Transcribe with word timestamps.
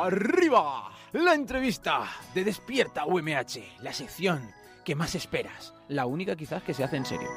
Arriba, 0.00 0.92
la 1.10 1.34
entrevista 1.34 2.04
de 2.32 2.44
Despierta 2.44 3.04
UMH, 3.04 3.82
la 3.82 3.92
sección 3.92 4.48
que 4.84 4.94
más 4.94 5.16
esperas, 5.16 5.74
la 5.88 6.06
única 6.06 6.36
quizás 6.36 6.62
que 6.62 6.72
se 6.72 6.84
hace 6.84 6.98
en 6.98 7.04
serio. 7.04 7.28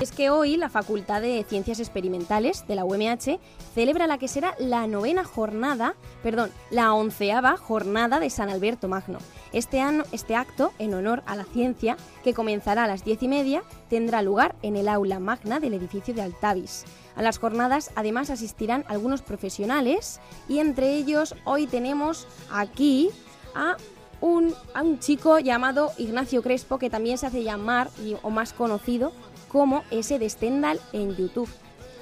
Es 0.00 0.12
que 0.12 0.30
hoy 0.30 0.56
la 0.56 0.70
Facultad 0.70 1.20
de 1.20 1.44
Ciencias 1.46 1.80
Experimentales 1.80 2.66
de 2.66 2.76
la 2.76 2.86
UMH 2.86 3.38
celebra 3.74 4.06
la 4.06 4.16
que 4.16 4.28
será 4.28 4.54
la 4.58 4.86
novena 4.86 5.24
jornada, 5.24 5.96
perdón, 6.22 6.50
la 6.70 6.94
onceava 6.94 7.58
jornada 7.58 8.20
de 8.20 8.30
San 8.30 8.48
Alberto 8.48 8.88
Magno. 8.88 9.18
Este, 9.52 9.80
año, 9.80 10.04
este 10.12 10.36
acto, 10.36 10.72
en 10.78 10.94
honor 10.94 11.22
a 11.26 11.36
la 11.36 11.44
ciencia, 11.44 11.96
que 12.22 12.34
comenzará 12.34 12.84
a 12.84 12.86
las 12.86 13.04
diez 13.04 13.22
y 13.22 13.28
media, 13.28 13.62
tendrá 13.88 14.22
lugar 14.22 14.54
en 14.62 14.76
el 14.76 14.88
aula 14.88 15.18
magna 15.18 15.60
del 15.60 15.74
edificio 15.74 16.14
de 16.14 16.22
Altavis. 16.22 16.84
A 17.16 17.22
las 17.22 17.38
jornadas 17.38 17.90
además 17.96 18.30
asistirán 18.30 18.84
algunos 18.88 19.22
profesionales 19.22 20.20
y 20.48 20.58
entre 20.58 20.94
ellos 20.94 21.34
hoy 21.44 21.66
tenemos 21.66 22.26
aquí 22.50 23.10
a 23.54 23.76
un, 24.20 24.54
a 24.74 24.82
un 24.82 24.98
chico 25.00 25.38
llamado 25.38 25.92
Ignacio 25.98 26.42
Crespo 26.42 26.78
que 26.78 26.90
también 26.90 27.18
se 27.18 27.26
hace 27.26 27.42
llamar 27.42 27.90
o 28.22 28.30
más 28.30 28.52
conocido 28.52 29.12
como 29.48 29.82
ese 29.90 30.18
de 30.18 30.30
Stendhal 30.30 30.80
en 30.92 31.16
YouTube. 31.16 31.48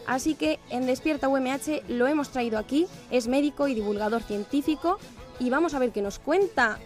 Así 0.07 0.35
que 0.35 0.59
en 0.71 0.87
Despierta 0.87 1.29
UMH 1.29 1.83
lo 1.89 2.07
hemos 2.07 2.31
traído 2.31 2.59
aquí, 2.59 2.87
es 3.11 3.29
médico 3.29 3.69
y 3.69 3.75
divulgador 3.75 4.23
científico 4.23 4.99
y 5.39 5.51
vamos 5.51 5.75
a 5.75 5.79
ver 5.79 5.93
qué 5.93 6.03
nos 6.03 6.19
cuenta. 6.19 6.79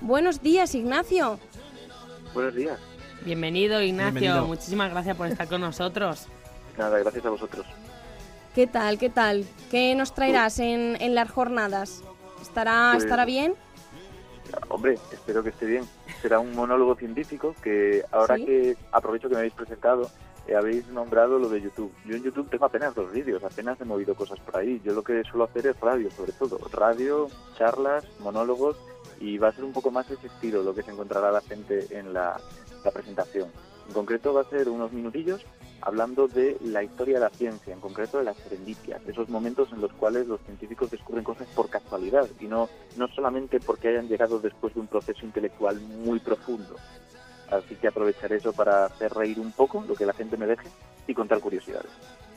Buenos 0.00 0.42
días, 0.42 0.74
Ignacio. 0.74 1.38
Buenos 2.34 2.54
días. 2.54 2.78
Bienvenido, 3.24 3.80
Ignacio. 3.82 4.12
Bienvenido. 4.20 4.46
Muchísimas 4.46 4.90
gracias 4.90 5.16
por 5.16 5.26
estar 5.26 5.48
con 5.48 5.60
nosotros. 5.60 6.26
Nada, 6.76 6.98
gracias 6.98 7.24
a 7.26 7.30
vosotros. 7.30 7.66
¿Qué 8.54 8.66
tal? 8.66 8.98
¿Qué 8.98 9.10
tal? 9.10 9.44
¿Qué 9.70 9.94
nos 9.94 10.14
traerás 10.14 10.58
en, 10.58 10.96
en 11.00 11.14
las 11.14 11.30
jornadas? 11.30 12.02
¿Estará, 12.40 12.90
Pues- 12.92 13.04
¿Estará 13.04 13.24
bien? 13.24 13.54
Hombre, 14.68 14.94
espero 15.12 15.42
que 15.42 15.50
esté 15.50 15.66
bien. 15.66 15.84
Será 16.22 16.38
un 16.38 16.54
monólogo 16.54 16.94
científico 16.96 17.54
que 17.62 18.02
ahora 18.12 18.36
Sí. 18.36 18.44
que 18.46 18.76
aprovecho 18.92 19.28
que 19.28 19.34
me 19.34 19.40
habéis 19.40 19.52
presentado, 19.52 20.10
eh, 20.46 20.56
habéis 20.56 20.86
nombrado 20.88 21.38
lo 21.38 21.48
de 21.50 21.60
YouTube. 21.60 21.92
Yo 22.06 22.16
en 22.16 22.22
YouTube 22.22 22.48
tengo 22.48 22.64
apenas 22.64 22.94
dos 22.94 23.12
vídeos, 23.12 23.44
apenas 23.44 23.78
he 23.80 23.84
movido 23.84 24.14
cosas 24.14 24.40
por 24.40 24.56
ahí. 24.56 24.80
Yo 24.84 24.94
lo 24.94 25.02
que 25.04 25.22
suelo 25.24 25.44
hacer 25.44 25.66
es 25.66 25.78
radio, 25.80 26.10
sobre 26.10 26.32
todo. 26.32 26.58
Radio, 26.72 27.28
charlas, 27.58 28.04
monólogos 28.20 28.76
y 29.20 29.38
va 29.38 29.48
a 29.48 29.52
ser 29.52 29.64
un 29.64 29.72
poco 29.72 29.90
más 29.90 30.10
ese 30.10 30.26
estilo 30.26 30.62
lo 30.62 30.74
que 30.74 30.82
se 30.82 30.90
encontrará 30.90 31.30
la 31.30 31.40
gente 31.40 31.86
en 31.90 32.12
la, 32.12 32.40
presentación. 32.92 33.50
En 33.86 33.92
concreto 33.92 34.32
va 34.32 34.42
a 34.42 34.48
ser 34.48 34.68
unos 34.68 34.92
minutillos 34.92 35.44
hablando 35.82 36.26
de 36.26 36.56
la 36.64 36.82
historia 36.82 37.14
de 37.14 37.24
la 37.24 37.30
ciencia, 37.30 37.74
en 37.74 37.80
concreto 37.80 38.18
de 38.18 38.24
las 38.24 38.36
serendipias, 38.38 39.00
esos 39.06 39.28
momentos 39.28 39.70
en 39.72 39.80
los 39.82 39.92
cuales 39.92 40.26
los 40.26 40.40
científicos 40.42 40.90
descubren 40.90 41.22
cosas 41.22 41.46
por 41.54 41.68
casualidad 41.68 42.26
y 42.40 42.46
no, 42.46 42.68
no 42.96 43.08
solamente 43.08 43.60
porque 43.60 43.88
hayan 43.88 44.08
llegado 44.08 44.38
después 44.38 44.74
de 44.74 44.80
un 44.80 44.86
proceso 44.86 45.24
intelectual 45.24 45.78
muy 45.80 46.18
profundo. 46.18 46.76
Así 47.50 47.74
que 47.74 47.88
aprovecharé 47.88 48.36
eso 48.36 48.52
para 48.52 48.86
hacer 48.86 49.12
reír 49.12 49.38
un 49.38 49.52
poco, 49.52 49.84
lo 49.86 49.94
que 49.94 50.06
la 50.06 50.12
gente 50.14 50.36
me 50.36 50.46
deje, 50.46 50.68
y 51.06 51.14
contar 51.14 51.40
curiosidades. 51.40 51.90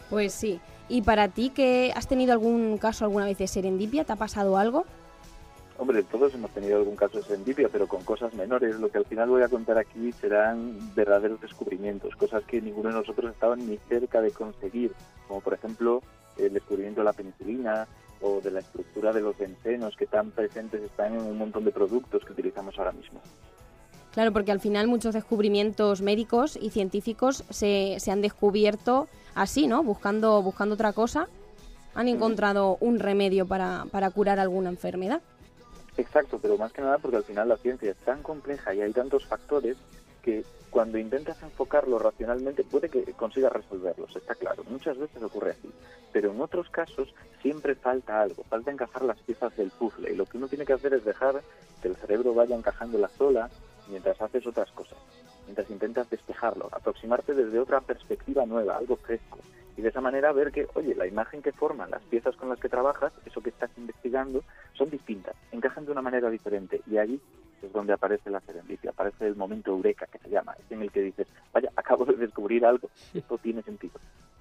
Pues 0.09 0.33
sí. 0.33 0.59
¿Y 0.89 1.03
para 1.03 1.29
ti 1.29 1.51
que 1.51 1.93
has 1.95 2.07
tenido 2.07 2.33
algún 2.33 2.77
caso 2.77 3.05
alguna 3.05 3.25
vez 3.25 3.37
de 3.37 3.47
serendipia? 3.47 4.03
¿Te 4.03 4.11
ha 4.11 4.17
pasado 4.17 4.57
algo? 4.57 4.85
Hombre, 5.81 6.03
todos 6.03 6.31
hemos 6.35 6.51
tenido 6.51 6.77
algún 6.77 6.95
caso 6.95 7.17
de 7.17 7.23
serendipia, 7.23 7.67
pero 7.67 7.87
con 7.87 8.03
cosas 8.03 8.35
menores. 8.35 8.79
Lo 8.79 8.91
que 8.91 8.99
al 8.99 9.05
final 9.05 9.29
voy 9.29 9.41
a 9.41 9.49
contar 9.49 9.79
aquí 9.79 10.11
serán 10.11 10.93
verdaderos 10.93 11.41
descubrimientos, 11.41 12.15
cosas 12.15 12.43
que 12.43 12.61
ninguno 12.61 12.89
de 12.89 12.95
nosotros 12.97 13.31
estaba 13.31 13.55
ni 13.55 13.77
cerca 13.89 14.21
de 14.21 14.29
conseguir, 14.29 14.91
como 15.27 15.41
por 15.41 15.55
ejemplo 15.55 16.03
el 16.37 16.53
descubrimiento 16.53 17.01
de 17.01 17.05
la 17.05 17.13
penicilina 17.13 17.87
o 18.21 18.41
de 18.41 18.51
la 18.51 18.59
estructura 18.59 19.11
de 19.11 19.21
los 19.21 19.35
bencenos 19.35 19.95
que 19.97 20.05
tan 20.05 20.29
presentes 20.29 20.83
están 20.83 21.15
en 21.15 21.21
un 21.21 21.39
montón 21.39 21.65
de 21.65 21.71
productos 21.71 22.23
que 22.25 22.33
utilizamos 22.33 22.77
ahora 22.77 22.91
mismo. 22.91 23.19
Claro, 24.13 24.31
porque 24.33 24.51
al 24.51 24.59
final 24.59 24.87
muchos 24.87 25.15
descubrimientos 25.15 26.03
médicos 26.03 26.59
y 26.61 26.69
científicos 26.69 27.43
se, 27.49 27.95
se 27.97 28.11
han 28.11 28.21
descubierto 28.21 29.07
así, 29.33 29.65
¿no? 29.65 29.81
Buscando, 29.81 30.43
buscando 30.43 30.75
otra 30.75 30.93
cosa, 30.93 31.27
han 31.95 32.07
encontrado 32.07 32.77
un 32.81 32.99
remedio 32.99 33.47
para, 33.47 33.85
para 33.89 34.11
curar 34.11 34.39
alguna 34.39 34.69
enfermedad. 34.69 35.23
Exacto, 35.97 36.39
pero 36.41 36.57
más 36.57 36.71
que 36.71 36.81
nada 36.81 36.97
porque 36.97 37.17
al 37.17 37.23
final 37.23 37.49
la 37.49 37.57
ciencia 37.57 37.91
es 37.91 37.97
tan 37.97 38.23
compleja 38.23 38.73
y 38.73 38.81
hay 38.81 38.93
tantos 38.93 39.25
factores 39.25 39.77
que 40.21 40.43
cuando 40.69 40.97
intentas 40.97 41.41
enfocarlo 41.43 41.99
racionalmente 41.99 42.63
puede 42.63 42.89
que 42.89 43.03
consigas 43.13 43.51
resolverlos, 43.51 44.15
está 44.15 44.35
claro. 44.35 44.63
Muchas 44.69 44.97
veces 44.97 45.21
ocurre 45.21 45.51
así, 45.51 45.69
pero 46.13 46.31
en 46.31 46.39
otros 46.39 46.69
casos 46.69 47.13
siempre 47.41 47.75
falta 47.75 48.21
algo, 48.21 48.43
falta 48.43 48.71
encajar 48.71 49.03
las 49.03 49.19
piezas 49.19 49.55
del 49.57 49.71
puzzle 49.71 50.11
y 50.11 50.15
lo 50.15 50.25
que 50.25 50.37
uno 50.37 50.47
tiene 50.47 50.65
que 50.65 50.73
hacer 50.73 50.93
es 50.93 51.03
dejar 51.03 51.41
que 51.81 51.89
el 51.89 51.97
cerebro 51.97 52.33
vaya 52.33 52.55
encajando 52.55 52.97
la 52.97 53.09
sola 53.09 53.49
mientras 53.89 54.21
haces 54.21 54.47
otras 54.47 54.71
cosas, 54.71 54.97
mientras 55.45 55.69
intentas 55.69 56.09
despejarlo, 56.09 56.69
aproximarte 56.71 57.33
desde 57.33 57.59
otra 57.59 57.81
perspectiva 57.81 58.45
nueva, 58.45 58.77
algo 58.77 58.95
fresco. 58.95 59.39
Y 59.81 59.83
de 59.83 59.89
esa 59.89 59.99
manera 59.99 60.31
ver 60.31 60.51
que, 60.51 60.67
oye, 60.75 60.93
la 60.93 61.07
imagen 61.07 61.41
que 61.41 61.51
forman 61.53 61.89
las 61.89 62.03
piezas 62.03 62.35
con 62.35 62.49
las 62.49 62.59
que 62.59 62.69
trabajas, 62.69 63.11
eso 63.25 63.41
que 63.41 63.49
estás 63.49 63.71
investigando, 63.77 64.43
son 64.73 64.91
distintas, 64.91 65.35
encajan 65.51 65.87
de 65.87 65.91
una 65.91 66.03
manera 66.03 66.29
diferente. 66.29 66.81
Y 66.85 66.99
allí 66.99 67.19
es 67.63 67.73
donde 67.73 67.91
aparece 67.93 68.29
la 68.29 68.41
serendipia, 68.41 68.91
aparece 68.91 69.25
el 69.25 69.35
momento 69.35 69.71
eureka 69.71 70.05
que 70.05 70.19
se 70.19 70.29
llama, 70.29 70.53
es 70.63 70.71
en 70.71 70.83
el 70.83 70.91
que 70.91 71.01
dices, 71.01 71.25
vaya, 71.51 71.71
acabo 71.75 72.05
de 72.05 72.13
descubrir 72.15 72.63
algo, 72.63 72.91
esto 73.11 73.39
tiene 73.39 73.63
sentido. 73.63 73.93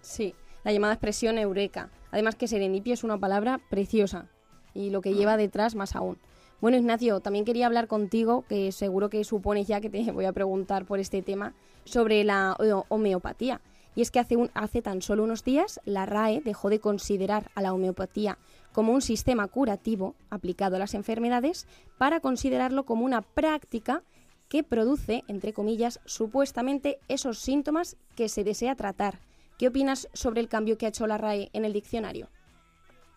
Sí, 0.02 0.34
la 0.62 0.72
llamada 0.72 0.92
expresión 0.92 1.38
eureka. 1.38 1.88
Además 2.10 2.34
que 2.36 2.46
serendipia 2.46 2.92
es 2.92 3.02
una 3.02 3.16
palabra 3.16 3.60
preciosa 3.70 4.26
y 4.74 4.90
lo 4.90 5.00
que 5.00 5.14
lleva 5.14 5.38
detrás 5.38 5.74
más 5.74 5.96
aún. 5.96 6.18
Bueno, 6.60 6.76
Ignacio, 6.76 7.20
también 7.20 7.46
quería 7.46 7.64
hablar 7.64 7.86
contigo, 7.86 8.44
que 8.46 8.72
seguro 8.72 9.08
que 9.08 9.24
supones 9.24 9.66
ya 9.66 9.80
que 9.80 9.88
te 9.88 10.02
voy 10.12 10.26
a 10.26 10.34
preguntar 10.34 10.84
por 10.84 10.98
este 10.98 11.22
tema, 11.22 11.54
sobre 11.84 12.24
la 12.24 12.56
ho- 12.58 12.84
homeopatía. 12.90 13.62
Y 13.94 14.02
es 14.02 14.10
que 14.10 14.20
hace, 14.20 14.36
un- 14.36 14.50
hace 14.54 14.82
tan 14.82 15.02
solo 15.02 15.24
unos 15.24 15.44
días 15.44 15.80
la 15.84 16.06
RAE 16.06 16.40
dejó 16.40 16.70
de 16.70 16.80
considerar 16.80 17.50
a 17.54 17.62
la 17.62 17.72
homeopatía 17.72 18.38
como 18.72 18.92
un 18.92 19.02
sistema 19.02 19.46
curativo 19.48 20.14
aplicado 20.30 20.76
a 20.76 20.78
las 20.78 20.94
enfermedades 20.94 21.66
para 21.98 22.20
considerarlo 22.20 22.84
como 22.84 23.04
una 23.04 23.22
práctica 23.22 24.02
que 24.48 24.62
produce, 24.64 25.22
entre 25.28 25.52
comillas, 25.52 26.00
supuestamente 26.04 26.98
esos 27.08 27.38
síntomas 27.38 27.96
que 28.16 28.28
se 28.28 28.44
desea 28.44 28.74
tratar. 28.74 29.18
¿Qué 29.58 29.68
opinas 29.68 30.08
sobre 30.12 30.40
el 30.40 30.48
cambio 30.48 30.78
que 30.78 30.86
ha 30.86 30.88
hecho 30.88 31.06
la 31.06 31.18
RAE 31.18 31.50
en 31.52 31.64
el 31.64 31.72
diccionario? 31.72 32.28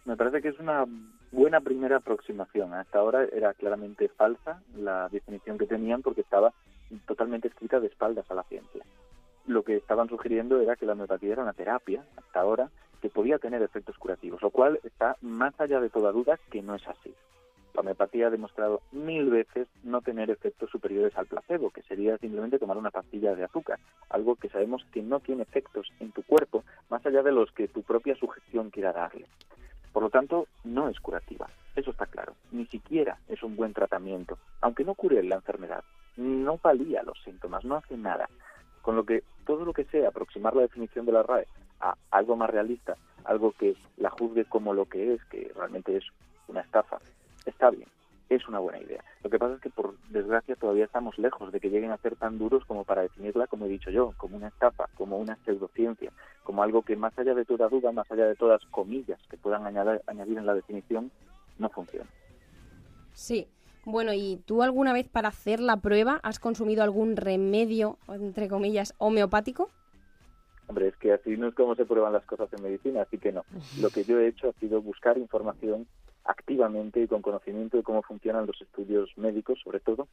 Me 0.06 0.17
parece 0.17 0.41
que 0.41 0.50
es 0.50 0.59
una 0.59 0.85
buena 1.31 1.62
primera 1.62 1.97
aproximación. 1.97 2.73
Hasta 2.73 3.00
ahora 3.00 3.25
era 3.31 3.53
claramente 3.53 4.09
falsa 4.09 4.62
la 4.75 5.07
definición 5.09 5.57
que 5.57 5.66
tenían 5.66 6.01
porque 6.01 6.22
estaba 6.22 6.53
totalmente 7.07 7.47
escrita 7.47 7.79
de 7.79 7.88
espaldas 7.88 8.29
a 8.29 8.35
la 8.35 8.44
ciencia. 8.44 8.83
Lo 9.46 9.64
que 9.64 9.76
estaban 9.76 10.08
sugiriendo 10.08 10.62
era 10.62 10.76
que 10.76 10.86
la 10.86 10.94
homeopatía 10.94 11.34
era 11.34 11.44
una 11.44 11.54
terapia, 11.54 12.06
hasta 12.16 12.40
ahora, 12.40 12.70
que 13.02 13.09
podía 13.09 13.40
tener 13.40 13.62
efectos 13.62 13.98
curativos, 13.98 14.42
lo 14.42 14.50
cual 14.50 14.80
está 14.84 15.18
más 15.22 15.59
allá 15.59 15.81
de 15.81 15.90
toda 15.90 16.14
duda 16.14 16.40
que 16.50 16.62
no 16.62 16.76
es 16.76 16.88
así. 16.88 17.14
La 17.74 17.81
homeopatía 17.81 18.28
ha 18.28 18.30
demostrado 18.30 18.81
mil 18.92 19.30
veces 19.30 19.68
no 19.84 20.02
tener 20.02 20.30
efectos 20.30 20.70
superiores 20.70 21.18
al 21.18 21.26
placebo, 21.26 21.72
que 21.72 21.81
sería 21.81 22.18
simplemente 22.20 22.59
tomar 22.59 22.78
una 22.78 22.92
pastilla 22.92 23.36
de 23.36 23.44
azúcar, 23.44 23.80
algo 24.09 24.36
que 24.36 24.48
sabemos 24.48 24.86
que 24.94 25.02
no 25.02 25.20
tiene 25.20 25.44
efectos 25.44 25.92
en 26.00 26.12
tu 26.12 26.24
cuerpo 26.24 26.64
más 26.90 27.06
allá 27.06 27.24
de 27.24 27.31
los 27.31 27.52
que 27.52 27.68
tu 27.68 27.81
propia 27.81 28.16
sugestión 28.16 28.70
quiera 28.70 28.94
darle. 28.94 29.25
Por 29.92 30.04
lo 30.04 30.10
tanto, 30.10 30.48
no 30.64 30.88
es 30.88 31.00
curativa, 31.00 31.50
eso 31.75 31.92
está 31.92 32.06
claro. 32.06 32.36
Ni 32.51 32.66
siquiera 32.68 33.18
es 33.28 33.44
un 33.44 33.56
buen 33.56 33.74
tratamiento, 33.74 34.38
aunque 34.62 34.84
no 34.84 34.96
cure 34.96 35.22
la 35.24 35.36
enfermedad, 35.36 35.84
no 36.16 36.57
palía 36.57 37.04
los 37.04 37.22
síntomas, 37.24 37.66
no 37.66 37.75
hace 37.75 37.98
nada. 37.98 38.30
Con 38.83 38.95
lo 38.95 39.03
que 39.03 39.24
todo 39.47 39.65
lo 39.65 39.74
que 39.74 39.85
sea 39.85 40.09
aproximar 40.09 40.56
la 40.56 40.62
definición 40.62 41.07
de 41.07 41.13
la 41.13 41.24
RAE 41.24 41.47
a 41.80 41.95
algo 42.12 42.35
más 42.35 42.51
realista, 42.51 42.95
algo 43.24 43.51
que 43.53 43.75
la 43.97 44.12
juzgue 44.12 44.45
como 44.45 44.75
lo 44.75 44.85
que 44.85 45.15
es, 45.15 45.25
que 45.25 45.51
realmente 45.56 45.97
es 45.97 46.03
una 46.47 46.62
estafa, 46.62 47.00
está 47.45 47.71
bien, 47.71 47.88
es 48.30 48.47
una 48.47 48.59
buena 48.59 48.80
idea. 48.80 49.03
Lo 49.24 49.30
que 49.30 49.39
pasa 49.39 49.56
es 49.56 49.62
que 49.62 49.69
por 49.69 49.97
desgracia 50.09 50.56
todavía 50.56 50.85
estamos 50.85 51.18
lejos 51.18 51.51
de 51.51 51.59
que 51.59 51.69
lleguen 51.69 51.91
a 51.91 51.97
ser 51.97 52.15
tan 52.15 52.38
duros 52.38 52.65
como 52.65 52.83
para 52.83 53.01
definirla, 53.01 53.47
como 53.47 53.65
he 53.65 53.69
dicho 53.69 53.89
yo, 53.89 54.13
como 54.18 54.38
una 54.38 54.50
estafa, 54.50 54.89
como 54.95 55.18
una 55.18 55.38
pseudociencia, 55.45 56.12
como 56.44 56.62
algo 56.62 56.81
que 56.83 56.95
más 56.95 57.18
allá 57.18 57.33
de 57.33 57.45
toda 57.45 57.69
duda, 57.69 57.91
más 57.91 58.12
allá 58.12 58.27
de 58.27 58.36
todas 58.36 58.63
comillas 58.65 59.19
que 59.29 59.38
puedan 59.38 59.65
añadir, 59.65 60.38
en 60.38 60.45
la 60.45 60.53
definición, 60.53 61.09
no 61.57 61.69
funciona. 61.69 62.09
Sí. 63.13 63.47
Bueno, 63.85 64.13
¿y 64.13 64.38
tú 64.45 64.63
alguna 64.63 64.94
vez 64.94 65.09
para 65.09 65.27
hacer 65.27 65.59
la 65.59 65.77
prueba 65.77 66.19
has 66.24 66.39
consumido 66.39 66.83
algún 66.83 67.18
remedio, 67.18 67.97
entre 68.07 68.47
comillas, 68.47 68.94
homeopático? 68.97 69.69
Hombre, 70.68 70.88
es 70.88 70.95
que 70.95 71.12
así 71.12 71.35
no 71.35 71.50
es 71.50 71.56
como 71.56 71.75
se 71.75 71.85
prueban 71.85 72.13
las 72.13 72.25
cosas 72.25 72.51
en 72.53 72.63
medicina, 72.63 73.01
así 73.01 73.18
que 73.18 73.33
no. 73.33 73.44
Lo 73.81 73.89
que 73.89 74.06
yo 74.06 74.19
he 74.19 74.27
hecho 74.27 74.50
ha 74.50 74.59
sido 74.59 74.81
buscar 74.81 75.18
información 75.18 75.85
activamente 76.24 77.01
y 77.01 77.07
con 77.07 77.21
conocimiento 77.21 77.75
de 77.75 77.83
cómo 77.83 78.01
funcionan 78.01 78.47
los 78.47 78.62
estudios 78.62 79.09
médicos, 79.18 79.59
sobre 79.62 79.81
todo, 79.81 80.07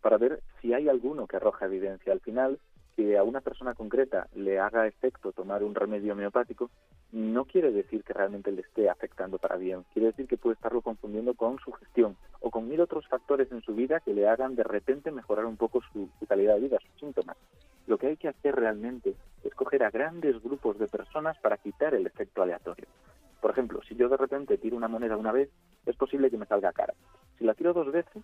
para 0.00 0.18
ver 0.18 0.40
si 0.60 0.72
hay 0.72 0.88
alguno 0.88 1.26
que 1.26 1.36
arroja 1.36 1.66
evidencia. 1.66 2.12
Al 2.12 2.20
final, 2.20 2.60
que 2.96 3.18
a 3.18 3.24
una 3.24 3.40
persona 3.40 3.74
concreta 3.74 4.28
le 4.34 4.58
haga 4.58 4.86
efecto 4.86 5.32
tomar 5.32 5.64
un 5.64 5.74
remedio 5.74 6.14
homeopático, 6.14 6.70
no 7.12 7.44
quiere 7.44 7.70
decir 7.72 8.02
que 8.04 8.12
realmente 8.12 8.52
le 8.52 8.62
esté 8.62 8.88
afectando 8.88 9.38
para 9.38 9.56
bien. 9.56 9.84
Quiere 9.92 10.08
decir 10.08 10.26
que 10.26 10.38
puede 10.38 10.54
estarlo 10.54 10.80
confundiendo 10.80 11.34
con 11.34 11.58
su 11.58 11.72
gestión 11.72 12.16
o 12.46 12.50
con 12.50 12.68
mil 12.68 12.80
otros 12.80 13.04
factores 13.08 13.50
en 13.50 13.60
su 13.62 13.74
vida 13.74 13.98
que 13.98 14.14
le 14.14 14.28
hagan 14.28 14.54
de 14.54 14.62
repente 14.62 15.10
mejorar 15.10 15.46
un 15.46 15.56
poco 15.56 15.80
su, 15.92 16.08
calidad 16.28 16.54
de 16.54 16.60
vida, 16.60 16.78
sus 16.78 17.00
síntomas. 17.00 17.36
Lo 17.88 17.98
que 17.98 18.06
hay 18.06 18.16
que 18.16 18.28
hacer 18.28 18.54
realmente 18.54 19.16
es 19.42 19.52
coger 19.56 19.82
a 19.82 19.90
grandes 19.90 20.40
grupos 20.40 20.78
de 20.78 20.86
personas 20.86 21.36
para 21.38 21.56
quitar 21.56 21.92
el 21.94 22.06
efecto 22.06 22.42
aleatorio. 22.42 22.86
Por 23.40 23.50
ejemplo, 23.50 23.80
si 23.82 23.96
yo 23.96 24.08
de 24.08 24.16
repente 24.16 24.58
tiro 24.58 24.76
una 24.76 24.86
moneda 24.86 25.16
una 25.16 25.32
vez, 25.32 25.50
es 25.86 25.96
posible 25.96 26.30
que 26.30 26.38
me 26.38 26.46
salga 26.46 26.72
cara. 26.72 26.94
Si 27.36 27.44
la 27.44 27.54
tiro 27.54 27.72
dos 27.72 27.90
veces, 27.90 28.22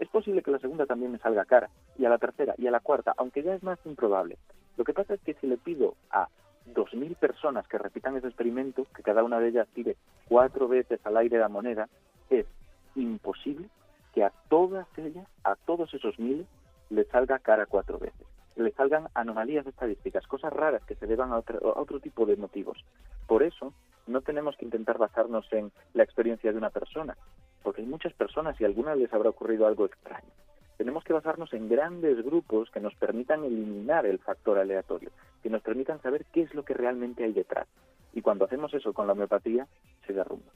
es 0.00 0.08
posible 0.08 0.42
que 0.42 0.50
la 0.50 0.58
segunda 0.58 0.84
también 0.86 1.12
me 1.12 1.18
salga 1.18 1.44
cara, 1.44 1.70
y 1.96 2.06
a 2.06 2.08
la 2.08 2.18
tercera 2.18 2.56
y 2.58 2.66
a 2.66 2.72
la 2.72 2.80
cuarta, 2.80 3.14
aunque 3.16 3.44
ya 3.44 3.54
es 3.54 3.62
más 3.62 3.78
improbable. 3.84 4.36
Lo 4.76 4.82
que 4.82 4.94
pasa 4.94 5.14
es 5.14 5.20
que 5.20 5.34
si 5.34 5.46
le 5.46 5.58
pido 5.58 5.94
a 6.10 6.26
2.000 6.74 7.14
personas 7.14 7.68
que 7.68 7.78
repitan 7.78 8.16
ese 8.16 8.26
experimento, 8.26 8.84
que 8.96 9.04
cada 9.04 9.22
una 9.22 9.38
de 9.38 9.50
ellas 9.50 9.68
tire 9.74 9.96
cuatro 10.26 10.66
veces 10.66 10.98
al 11.06 11.16
aire 11.18 11.38
la 11.38 11.48
moneda, 11.48 11.88
es 12.30 12.46
imposible 12.94 13.68
que 14.12 14.24
a 14.24 14.32
todas 14.48 14.86
ellas, 14.96 15.26
a 15.42 15.56
todos 15.56 15.92
esos 15.92 16.18
miles, 16.18 16.46
les 16.90 17.08
salga 17.08 17.38
cara 17.38 17.66
cuatro 17.66 17.98
veces. 17.98 18.26
Le 18.56 18.70
salgan 18.72 19.08
anomalías 19.14 19.66
estadísticas, 19.66 20.26
cosas 20.26 20.52
raras 20.52 20.84
que 20.84 20.94
se 20.94 21.06
deban 21.06 21.32
a 21.32 21.38
otro, 21.38 21.58
a 21.76 21.80
otro 21.80 21.98
tipo 21.98 22.24
de 22.24 22.36
motivos. 22.36 22.84
Por 23.26 23.42
eso, 23.42 23.72
no 24.06 24.20
tenemos 24.20 24.56
que 24.56 24.64
intentar 24.64 24.98
basarnos 24.98 25.52
en 25.52 25.72
la 25.94 26.04
experiencia 26.04 26.52
de 26.52 26.58
una 26.58 26.70
persona, 26.70 27.16
porque 27.62 27.80
hay 27.80 27.88
muchas 27.88 28.12
personas 28.12 28.60
y 28.60 28.64
a 28.64 28.68
algunas 28.68 28.96
les 28.96 29.12
habrá 29.12 29.30
ocurrido 29.30 29.66
algo 29.66 29.86
extraño. 29.86 30.30
Tenemos 30.76 31.04
que 31.04 31.12
basarnos 31.12 31.52
en 31.52 31.68
grandes 31.68 32.24
grupos 32.24 32.70
que 32.70 32.80
nos 32.80 32.94
permitan 32.94 33.44
eliminar 33.44 34.06
el 34.06 34.18
factor 34.18 34.58
aleatorio, 34.58 35.10
que 35.42 35.50
nos 35.50 35.62
permitan 35.62 36.00
saber 36.02 36.24
qué 36.32 36.42
es 36.42 36.54
lo 36.54 36.64
que 36.64 36.74
realmente 36.74 37.24
hay 37.24 37.32
detrás. 37.32 37.66
Y 38.12 38.22
cuando 38.22 38.44
hacemos 38.44 38.72
eso 38.74 38.92
con 38.92 39.06
la 39.06 39.12
homeopatía, 39.12 39.66
se 40.06 40.12
derrumba. 40.12 40.52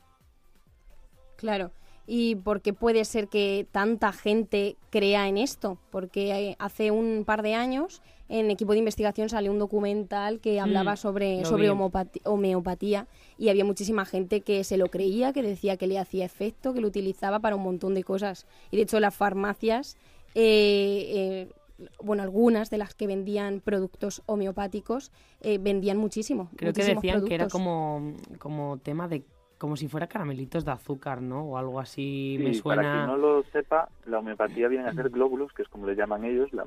Claro. 1.37 1.71
¿Y 2.11 2.37
por 2.37 2.63
qué 2.63 2.73
puede 2.73 3.05
ser 3.05 3.29
que 3.29 3.67
tanta 3.71 4.13
gente 4.13 4.77
crea 4.89 5.29
en 5.29 5.37
esto? 5.37 5.77
Porque 5.91 6.57
hace 6.59 6.91
un 6.91 7.25
par 7.27 7.43
de 7.43 7.53
años 7.53 8.01
en 8.31 8.51
equipo 8.51 8.73
de 8.73 8.79
investigación 8.79 9.29
salió 9.29 9.53
un 9.53 9.59
documental 9.59 10.41
que 10.41 10.59
hablaba 10.59 10.97
sobre, 10.97 11.45
sobre 11.45 11.69
homeopatía 11.69 13.07
y 13.37 13.51
había 13.51 13.67
muchísima 13.67 14.07
gente 14.07 14.41
que 14.41 14.65
se 14.65 14.79
lo 14.79 14.87
creía, 14.87 15.35
que 15.35 15.43
decía 15.43 15.77
que 15.77 15.87
le 15.87 15.99
hacía 15.99 16.25
efecto, 16.25 16.73
que 16.73 16.81
lo 16.81 16.89
utilizaba 16.89 17.41
para 17.41 17.57
un 17.57 17.63
montón 17.63 17.93
de 17.93 18.03
cosas. 18.05 18.47
Y 18.71 18.79
de 18.79 18.85
hecho 18.85 19.01
las 19.01 19.15
farmacias, 19.15 19.99
eh, 20.35 21.05
eh, 21.11 21.49
bueno, 22.03 22.23
algunas 22.23 22.71
de 22.71 22.79
las 22.79 22.95
que 22.95 23.07
vendían 23.07 23.61
productos 23.61 24.23
homeopáticos 24.25 25.13
eh, 25.43 25.59
vendían 25.59 25.99
muchísimo. 25.99 26.49
Creo 26.57 26.73
que 26.73 26.85
decían 26.85 27.23
que 27.27 27.35
era 27.35 27.49
como, 27.49 28.15
como 28.39 28.79
tema 28.79 29.09
de 29.09 29.25
como 29.59 29.77
si 29.77 29.89
fuera 29.89 30.07
caramelitos 30.07 30.65
de 30.65 30.71
azúcar, 30.71 31.21
¿no? 31.21 31.43
O 31.45 31.59
algo 31.59 31.81
así 31.81 32.39
me 32.41 32.55
suena. 32.55 32.83
Para 32.83 32.95
quien 32.95 33.07
no 33.07 33.17
lo 33.17 33.43
sepa, 33.45 33.89
la 34.07 34.21
homeopatía 34.21 34.69
viene 34.69 34.89
a 34.89 34.95
ser 34.95 35.11
glóbulos, 35.11 35.53
que 35.53 35.63
es 35.63 35.69
como 35.69 35.87
le 35.87 35.97
llaman 35.97 36.25
ellos, 36.25 36.53
la, 36.53 36.65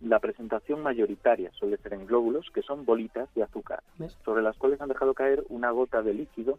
la 0.00 0.18
presentación 0.18 0.82
mayoritaria 0.82 1.50
suele 1.52 1.76
ser 1.78 1.94
en 1.94 2.06
glóbulos, 2.06 2.50
que 2.52 2.62
son 2.62 2.84
bolitas 2.84 3.32
de 3.34 3.42
azúcar, 3.42 3.82
sobre 4.24 4.42
las 4.42 4.56
cuales 4.56 4.80
han 4.80 4.88
dejado 4.88 5.14
caer 5.14 5.44
una 5.48 5.70
gota 5.70 6.02
de 6.02 6.14
líquido, 6.14 6.58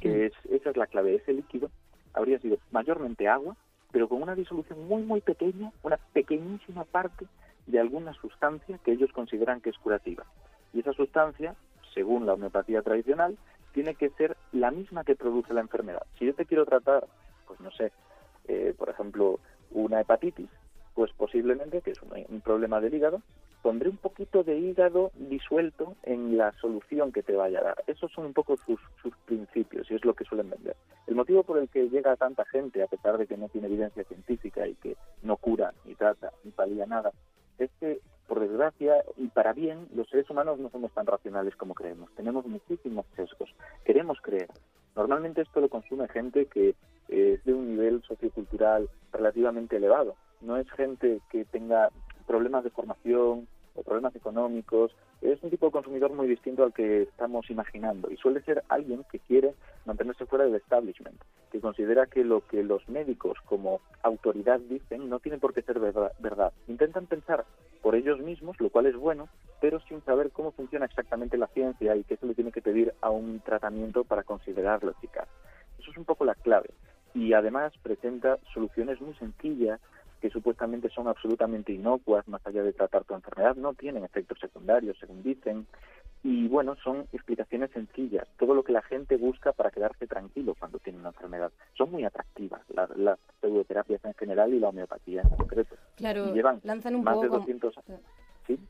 que 0.00 0.26
es, 0.26 0.32
esa 0.50 0.70
es 0.70 0.76
la 0.76 0.86
clave, 0.86 1.14
ese 1.14 1.32
líquido 1.32 1.70
habría 2.12 2.38
sido 2.40 2.58
mayormente 2.70 3.28
agua, 3.28 3.56
pero 3.92 4.08
con 4.08 4.22
una 4.22 4.34
disolución 4.34 4.86
muy, 4.86 5.02
muy 5.02 5.20
pequeña, 5.20 5.70
una 5.82 5.98
pequeñísima 6.12 6.84
parte 6.84 7.26
de 7.66 7.78
alguna 7.78 8.12
sustancia 8.14 8.78
que 8.78 8.92
ellos 8.92 9.12
consideran 9.12 9.60
que 9.60 9.70
es 9.70 9.78
curativa. 9.78 10.24
Y 10.72 10.80
esa 10.80 10.92
sustancia, 10.92 11.54
según 11.94 12.26
la 12.26 12.34
homeopatía 12.34 12.82
tradicional, 12.82 13.36
tiene 13.72 13.94
que 13.94 14.10
ser 14.10 14.36
la 14.52 14.70
misma 14.70 15.04
que 15.04 15.16
produce 15.16 15.54
la 15.54 15.60
enfermedad. 15.60 16.02
Si 16.18 16.26
yo 16.26 16.34
te 16.34 16.46
quiero 16.46 16.64
tratar, 16.64 17.06
pues 17.46 17.60
no 17.60 17.70
sé, 17.70 17.92
eh, 18.48 18.74
por 18.76 18.88
ejemplo, 18.88 19.38
una 19.70 20.00
hepatitis, 20.00 20.48
pues 20.94 21.10
posiblemente, 21.12 21.80
que 21.80 21.92
es 21.92 22.02
un, 22.02 22.40
problema 22.40 22.80
del 22.80 22.94
hígado, 22.94 23.22
pondré 23.62 23.88
un 23.88 23.96
poquito 23.96 24.42
de 24.42 24.58
hígado 24.58 25.12
disuelto 25.14 25.94
en 26.02 26.36
la 26.36 26.52
solución 26.60 27.12
que 27.12 27.22
te 27.22 27.34
vaya 27.34 27.60
a 27.60 27.64
dar. 27.64 27.84
Esos 27.86 28.12
son 28.12 28.26
un 28.26 28.32
poco 28.32 28.56
sus, 28.56 28.80
sus 29.00 29.16
principios 29.24 29.90
y 29.90 29.94
es 29.94 30.04
lo 30.04 30.14
que 30.14 30.24
suelen 30.24 30.50
vender. 30.50 30.76
El 31.06 31.14
motivo 31.14 31.42
por 31.44 31.58
el 31.58 31.68
que 31.68 31.88
llega 31.88 32.16
tanta 32.16 32.44
gente, 32.44 32.82
a 32.82 32.88
pesar 32.88 33.18
de 33.18 33.26
que 33.26 33.36
no 33.36 33.48
tiene 33.48 33.68
evidencia 33.68 34.04
científica 34.04 34.66
y 34.66 34.74
que 34.74 34.96
no 35.22 35.36
cura, 35.36 35.72
ni 35.84 35.94
trata, 35.94 36.32
ni 36.44 36.50
palía 36.50 36.86
nada, 36.86 37.12
es 37.58 37.70
que, 37.78 38.00
por 38.32 38.40
desgracia 38.40 39.04
y 39.18 39.28
para 39.28 39.52
bien, 39.52 39.88
los 39.94 40.08
seres 40.08 40.30
humanos 40.30 40.58
no 40.58 40.70
somos 40.70 40.90
tan 40.92 41.04
racionales 41.04 41.54
como 41.54 41.74
creemos. 41.74 42.10
Tenemos 42.16 42.46
muchísimos 42.46 43.04
sesgos. 43.14 43.54
Queremos 43.84 44.22
creer. 44.22 44.48
Normalmente 44.96 45.42
esto 45.42 45.60
lo 45.60 45.68
consume 45.68 46.08
gente 46.08 46.46
que 46.46 46.74
es 47.08 47.44
de 47.44 47.52
un 47.52 47.68
nivel 47.68 48.02
sociocultural 48.04 48.88
relativamente 49.12 49.76
elevado 49.76 50.16
no 50.42 50.56
es 50.56 50.70
gente 50.72 51.20
que 51.30 51.44
tenga 51.46 51.90
problemas 52.26 52.64
de 52.64 52.70
formación 52.70 53.48
o 53.74 53.82
problemas 53.82 54.14
económicos, 54.16 54.94
es 55.20 55.42
un 55.42 55.50
tipo 55.50 55.66
de 55.66 55.72
consumidor 55.72 56.12
muy 56.12 56.26
distinto 56.26 56.64
al 56.64 56.72
que 56.72 57.02
estamos 57.02 57.48
imaginando 57.50 58.10
y 58.10 58.16
suele 58.16 58.42
ser 58.42 58.62
alguien 58.68 59.04
que 59.10 59.18
quiere 59.20 59.54
mantenerse 59.84 60.26
fuera 60.26 60.44
del 60.44 60.56
establishment, 60.56 61.20
que 61.50 61.60
considera 61.60 62.06
que 62.06 62.24
lo 62.24 62.46
que 62.46 62.62
los 62.62 62.88
médicos 62.88 63.38
como 63.46 63.80
autoridad 64.02 64.60
dicen 64.60 65.08
no 65.08 65.20
tiene 65.20 65.38
por 65.38 65.54
qué 65.54 65.62
ser 65.62 65.78
verdad. 65.80 66.52
Intentan 66.68 67.06
pensar 67.06 67.44
por 67.80 67.94
ellos 67.94 68.20
mismos, 68.20 68.60
lo 68.60 68.70
cual 68.70 68.86
es 68.86 68.96
bueno, 68.96 69.28
pero 69.60 69.80
sin 69.80 70.02
saber 70.04 70.30
cómo 70.30 70.52
funciona 70.52 70.86
exactamente 70.86 71.36
la 71.36 71.48
ciencia 71.48 71.94
y 71.96 72.04
qué 72.04 72.16
se 72.16 72.26
le 72.26 72.34
tiene 72.34 72.52
que 72.52 72.62
pedir 72.62 72.94
a 73.00 73.10
un 73.10 73.40
tratamiento 73.40 74.04
para 74.04 74.22
considerarlo 74.22 74.90
eficaz. 74.90 75.28
Eso 75.78 75.90
es 75.90 75.96
un 75.96 76.04
poco 76.04 76.24
la 76.24 76.34
clave. 76.34 76.70
Y 77.14 77.34
además 77.34 77.72
presenta 77.82 78.38
soluciones 78.54 79.00
muy 79.00 79.14
sencillas 79.14 79.80
que 80.22 80.30
supuestamente 80.30 80.88
son 80.88 81.08
absolutamente 81.08 81.72
inocuas, 81.72 82.26
más 82.28 82.46
allá 82.46 82.62
de 82.62 82.72
tratar 82.72 83.02
tu 83.02 83.12
enfermedad, 83.12 83.56
no 83.56 83.74
tienen 83.74 84.04
efectos 84.04 84.38
secundarios, 84.38 84.96
según 85.00 85.20
dicen. 85.24 85.66
Y 86.22 86.46
bueno, 86.46 86.76
son 86.76 87.08
explicaciones 87.12 87.72
sencillas, 87.72 88.28
todo 88.38 88.54
lo 88.54 88.62
que 88.62 88.70
la 88.70 88.82
gente 88.82 89.16
busca 89.16 89.50
para 89.50 89.72
quedarse 89.72 90.06
tranquilo 90.06 90.54
cuando 90.56 90.78
tiene 90.78 91.00
una 91.00 91.08
enfermedad. 91.08 91.50
Son 91.76 91.90
muy 91.90 92.04
atractivas 92.04 92.60
las, 92.68 93.18
pseudoterapias 93.40 94.04
en 94.04 94.14
general 94.14 94.54
y 94.54 94.60
la 94.60 94.68
homeopatía 94.68 95.22
en 95.22 95.30
concreto. 95.30 95.74
Claro, 95.96 96.32
llevan 96.32 96.60
lanzan 96.62 96.94
un 96.94 97.02
más 97.02 97.14
poco 97.14 97.24
de 97.24 97.38
200 97.38 97.74
¿Sí? 98.46 98.60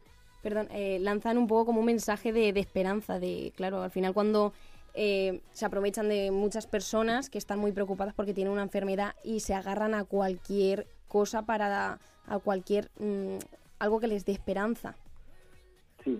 Perdón, 0.42 0.68
eh, 0.70 0.98
lanzan 1.00 1.36
un 1.36 1.46
poco 1.46 1.66
como 1.66 1.80
un 1.80 1.86
mensaje 1.86 2.32
de, 2.32 2.54
de 2.54 2.60
esperanza, 2.60 3.18
de, 3.20 3.52
claro, 3.54 3.82
al 3.82 3.90
final 3.90 4.14
cuando 4.14 4.54
eh, 4.94 5.40
se 5.52 5.64
aprovechan 5.64 6.08
de 6.08 6.30
muchas 6.30 6.66
personas 6.66 7.30
que 7.30 7.38
están 7.38 7.58
muy 7.58 7.72
preocupadas 7.72 8.12
porque 8.14 8.34
tienen 8.34 8.52
una 8.52 8.62
enfermedad 8.62 9.14
y 9.24 9.40
se 9.40 9.54
agarran 9.54 9.94
a 9.94 10.04
cualquier 10.04 10.86
cosa 11.12 11.42
para 11.42 11.98
a 12.26 12.38
cualquier 12.38 12.88
mm, 12.98 13.36
algo 13.78 14.00
que 14.00 14.06
les 14.06 14.24
dé 14.24 14.32
esperanza. 14.32 14.94
Sí, 16.02 16.18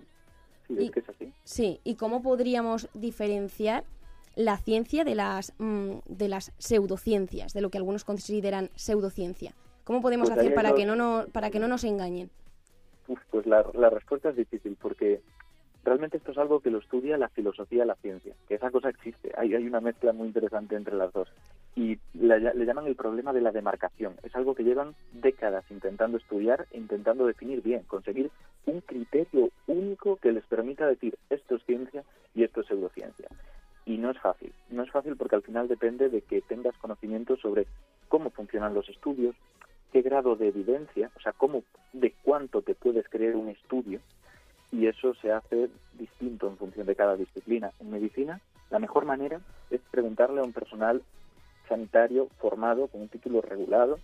sí, 0.67 0.75
es 0.77 0.91
que 0.91 0.99
es 0.99 1.09
así. 1.09 1.33
Sí, 1.43 1.79
y 1.83 1.95
cómo 1.95 2.21
podríamos 2.21 2.87
diferenciar 2.93 3.85
la 4.35 4.57
ciencia 4.57 5.03
de 5.03 5.15
las 5.15 5.51
mm, 5.57 5.93
de 6.05 6.27
las 6.27 6.51
pseudociencias, 6.59 7.53
de 7.53 7.61
lo 7.61 7.71
que 7.71 7.79
algunos 7.79 8.03
consideran 8.05 8.69
pseudociencia. 8.75 9.55
¿Cómo 9.83 9.99
podemos 10.01 10.29
pues 10.29 10.39
hacer 10.39 10.53
para 10.53 10.73
que 10.75 10.85
no, 10.85 10.95
no 10.95 11.25
para 11.31 11.49
que 11.49 11.59
no 11.59 11.67
nos 11.67 11.83
engañen? 11.83 12.29
pues 13.31 13.45
la, 13.45 13.65
la 13.73 13.89
respuesta 13.89 14.29
es 14.29 14.35
difícil 14.35 14.77
porque 14.79 15.21
realmente 15.83 16.17
esto 16.17 16.31
es 16.31 16.37
algo 16.37 16.61
que 16.61 16.69
lo 16.69 16.79
estudia 16.79 17.17
la 17.17 17.29
filosofía 17.29 17.83
y 17.83 17.87
la 17.87 17.95
ciencia, 17.95 18.33
que 18.47 18.55
esa 18.55 18.71
cosa 18.71 18.89
existe, 18.89 19.31
hay, 19.35 19.53
hay 19.55 19.65
una 19.65 19.81
mezcla 19.81 20.13
muy 20.13 20.27
interesante 20.27 20.75
entre 20.75 20.95
las 20.95 21.11
dos. 21.11 21.27
Y 21.75 21.97
le 22.13 22.65
llaman 22.65 22.85
el 22.85 22.95
problema 22.95 23.33
de 23.33 23.41
la 23.41 23.51
demarcación, 23.51 24.15
es 24.23 24.35
algo 24.35 24.53
que 24.53 24.63
llevan 24.63 24.93
décadas 25.11 25.65
intentando 25.71 26.17
estudiar, 26.17 26.67
intentando 26.71 27.25
definir 27.25 27.63
bien, 27.63 27.81
conseguir 27.87 28.29
un 28.67 28.81
criterio 28.81 29.49
único 29.65 30.17
que 30.17 30.31
les 30.31 30.45
permita 30.45 30.85
decir 30.85 31.17
esto 31.31 31.55
es 31.55 31.63
ciencia 31.65 32.03
y 32.35 32.43
esto 32.43 32.61
es 32.61 32.67
pseudociencia. 32.67 33.27
Y 33.85 33.97
no 33.97 34.11
es 34.11 34.19
fácil, 34.19 34.53
no 34.69 34.83
es 34.83 34.91
fácil 34.91 35.17
porque 35.17 35.35
al 35.35 35.41
final 35.41 35.67
depende 35.67 36.09
de 36.09 36.21
que 36.21 36.41
tengas 36.41 36.77
conocimiento 36.77 37.37
sobre 37.37 37.65
cómo 38.07 38.29
funcionan 38.29 38.75
los 38.75 38.87
estudios, 38.87 39.35
qué 39.91 40.01
grado 40.03 40.35
de 40.35 40.49
evidencia, 40.49 41.09
o 41.15 41.19
sea, 41.21 41.33
cómo, 41.33 41.63
de 41.91 42.13
cuánto 42.23 42.61
te 42.61 42.75
puedes 42.75 43.09
creer 43.09 43.35
un 43.35 43.49
estudio, 43.49 43.99
y 44.73 44.87
eso 44.87 45.13
se 45.15 45.31
hace 45.31 45.69
distinto 45.93 46.47
en 46.47 46.57
función 46.57 46.87
de 46.87 46.95
cada 46.95 47.15
disciplina. 47.15 47.71
En 47.79 47.91
medicina, 47.91 48.41
la 48.71 48.79
mejor 48.79 49.05
manera 49.05 49.39
es 49.69 49.81
preguntarle 49.91 50.41
a 50.41 50.43
un 50.43 50.51
personal 50.51 51.03
sanitario 51.67 52.27
formado 52.39 52.87
con 52.87 53.01
un 53.01 53.09
título 53.09 53.41
regulado, 53.41 53.99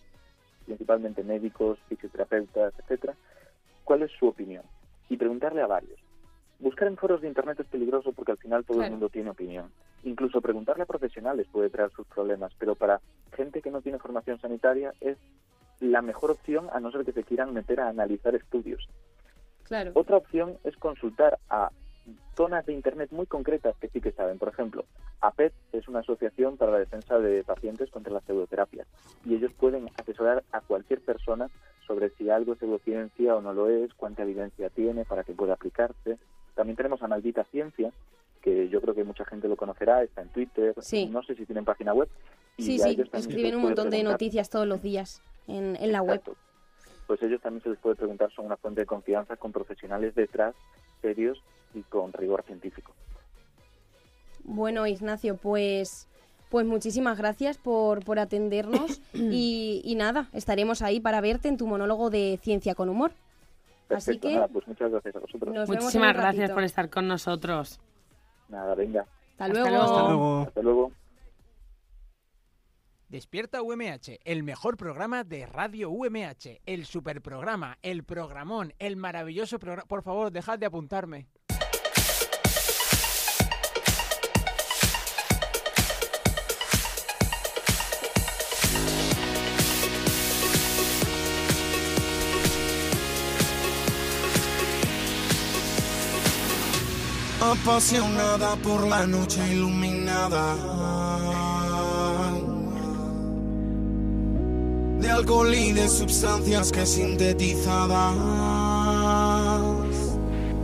principalmente 0.66 1.24
médicos, 1.24 1.80
fisioterapeutas, 1.88 2.74
etcétera, 2.80 3.16
cuál 3.84 4.04
es 4.04 4.12
su 4.12 4.28
opinión 4.28 4.64
y 5.10 5.18
preguntarle 5.18 5.62
a 5.62 5.68
varios. 5.68 6.00
Buscar 6.60 6.88
en 6.88 6.98
foros 6.98 7.22
de 7.22 7.28
internet 7.28 7.60
es 7.60 7.68
peligroso 7.68 8.12
porque 8.12 8.34
al 8.34 8.38
final 8.38 8.66
todo 8.66 8.84
el 8.84 8.92
mundo 8.92 9.10
tiene 9.10 9.30
opinión. 9.30 9.72
Incluso 10.04 10.42
preguntarle 10.42 10.84
a 10.84 10.86
profesionales 10.86 11.48
puede 11.52 11.70
traer 11.70 11.90
sus 11.92 12.06
problemas, 12.08 12.54
pero 12.60 12.76
para 12.76 13.02
gente 13.34 13.62
que 13.62 13.72
no 13.72 13.82
tiene 13.82 13.98
formación 13.98 14.40
sanitaria 14.40 14.94
es 15.00 15.18
la 15.80 16.02
mejor 16.02 16.32
opción 16.32 16.68
a 16.74 16.80
no 16.80 16.92
ser 16.92 17.06
que 17.06 17.14
se 17.14 17.24
quieran 17.24 17.54
meter 17.54 17.80
a 17.80 17.88
analizar 17.88 18.36
estudios. 18.36 18.88
Claro. 19.64 19.92
Otra 19.96 20.18
opción 20.18 20.58
es 20.64 20.76
consultar 20.78 21.40
a 21.50 21.72
zonas 22.36 22.66
de 22.66 22.74
Internet 22.74 23.10
muy 23.12 23.26
concretas 23.26 23.76
que 23.78 23.90
sí 23.90 24.02
que 24.02 24.12
saben. 24.12 24.38
Por 24.38 24.50
ejemplo, 24.50 24.86
APET 25.22 25.54
es 25.74 25.88
una 25.88 26.00
asociación 26.00 26.58
para 26.58 26.72
la 26.72 26.80
defensa 26.80 27.20
de 27.20 27.44
pacientes 27.44 27.90
contra 27.92 28.14
las 28.14 28.24
pseudoterapias 28.24 28.88
y 29.26 29.36
ellos 29.36 29.52
pueden 29.54 29.90
asesorar 29.98 30.44
a 30.52 30.62
cualquier 30.62 31.02
persona 31.02 31.50
sobre 31.88 32.10
si 32.12 32.30
algo 32.30 32.54
es 32.54 32.60
pseudociencia 32.60 33.36
o 33.36 33.42
no 33.42 33.54
lo 33.54 33.70
es, 33.70 33.94
cuánta 33.96 34.24
evidencia 34.24 34.70
tiene 34.70 35.06
para 35.06 35.24
que 35.24 35.34
pueda 35.34 35.54
aplicarse. 35.54 36.18
También 36.56 36.76
tenemos 36.78 37.02
a 37.02 37.08
Maldita 37.08 37.44
Ciencia, 37.46 37.92
que 38.42 38.70
yo 38.70 38.80
creo 38.82 38.94
que 38.96 39.04
mucha 39.04 39.26
gente 39.26 39.48
lo 39.48 39.56
conocerá, 39.58 40.04
está 40.04 40.22
en 40.22 40.30
Twitter, 40.30 40.76
Sí. 40.82 41.08
no 41.08 41.24
sé 41.24 41.36
si 41.36 41.46
tienen 41.46 41.66
página 41.66 41.94
web. 41.94 42.08
y 42.58 42.64
Sí, 42.64 42.80
sí, 42.80 43.02
escriben 43.14 43.56
un 43.56 43.62
montón 43.64 43.90
de 43.90 44.04
noticias 44.04 44.50
todos 44.50 44.68
los 44.68 44.82
días 44.82 45.22
en, 45.48 45.76
en 45.78 45.92
la 45.92 46.02
web. 46.02 46.22
Pues 47.08 47.24
ellos 47.24 47.42
también 47.42 47.64
se 47.64 47.70
les 47.70 47.80
puede 47.80 47.96
preguntar, 47.96 48.32
son 48.34 48.46
una 48.46 48.58
fuente 48.58 48.82
de 48.82 48.86
confianza 48.86 49.36
con 49.36 49.52
profesionales 49.52 50.14
detrás, 50.14 50.54
serios 51.02 51.42
y 51.74 51.82
con 51.84 52.14
rigor 52.14 52.44
científico. 52.44 52.94
Bueno, 54.44 54.88
Ignacio, 54.88 55.38
pues, 55.38 56.08
pues 56.50 56.66
muchísimas 56.66 57.18
gracias 57.18 57.58
por, 57.58 58.04
por 58.04 58.20
atendernos 58.20 59.02
y, 59.14 59.82
y 59.84 59.96
nada, 59.96 60.30
estaremos 60.34 60.82
ahí 60.82 61.00
para 61.00 61.22
verte 61.22 61.48
en 61.48 61.58
tu 61.58 61.68
monólogo 61.68 62.10
de 62.10 62.40
Ciencia 62.42 62.76
con 62.76 62.90
Humor. 62.90 63.12
Así 63.90 64.12
Perfecto, 64.12 64.28
que 64.28 64.36
nada, 64.36 64.48
pues 64.48 64.68
muchas 64.68 64.92
gracias 64.92 65.16
a 65.16 65.20
vosotros. 65.20 65.54
nos 65.54 65.68
Muchísimas 65.68 66.14
gracias 66.16 66.52
por 66.52 66.64
estar 66.64 66.90
con 66.90 67.08
nosotros. 67.08 67.80
Nada, 68.48 68.76
venga, 68.76 69.02
Hasta 69.02 69.46
Hasta 69.46 69.48
luego. 69.48 69.70
luego. 69.70 69.84
Hasta 69.84 70.08
luego. 70.10 70.42
hasta 70.42 70.62
luego. 70.62 70.92
Despierta 73.10 73.64
UMH, 73.64 74.20
el 74.24 74.44
mejor 74.44 74.78
programa 74.78 75.24
de 75.24 75.48
Radio 75.48 75.90
UMH, 75.90 76.62
el 76.68 76.86
superprograma, 76.86 77.80
el 77.82 78.04
programón, 78.04 78.76
el 78.78 78.98
maravilloso 78.98 79.58
programa. 79.58 79.88
Por 79.88 80.04
favor, 80.04 80.32
dejad 80.32 80.60
de 80.60 80.68
apuntarme. 80.68 81.28
apasionada 97.42 98.56
por 98.58 98.86
la 98.86 99.08
noche 99.08 99.42
iluminada. 99.52 101.59
De 105.00 105.10
alcohol 105.10 105.54
y 105.54 105.72
de 105.72 105.88
sustancias 105.88 106.72
que 106.72 106.86
sintetizadas 106.86 108.16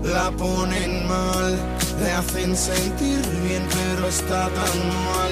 la 0.03 0.29
ponen 0.31 1.07
mal, 1.07 1.57
le 1.99 2.11
hacen 2.11 2.55
sentir 2.55 3.21
bien, 3.43 3.63
pero 3.69 4.07
está 4.07 4.49
tan 4.49 4.77
mal 5.09 5.31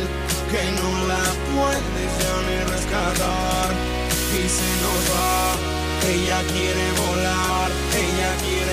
que 0.51 0.63
no 0.79 0.89
la 1.11 1.25
puedes 1.51 2.11
ya 2.21 2.35
ni 2.47 2.57
rescatar. 2.71 3.71
Y 4.39 4.43
se 4.57 4.71
nos 4.83 5.01
va, 5.11 5.55
ella 6.13 6.39
quiere 6.53 6.85
volar, 7.03 7.69
ella 8.03 8.31
quiere 8.43 8.72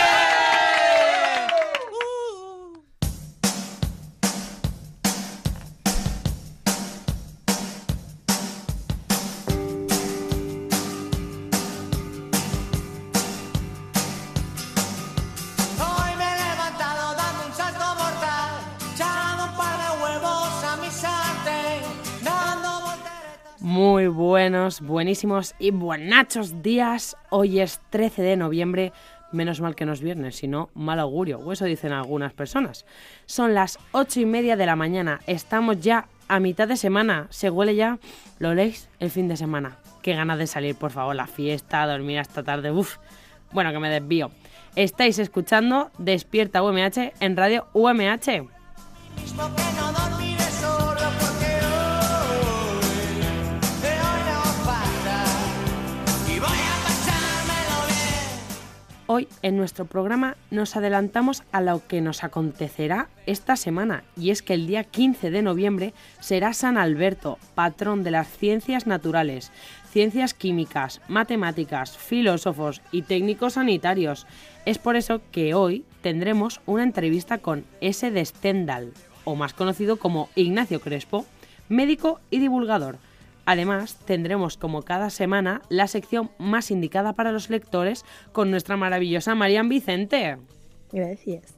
buenos, 24.41 24.81
buenísimos 24.81 25.53
y 25.59 25.69
buenachos 25.69 26.63
días. 26.63 27.15
Hoy 27.29 27.59
es 27.59 27.79
13 27.91 28.23
de 28.23 28.37
noviembre. 28.37 28.91
Menos 29.31 29.61
mal 29.61 29.75
que 29.75 29.85
no 29.85 29.93
es 29.93 30.01
viernes, 30.01 30.35
sino 30.35 30.71
mal 30.73 30.99
augurio, 30.99 31.37
o 31.37 31.51
eso 31.51 31.65
dicen 31.65 31.91
algunas 31.91 32.33
personas. 32.33 32.87
Son 33.27 33.53
las 33.53 33.77
ocho 33.91 34.19
y 34.19 34.25
media 34.25 34.55
de 34.55 34.65
la 34.65 34.75
mañana. 34.75 35.19
Estamos 35.27 35.79
ya 35.79 36.07
a 36.27 36.39
mitad 36.39 36.67
de 36.67 36.75
semana. 36.75 37.27
Se 37.29 37.51
huele 37.51 37.75
ya, 37.75 37.99
lo 38.39 38.55
leéis, 38.55 38.89
el 38.99 39.11
fin 39.11 39.27
de 39.27 39.37
semana. 39.37 39.77
Qué 40.01 40.15
ganas 40.15 40.39
de 40.39 40.47
salir, 40.47 40.75
por 40.75 40.89
favor, 40.89 41.15
la 41.15 41.27
fiesta, 41.27 41.85
dormir 41.85 42.17
hasta 42.17 42.41
tarde. 42.41 42.71
Uf. 42.71 42.97
Bueno, 43.51 43.71
que 43.71 43.77
me 43.77 43.91
desvío. 43.91 44.31
Estáis 44.75 45.19
escuchando 45.19 45.91
Despierta 45.99 46.63
UMH 46.63 47.13
en 47.19 47.37
radio 47.37 47.67
UMH. 47.73 48.47
En 59.41 59.57
nuestro 59.57 59.85
programa 59.85 60.35
nos 60.49 60.75
adelantamos 60.75 61.43
a 61.51 61.61
lo 61.61 61.85
que 61.87 62.01
nos 62.01 62.23
acontecerá 62.23 63.09
esta 63.25 63.55
semana 63.55 64.03
y 64.15 64.31
es 64.31 64.41
que 64.41 64.53
el 64.53 64.67
día 64.67 64.83
15 64.83 65.31
de 65.31 65.41
noviembre 65.41 65.93
será 66.19 66.53
San 66.53 66.77
Alberto, 66.77 67.37
patrón 67.55 68.03
de 68.03 68.11
las 68.11 68.27
ciencias 68.27 68.87
naturales, 68.87 69.51
ciencias 69.91 70.33
químicas, 70.33 71.01
matemáticas, 71.07 71.97
filósofos 71.97 72.81
y 72.91 73.03
técnicos 73.03 73.53
sanitarios. 73.53 74.27
Es 74.65 74.77
por 74.77 74.95
eso 74.95 75.21
que 75.31 75.53
hoy 75.53 75.85
tendremos 76.01 76.61
una 76.65 76.83
entrevista 76.83 77.39
con 77.39 77.65
S. 77.81 78.09
de 78.09 78.25
Stendhal, 78.25 78.93
o 79.23 79.35
más 79.35 79.53
conocido 79.53 79.97
como 79.97 80.29
Ignacio 80.35 80.79
Crespo, 80.79 81.25
médico 81.69 82.19
y 82.29 82.39
divulgador. 82.39 82.97
Además, 83.45 83.97
tendremos 84.05 84.57
como 84.57 84.83
cada 84.83 85.09
semana 85.09 85.61
la 85.69 85.87
sección 85.87 86.31
más 86.37 86.71
indicada 86.71 87.13
para 87.13 87.31
los 87.31 87.49
lectores 87.49 88.05
con 88.31 88.51
nuestra 88.51 88.77
maravillosa 88.77 89.35
Marian 89.35 89.69
Vicente. 89.69 90.37
Gracias. 90.91 91.55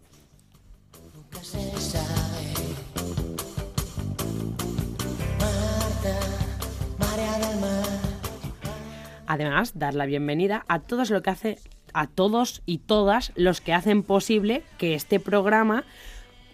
Además, 9.26 9.72
dar 9.76 9.96
la 9.96 10.06
bienvenida 10.06 10.64
a 10.68 10.80
todos 10.80 11.10
lo 11.10 11.22
que 11.22 11.30
hace 11.32 11.58
a 11.94 12.08
todos 12.08 12.62
y 12.66 12.80
todas 12.80 13.32
los 13.36 13.62
que 13.62 13.74
hacen 13.74 14.04
posible 14.04 14.64
que 14.78 14.96
este 14.96 15.20
programa 15.20 15.84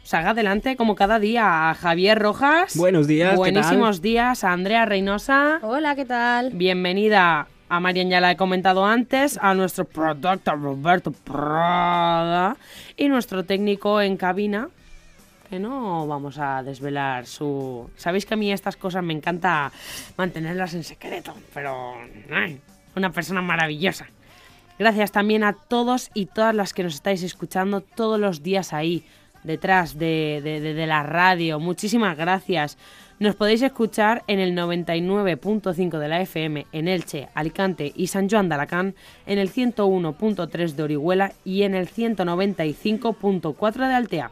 salga 0.09 0.31
adelante 0.31 0.75
como 0.75 0.95
cada 0.95 1.19
día. 1.19 1.69
A 1.69 1.75
Javier 1.75 2.17
Rojas. 2.17 2.75
Buenos 2.75 3.05
días, 3.05 3.29
¿qué 3.29 3.37
Buenísimos 3.37 4.01
días. 4.01 4.43
A 4.43 4.53
Andrea 4.53 4.85
Reynosa. 4.85 5.59
Hola, 5.61 5.95
¿qué 5.95 6.03
tal? 6.03 6.49
Bienvenida 6.49 7.47
a 7.69 7.79
Marian, 7.79 8.09
ya 8.09 8.19
la 8.19 8.31
he 8.31 8.35
comentado 8.35 8.83
antes, 8.83 9.37
a 9.39 9.53
nuestro 9.53 9.85
productor 9.85 10.59
Roberto 10.59 11.11
Prada 11.11 12.57
y 12.97 13.07
nuestro 13.07 13.45
técnico 13.45 14.01
en 14.01 14.17
cabina, 14.17 14.69
que 15.47 15.59
no 15.59 16.07
vamos 16.07 16.39
a 16.39 16.63
desvelar 16.63 17.27
su... 17.27 17.87
Sabéis 17.95 18.25
que 18.25 18.33
a 18.33 18.37
mí 18.37 18.51
estas 18.51 18.77
cosas 18.77 19.03
me 19.03 19.13
encanta 19.13 19.71
mantenerlas 20.17 20.73
en 20.73 20.83
secreto, 20.83 21.35
pero... 21.53 21.93
ay, 22.33 22.59
una 22.95 23.11
persona 23.11 23.43
maravillosa. 23.43 24.07
Gracias 24.79 25.11
también 25.11 25.43
a 25.43 25.53
todos 25.53 26.09
y 26.15 26.25
todas 26.25 26.55
las 26.55 26.73
que 26.73 26.81
nos 26.81 26.95
estáis 26.95 27.21
escuchando 27.21 27.81
todos 27.81 28.19
los 28.19 28.41
días 28.41 28.73
ahí, 28.73 29.05
detrás 29.43 29.97
de, 29.97 30.41
de- 30.43 30.59
de- 30.61 30.87
la 30.87 31.03
radio. 31.03 31.59
Muchísimas 31.59 32.17
gracias. 32.17 32.77
Nos 33.19 33.35
podéis 33.35 33.61
escuchar 33.61 34.23
en 34.27 34.39
el 34.39 34.55
99.5 34.55 35.97
de 35.99 36.07
la 36.07 36.21
FM 36.21 36.65
en 36.71 36.87
Elche, 36.87 37.27
Alicante 37.35 37.91
y 37.95 38.07
San 38.07 38.29
Joan 38.29 38.47
de 38.47 38.55
Alacant, 38.55 38.95
en 39.25 39.39
el 39.39 39.49
101.3 39.51 40.71
de 40.75 40.83
Orihuela 40.83 41.33
y 41.43 41.63
en 41.63 41.75
el 41.75 41.89
195.4 41.89 43.87
de 43.87 43.93
Altea. 43.93 44.31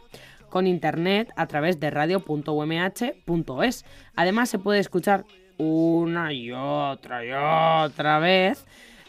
con 0.49 0.65
internet 0.65 1.29
a 1.35 1.45
través 1.47 1.77
de 1.81 1.89
radio.umh.es. 1.91 3.85
Además 4.15 4.49
se 4.49 4.59
puede 4.59 4.79
escuchar 4.79 5.25
una 5.57 6.31
y 6.31 6.51
otra 6.53 7.25
y 7.25 7.31
otra 7.33 8.19
vez 8.19 8.65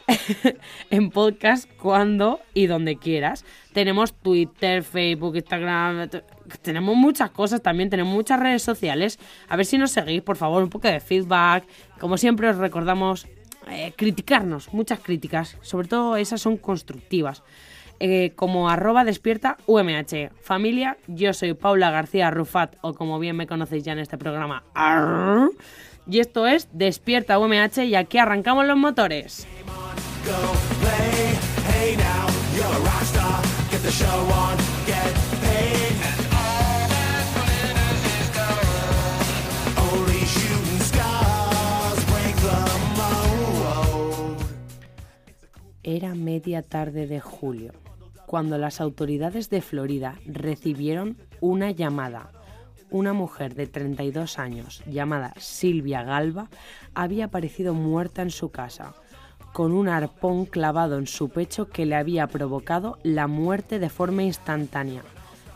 en 0.91 1.11
podcast 1.11 1.71
cuando 1.81 2.41
y 2.55 2.67
donde 2.67 2.97
quieras. 2.97 3.45
Tenemos 3.73 4.15
Twitter, 4.15 4.83
Facebook, 4.83 5.37
Instagram, 5.37 6.09
tenemos 6.63 6.97
muchas 6.97 7.31
cosas 7.31 7.63
también, 7.63 7.91
tenemos 7.91 8.13
muchas 8.13 8.41
redes 8.41 8.63
sociales. 8.63 9.19
A 9.49 9.57
ver 9.57 9.67
si 9.67 9.79
nos 9.79 9.91
seguís, 9.91 10.23
por 10.23 10.37
favor, 10.37 10.63
un 10.63 10.71
poco 10.71 10.89
de 10.89 11.01
feedback. 11.01 11.65
Como 12.01 12.17
siempre 12.17 12.49
os 12.49 12.57
recordamos 12.57 13.27
eh, 13.71 13.93
criticarnos, 13.97 14.73
muchas 14.73 15.01
críticas, 15.01 15.57
sobre 15.61 15.89
todo 15.89 16.17
esas 16.17 16.41
son 16.41 16.57
constructivas. 16.57 17.43
Eh, 18.01 18.33
como 18.37 18.71
arroba 18.71 19.05
despierta 19.05 19.57
UMH. 19.67 20.31
Familia, 20.41 20.99
yo 21.09 21.33
soy 21.33 21.55
Paula 21.55 21.91
García 21.91 22.31
Rufat, 22.31 22.77
o 22.81 22.95
como 22.95 23.19
bien 23.19 23.37
me 23.37 23.49
conocéis 23.49 23.83
ya 23.83 23.93
en 23.93 23.99
este 23.99 24.17
programa, 24.17 24.63
arr. 24.73 25.51
y 26.07 26.21
esto 26.21 26.47
es 26.47 26.69
Despierta 26.73 27.41
UMH 27.41 27.85
y 27.85 27.97
aquí 27.97 28.19
arrancamos 28.19 28.67
los 28.67 28.77
motores. 28.77 29.49
Go 30.25 30.55
play. 30.81 31.37
Hey 31.71 31.97
now, 31.97 32.27
you're 32.55 32.67
a 32.67 32.81
rock. 32.81 32.99
Get 33.71 33.83
the 33.83 33.91
show 33.91 34.07
on, 34.07 34.57
get 34.87 35.15
paid. 35.43 35.97
All 36.33 36.89
that 36.89 37.25
glitters 39.77 40.29
shooting 40.29 40.81
stars 40.81 42.05
break 42.07 42.37
the 42.37 42.61
mold. 42.97 44.43
Era 45.83 46.15
media 46.15 46.63
tarde 46.63 47.07
de 47.07 47.21
julio, 47.21 47.73
cuando 48.27 48.59
las 48.59 48.81
autoridades 48.81 49.51
de 49.51 49.61
Florida 49.61 50.19
recibieron 50.27 51.17
una 51.41 51.71
llamada. 51.71 52.33
Una 52.91 53.13
mujer 53.13 53.55
de 53.55 53.67
32 53.67 54.39
años, 54.39 54.83
llamada 54.87 55.35
Silvia 55.39 56.03
Galva, 56.03 56.49
había 56.95 57.27
aparecido 57.27 57.75
muerta 57.75 58.23
en 58.23 58.31
su 58.31 58.51
casa, 58.51 58.95
con 59.59 59.73
un 59.73 59.89
arpón 59.89 60.47
clavado 60.47 60.99
en 60.99 61.09
su 61.09 61.31
pecho 61.31 61.69
que 61.69 61.85
le 61.85 61.97
había 61.97 62.29
provocado 62.29 62.97
la 63.03 63.27
muerte 63.27 63.81
de 63.81 63.89
forma 63.89 64.23
instantánea. 64.23 65.03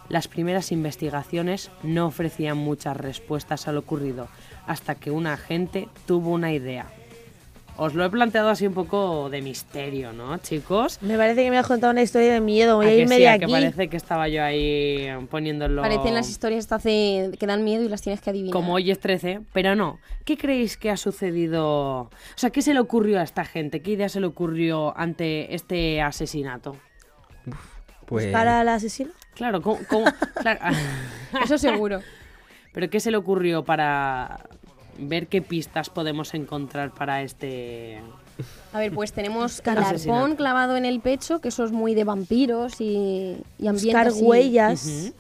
Las 0.09 0.27
primeras 0.27 0.73
investigaciones 0.73 1.71
no 1.85 2.07
ofrecían 2.07 2.59
muchas 2.59 2.97
respuestas 2.97 3.69
a 3.69 3.73
lo 3.73 3.79
ocurrido, 3.79 4.27
hasta 4.67 4.97
que 4.97 5.13
un 5.13 5.29
agente 5.29 5.89
tuvo 6.05 6.31
una 6.31 6.53
idea. 6.53 6.91
Os 7.79 7.95
lo 7.95 8.05
he 8.05 8.11
planteado 8.11 8.51
así 8.51 8.67
un 8.67 8.75
poco 8.75 9.31
de 9.31 9.41
misterio, 9.41 10.13
¿no, 10.13 10.37
chicos? 10.39 10.99
Me 11.01 11.17
parece 11.17 11.43
que 11.43 11.51
me 11.51 11.57
has 11.59 11.67
contado 11.67 11.91
una 11.91 12.03
historia 12.03 12.33
de 12.35 12.41
miedo. 12.41 12.77
Voy 12.77 12.87
¿A 12.87 12.89
a 12.91 12.93
irme 12.93 13.17
sí? 13.17 13.23
de 13.23 13.29
¿A 13.29 13.33
aquí. 13.33 13.47
que 13.47 13.51
parece 13.53 13.89
que 13.89 13.97
estaba 13.97 14.29
yo 14.29 14.45
ahí 14.45 15.09
poniéndolo 15.31 15.81
Parecen 15.81 16.15
las 16.15 16.29
historias 16.29 16.67
que 16.67 17.47
dan 17.47 17.65
miedo 17.65 17.83
y 17.83 17.89
las 17.89 18.03
tienes 18.03 18.21
que 18.21 18.29
adivinar. 18.31 18.53
como 18.53 18.75
hoy 18.75 18.91
es 18.91 19.01
13, 19.01 19.41
pero 19.55 19.75
no. 19.75 19.99
¿Qué 20.25 20.37
creéis 20.37 20.77
que 20.77 20.91
ha 20.91 20.97
sucedido? 20.99 21.67
O 22.03 22.11
sea, 22.37 22.51
¿qué 22.51 22.61
se 22.61 22.75
le 22.75 22.81
ocurrió 22.81 23.19
a 23.19 23.23
esta 23.23 23.45
gente? 23.45 23.81
¿Qué 23.81 23.93
idea 23.93 24.09
se 24.11 24.21
le 24.21 24.27
ocurrió 24.27 24.97
ante 24.97 25.55
este 25.55 26.03
asesinato? 26.03 26.77
Pues 28.07 28.27
¿Para 28.27 28.61
al 28.61 28.69
asesino? 28.69 29.11
Claro, 29.35 29.63
¿cómo? 29.63 29.79
cómo- 29.89 30.05
claro. 30.43 30.61
Eso 31.43 31.57
seguro. 31.57 32.01
¿Pero 32.75 32.91
qué 32.91 33.01
se 33.01 33.11
le 33.11 33.17
ocurrió 33.17 33.65
para 33.65 34.45
ver 35.03 35.27
qué 35.27 35.43
pistas 35.43 35.91
podemos 35.91 36.35
encontrar 36.35 36.93
para 36.93 37.23
este... 37.23 38.01
A 38.73 38.79
ver, 38.79 38.93
pues 38.93 39.13
tenemos 39.13 39.61
el 39.65 39.71
Asesinato. 39.79 40.19
arpón 40.19 40.37
clavado 40.37 40.77
en 40.77 40.85
el 40.85 41.01
pecho, 41.01 41.41
que 41.41 41.49
eso 41.49 41.65
es 41.65 41.73
muy 41.73 41.95
de 41.95 42.05
vampiros 42.05 42.81
y, 42.81 43.37
y 43.59 43.67
ambiente 43.67 44.05
Buscar 44.05 44.13
huellas. 44.15 45.13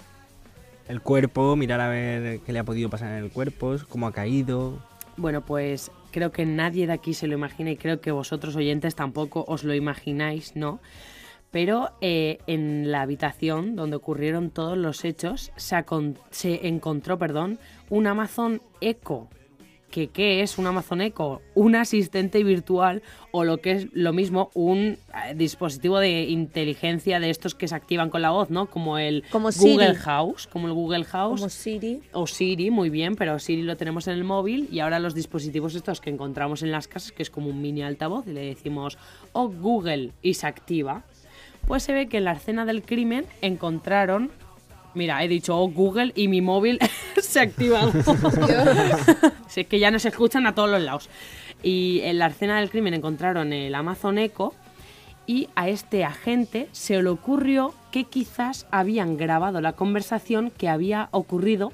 El 0.88 1.00
cuerpo, 1.00 1.54
mirar 1.56 1.80
a 1.80 1.88
ver 1.88 2.40
qué 2.40 2.52
le 2.52 2.58
ha 2.58 2.64
podido 2.64 2.90
pasar 2.90 3.12
en 3.12 3.24
el 3.24 3.30
cuerpo, 3.30 3.76
cómo 3.88 4.06
ha 4.06 4.12
caído. 4.12 4.78
Bueno, 5.16 5.42
pues 5.42 5.90
creo 6.10 6.32
que 6.32 6.46
nadie 6.46 6.86
de 6.86 6.92
aquí 6.92 7.14
se 7.14 7.26
lo 7.26 7.34
imagina 7.34 7.70
y 7.70 7.76
creo 7.76 8.00
que 8.00 8.10
vosotros 8.10 8.56
oyentes 8.56 8.94
tampoco 8.94 9.44
os 9.46 9.64
lo 9.64 9.74
imagináis, 9.74 10.56
¿no? 10.56 10.80
Pero 11.50 11.90
eh, 12.00 12.38
en 12.46 12.90
la 12.90 13.02
habitación 13.02 13.76
donde 13.76 13.96
ocurrieron 13.96 14.50
todos 14.50 14.76
los 14.76 15.04
hechos 15.04 15.52
se, 15.56 15.84
se 16.30 16.66
encontró, 16.66 17.18
perdón, 17.18 17.58
un 17.90 18.06
Amazon 18.06 18.62
Echo. 18.80 19.28
¿Que 19.92 20.08
¿Qué 20.08 20.40
es 20.40 20.56
un 20.56 20.66
Amazon 20.66 21.02
Echo? 21.02 21.42
Un 21.54 21.76
asistente 21.76 22.42
virtual 22.42 23.02
o 23.30 23.44
lo 23.44 23.58
que 23.58 23.72
es 23.72 23.88
lo 23.92 24.14
mismo, 24.14 24.50
un 24.54 24.78
eh, 24.78 25.34
dispositivo 25.36 25.98
de 25.98 26.22
inteligencia 26.22 27.20
de 27.20 27.28
estos 27.28 27.54
que 27.54 27.68
se 27.68 27.74
activan 27.74 28.08
con 28.08 28.22
la 28.22 28.30
voz, 28.30 28.48
¿no? 28.48 28.70
Como 28.70 28.96
el 28.96 29.22
Como 29.30 29.50
Google 29.50 29.88
Siri. 29.88 29.98
House, 29.98 30.46
como 30.46 30.66
el 30.66 30.72
Google 30.72 31.04
House 31.04 31.40
Como 31.40 31.50
Siri. 31.50 32.00
o 32.12 32.26
Siri, 32.26 32.70
muy 32.70 32.88
bien, 32.88 33.16
pero 33.16 33.38
Siri 33.38 33.62
lo 33.62 33.76
tenemos 33.76 34.08
en 34.08 34.14
el 34.14 34.24
móvil 34.24 34.66
y 34.72 34.80
ahora 34.80 34.98
los 34.98 35.14
dispositivos 35.14 35.74
estos 35.74 36.00
que 36.00 36.08
encontramos 36.08 36.62
en 36.62 36.72
las 36.72 36.88
casas, 36.88 37.12
que 37.12 37.22
es 37.22 37.28
como 37.28 37.50
un 37.50 37.60
mini 37.60 37.82
altavoz, 37.82 38.26
y 38.26 38.32
le 38.32 38.46
decimos, 38.46 38.96
oh 39.32 39.48
Google, 39.48 40.12
y 40.22 40.34
se 40.34 40.46
activa. 40.46 41.04
Pues 41.66 41.82
se 41.82 41.92
ve 41.92 42.08
que 42.08 42.16
en 42.16 42.24
la 42.24 42.32
escena 42.32 42.64
del 42.64 42.82
crimen 42.82 43.26
encontraron, 43.42 44.30
mira, 44.94 45.22
he 45.24 45.28
dicho, 45.28 45.56
oh 45.58 45.68
Google, 45.68 46.12
y 46.14 46.28
mi 46.28 46.40
móvil 46.40 46.78
se 47.20 47.40
ha 47.40 47.42
activado. 47.42 47.92
si 49.48 49.62
es 49.62 49.66
que 49.66 49.78
ya 49.78 49.90
nos 49.90 50.04
escuchan 50.04 50.46
a 50.46 50.54
todos 50.54 50.70
los 50.70 50.82
lados. 50.82 51.08
Y 51.62 52.00
en 52.02 52.18
la 52.18 52.26
escena 52.26 52.58
del 52.58 52.70
crimen 52.70 52.94
encontraron 52.94 53.52
el 53.52 53.74
Amazon 53.74 54.18
Echo 54.18 54.52
y 55.26 55.48
a 55.54 55.68
este 55.68 56.04
agente 56.04 56.68
se 56.72 57.00
le 57.00 57.08
ocurrió 57.08 57.74
que 57.92 58.04
quizás 58.04 58.66
habían 58.70 59.16
grabado 59.16 59.60
la 59.60 59.74
conversación 59.74 60.50
que 60.50 60.68
había 60.68 61.08
ocurrido 61.12 61.72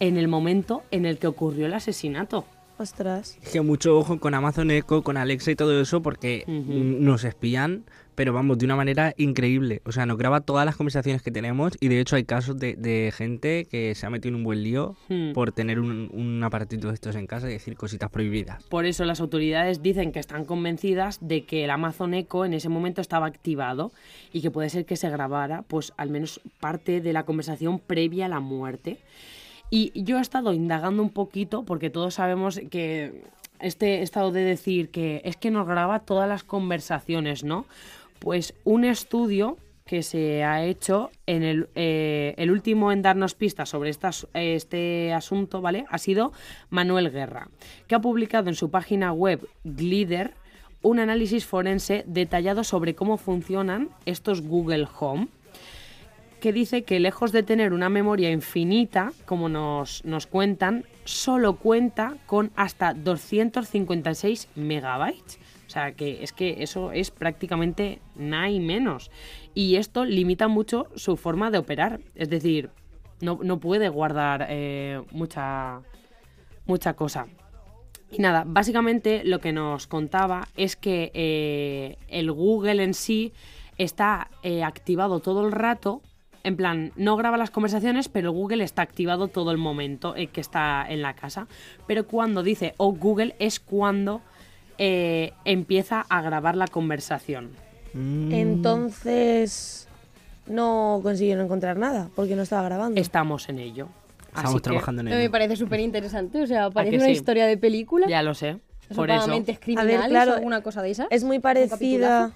en 0.00 0.16
el 0.16 0.26
momento 0.28 0.82
en 0.90 1.06
el 1.06 1.18
que 1.18 1.28
ocurrió 1.28 1.66
el 1.66 1.74
asesinato. 1.74 2.44
Ostras. 2.78 3.36
Es 3.42 3.50
que 3.50 3.60
mucho 3.60 3.98
ojo 3.98 4.20
con 4.20 4.34
Amazon 4.34 4.70
Echo, 4.70 5.02
con 5.02 5.16
Alexa 5.16 5.50
y 5.50 5.56
todo 5.56 5.80
eso, 5.80 6.00
porque 6.00 6.44
Ujú. 6.46 6.72
mm, 6.72 7.04
nos 7.04 7.24
espían, 7.24 7.84
pero 8.18 8.32
vamos, 8.32 8.58
de 8.58 8.64
una 8.64 8.74
manera 8.74 9.14
increíble. 9.16 9.80
O 9.84 9.92
sea, 9.92 10.04
nos 10.04 10.18
graba 10.18 10.40
todas 10.40 10.66
las 10.66 10.74
conversaciones 10.74 11.22
que 11.22 11.30
tenemos 11.30 11.74
y 11.78 11.86
de 11.86 12.00
hecho 12.00 12.16
hay 12.16 12.24
casos 12.24 12.58
de, 12.58 12.74
de 12.74 13.12
gente 13.16 13.68
que 13.70 13.94
se 13.94 14.06
ha 14.06 14.10
metido 14.10 14.30
en 14.30 14.34
un 14.40 14.42
buen 14.42 14.64
lío 14.64 14.96
Hmm. 15.08 15.34
por 15.34 15.52
tener 15.52 15.78
un, 15.78 16.10
un 16.12 16.42
aparatito 16.42 16.88
de 16.88 16.94
estos 16.94 17.14
en 17.14 17.28
casa 17.28 17.48
y 17.48 17.52
decir 17.52 17.76
cositas 17.76 18.10
prohibidas. 18.10 18.64
Por 18.64 18.86
eso 18.86 19.04
las 19.04 19.20
autoridades 19.20 19.82
dicen 19.82 20.10
que 20.10 20.18
están 20.18 20.46
convencidas 20.46 21.20
de 21.20 21.44
que 21.44 21.62
el 21.62 21.70
Amazon 21.70 22.12
Echo 22.12 22.44
en 22.44 22.54
ese 22.54 22.68
momento 22.68 23.00
estaba 23.00 23.26
activado 23.26 23.92
y 24.32 24.40
que 24.40 24.50
puede 24.50 24.68
ser 24.68 24.84
que 24.84 24.96
se 24.96 25.08
grabara, 25.10 25.62
pues 25.62 25.92
al 25.96 26.10
menos 26.10 26.40
parte 26.58 27.00
de 27.00 27.12
la 27.12 27.22
conversación 27.22 27.78
previa 27.78 28.26
a 28.26 28.28
la 28.28 28.40
muerte. 28.40 28.98
Y 29.70 29.92
yo 29.94 30.18
he 30.18 30.20
estado 30.20 30.52
indagando 30.54 31.04
un 31.04 31.10
poquito 31.10 31.62
porque 31.62 31.88
todos 31.88 32.14
sabemos 32.14 32.60
que 32.68 33.22
este 33.60 34.02
estado 34.02 34.30
de 34.32 34.42
decir 34.42 34.90
que 34.90 35.20
es 35.24 35.36
que 35.36 35.50
nos 35.50 35.66
graba 35.66 36.00
todas 36.00 36.28
las 36.28 36.44
conversaciones, 36.44 37.44
¿no? 37.44 37.66
Pues 38.18 38.54
un 38.64 38.84
estudio 38.84 39.56
que 39.84 40.02
se 40.02 40.44
ha 40.44 40.64
hecho 40.64 41.10
en 41.26 41.42
el, 41.42 41.68
eh, 41.74 42.46
último 42.50 42.92
en 42.92 43.00
darnos 43.00 43.34
pistas 43.34 43.70
sobre 43.70 43.90
este 44.34 45.12
asunto, 45.14 45.62
¿vale? 45.62 45.86
Ha 45.88 45.98
sido 45.98 46.32
Manuel 46.68 47.10
Guerra, 47.10 47.48
que 47.86 47.94
ha 47.94 48.00
publicado 48.00 48.50
en 48.50 48.54
su 48.54 48.70
página 48.70 49.12
web 49.12 49.48
Glider 49.64 50.34
un 50.82 50.98
análisis 50.98 51.46
forense 51.46 52.04
detallado 52.06 52.64
sobre 52.64 52.94
cómo 52.94 53.16
funcionan 53.16 53.88
estos 54.04 54.42
Google 54.42 54.86
Home 55.00 55.28
que 56.40 56.52
dice 56.52 56.84
que 56.84 57.00
lejos 57.00 57.32
de 57.32 57.42
tener 57.42 57.72
una 57.72 57.88
memoria 57.88 58.30
infinita, 58.30 59.12
como 59.24 59.48
nos, 59.48 60.04
nos 60.04 60.26
cuentan, 60.26 60.84
solo 61.04 61.56
cuenta 61.56 62.14
con 62.26 62.52
hasta 62.54 62.94
256 62.94 64.48
megabytes. 64.54 65.38
O 65.68 65.70
sea, 65.70 65.92
que 65.92 66.24
es 66.24 66.32
que 66.32 66.62
eso 66.62 66.92
es 66.92 67.10
prácticamente 67.10 68.00
nada 68.16 68.48
y 68.48 68.58
menos. 68.58 69.10
Y 69.54 69.76
esto 69.76 70.06
limita 70.06 70.48
mucho 70.48 70.86
su 70.96 71.18
forma 71.18 71.50
de 71.50 71.58
operar. 71.58 72.00
Es 72.14 72.30
decir, 72.30 72.70
no, 73.20 73.38
no 73.42 73.60
puede 73.60 73.90
guardar 73.90 74.46
eh, 74.48 75.02
mucha, 75.12 75.82
mucha 76.64 76.94
cosa. 76.94 77.26
Y 78.10 78.22
nada, 78.22 78.44
básicamente 78.46 79.22
lo 79.24 79.40
que 79.40 79.52
nos 79.52 79.86
contaba 79.86 80.48
es 80.56 80.76
que 80.76 81.10
eh, 81.12 81.98
el 82.08 82.32
Google 82.32 82.82
en 82.82 82.94
sí 82.94 83.34
está 83.76 84.30
eh, 84.42 84.64
activado 84.64 85.20
todo 85.20 85.46
el 85.46 85.52
rato. 85.52 86.00
En 86.44 86.56
plan, 86.56 86.92
no 86.96 87.16
graba 87.16 87.36
las 87.36 87.50
conversaciones, 87.50 88.08
pero 88.08 88.32
Google 88.32 88.64
está 88.64 88.80
activado 88.80 89.28
todo 89.28 89.50
el 89.50 89.58
momento 89.58 90.16
eh, 90.16 90.28
que 90.28 90.40
está 90.40 90.86
en 90.88 91.02
la 91.02 91.14
casa. 91.14 91.46
Pero 91.86 92.06
cuando 92.06 92.42
dice 92.42 92.74
oh 92.78 92.92
Google 92.92 93.36
es 93.38 93.60
cuando 93.60 94.22
eh, 94.78 95.32
empieza 95.44 96.04
a 96.08 96.22
grabar 96.22 96.56
la 96.56 96.66
conversación. 96.66 97.50
Mm. 97.94 98.32
Entonces 98.32 99.88
no 100.46 101.00
consiguieron 101.02 101.44
encontrar 101.44 101.76
nada 101.76 102.08
porque 102.14 102.36
no 102.36 102.42
estaba 102.42 102.62
grabando. 102.62 103.00
Estamos 103.00 103.48
en 103.48 103.58
ello. 103.58 103.88
Estamos 104.28 104.50
Así 104.50 104.54
que 104.56 104.62
trabajando 104.62 105.00
en 105.00 105.08
Me 105.08 105.20
ello. 105.20 105.30
parece 105.30 105.56
súper 105.56 105.80
interesante, 105.80 106.42
o 106.42 106.46
sea, 106.46 106.70
parece 106.70 106.96
una 106.96 107.06
sí? 107.06 107.12
historia 107.12 107.46
de 107.46 107.56
película. 107.56 108.06
Ya 108.08 108.22
lo 108.22 108.34
sé. 108.34 108.58
¿Son 108.88 108.96
Por 108.96 109.10
eso. 109.10 109.28
mentes 109.28 109.58
criminales 109.58 110.08
claro, 110.08 110.32
o 110.32 110.34
alguna 110.36 110.62
cosa 110.62 110.80
de 110.82 110.90
esas? 110.90 111.08
Es 111.10 111.24
muy 111.24 111.36
¿Un 111.36 111.42
parecida. 111.42 112.32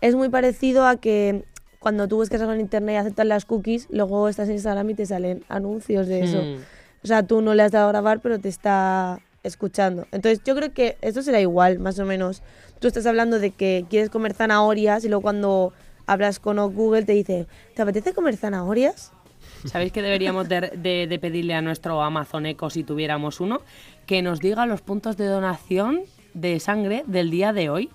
Es 0.00 0.14
muy 0.14 0.28
parecido 0.28 0.86
a 0.86 0.96
que 0.96 1.44
cuando 1.78 2.06
tú 2.06 2.16
buscas 2.16 2.40
algo 2.40 2.52
en 2.52 2.60
internet 2.60 2.94
y 2.94 2.98
aceptas 2.98 3.26
las 3.26 3.44
cookies, 3.44 3.88
luego 3.90 4.28
estás 4.28 4.48
en 4.48 4.54
Instagram 4.54 4.90
y 4.90 4.94
te 4.94 5.06
salen 5.06 5.44
anuncios 5.48 6.06
de 6.06 6.20
eso. 6.22 6.42
Hmm. 6.42 6.62
O 7.02 7.06
sea, 7.06 7.22
tú 7.22 7.40
no 7.40 7.54
le 7.54 7.62
has 7.62 7.72
dado 7.72 7.86
a 7.86 7.92
grabar, 7.92 8.20
pero 8.20 8.38
te 8.38 8.48
está 8.48 9.20
escuchando. 9.46 10.06
Entonces, 10.12 10.42
yo 10.44 10.54
creo 10.54 10.72
que 10.72 10.96
esto 11.00 11.22
será 11.22 11.40
igual, 11.40 11.78
más 11.78 11.98
o 11.98 12.04
menos. 12.04 12.42
Tú 12.80 12.88
estás 12.88 13.06
hablando 13.06 13.38
de 13.38 13.52
que 13.52 13.86
quieres 13.88 14.10
comer 14.10 14.34
zanahorias 14.34 15.04
y 15.04 15.08
luego 15.08 15.22
cuando 15.22 15.72
hablas 16.06 16.38
con 16.38 16.56
Google 16.72 17.04
te 17.04 17.12
dice, 17.12 17.46
¿te 17.74 17.82
apetece 17.82 18.12
comer 18.12 18.36
zanahorias? 18.36 19.12
¿Sabéis 19.64 19.92
que 19.92 20.02
deberíamos 20.02 20.48
de, 20.48 21.18
pedirle 21.20 21.54
a 21.54 21.62
nuestro 21.62 22.02
Amazon 22.02 22.46
Echo, 22.46 22.70
si 22.70 22.84
tuviéramos 22.84 23.40
uno, 23.40 23.60
que 24.06 24.22
nos 24.22 24.40
diga 24.40 24.66
los 24.66 24.80
puntos 24.82 25.16
de 25.16 25.26
donación 25.26 26.02
de 26.34 26.60
sangre 26.60 27.04
del 27.06 27.30
día 27.30 27.52
de 27.52 27.70
hoy? 27.70 27.90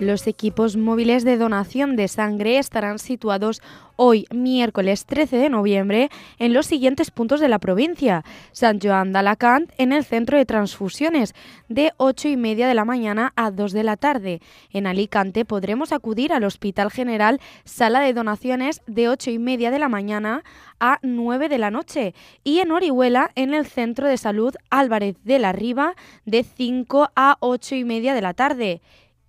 Los 0.00 0.26
equipos 0.26 0.78
móviles 0.78 1.24
de 1.24 1.36
donación 1.36 1.94
de 1.94 2.08
sangre 2.08 2.56
estarán 2.56 2.98
situados 2.98 3.60
hoy, 3.96 4.24
miércoles 4.34 5.04
13 5.04 5.36
de 5.36 5.50
noviembre, 5.50 6.08
en 6.38 6.54
los 6.54 6.64
siguientes 6.64 7.10
puntos 7.10 7.38
de 7.38 7.50
la 7.50 7.58
provincia. 7.58 8.24
San 8.52 8.80
Joan 8.80 9.12
de 9.12 9.18
Alacant, 9.18 9.70
en 9.76 9.92
el 9.92 10.06
centro 10.06 10.38
de 10.38 10.46
transfusiones, 10.46 11.34
de 11.68 11.92
8 11.98 12.28
y 12.28 12.38
media 12.38 12.66
de 12.66 12.72
la 12.72 12.86
mañana 12.86 13.34
a 13.36 13.50
2 13.50 13.72
de 13.72 13.84
la 13.84 13.98
tarde. 13.98 14.40
En 14.70 14.86
Alicante 14.86 15.44
podremos 15.44 15.92
acudir 15.92 16.32
al 16.32 16.44
Hospital 16.44 16.90
General 16.90 17.38
Sala 17.64 18.00
de 18.00 18.14
Donaciones, 18.14 18.80
de 18.86 19.10
8 19.10 19.32
y 19.32 19.38
media 19.38 19.70
de 19.70 19.80
la 19.80 19.90
mañana 19.90 20.44
a 20.80 20.98
9 21.02 21.50
de 21.50 21.58
la 21.58 21.70
noche. 21.70 22.14
Y 22.42 22.60
en 22.60 22.72
Orihuela, 22.72 23.32
en 23.34 23.52
el 23.52 23.66
Centro 23.66 24.08
de 24.08 24.16
Salud 24.16 24.54
Álvarez 24.70 25.16
de 25.24 25.38
la 25.38 25.52
Riva, 25.52 25.94
de 26.24 26.42
5 26.42 27.10
a 27.14 27.36
8 27.40 27.74
y 27.74 27.84
media 27.84 28.14
de 28.14 28.22
la 28.22 28.32
tarde. 28.32 28.80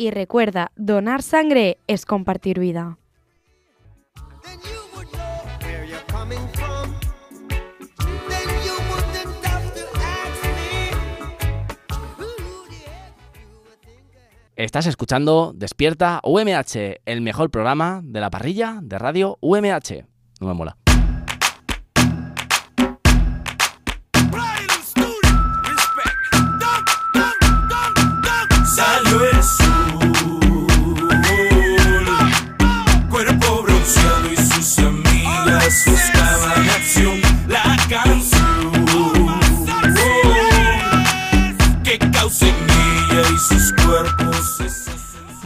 Y 0.02 0.10
recuerda, 0.10 0.72
donar 0.76 1.22
sangre 1.22 1.78
es 1.86 2.08
compartir 2.08 2.58
vida. 2.58 2.98
Estás 14.56 14.88
escuchando 14.88 15.54
Despierta 15.56 16.20
UMH, 16.24 17.02
el 17.06 17.22
mejor 17.22 17.52
programa 17.52 18.02
de 18.04 18.22
la 18.22 18.32
parrilla 18.32 18.80
de 18.82 18.98
radio 18.98 19.38
UMH. 19.40 20.08
No 20.40 20.48
me 20.48 20.56
mola. 20.56 20.81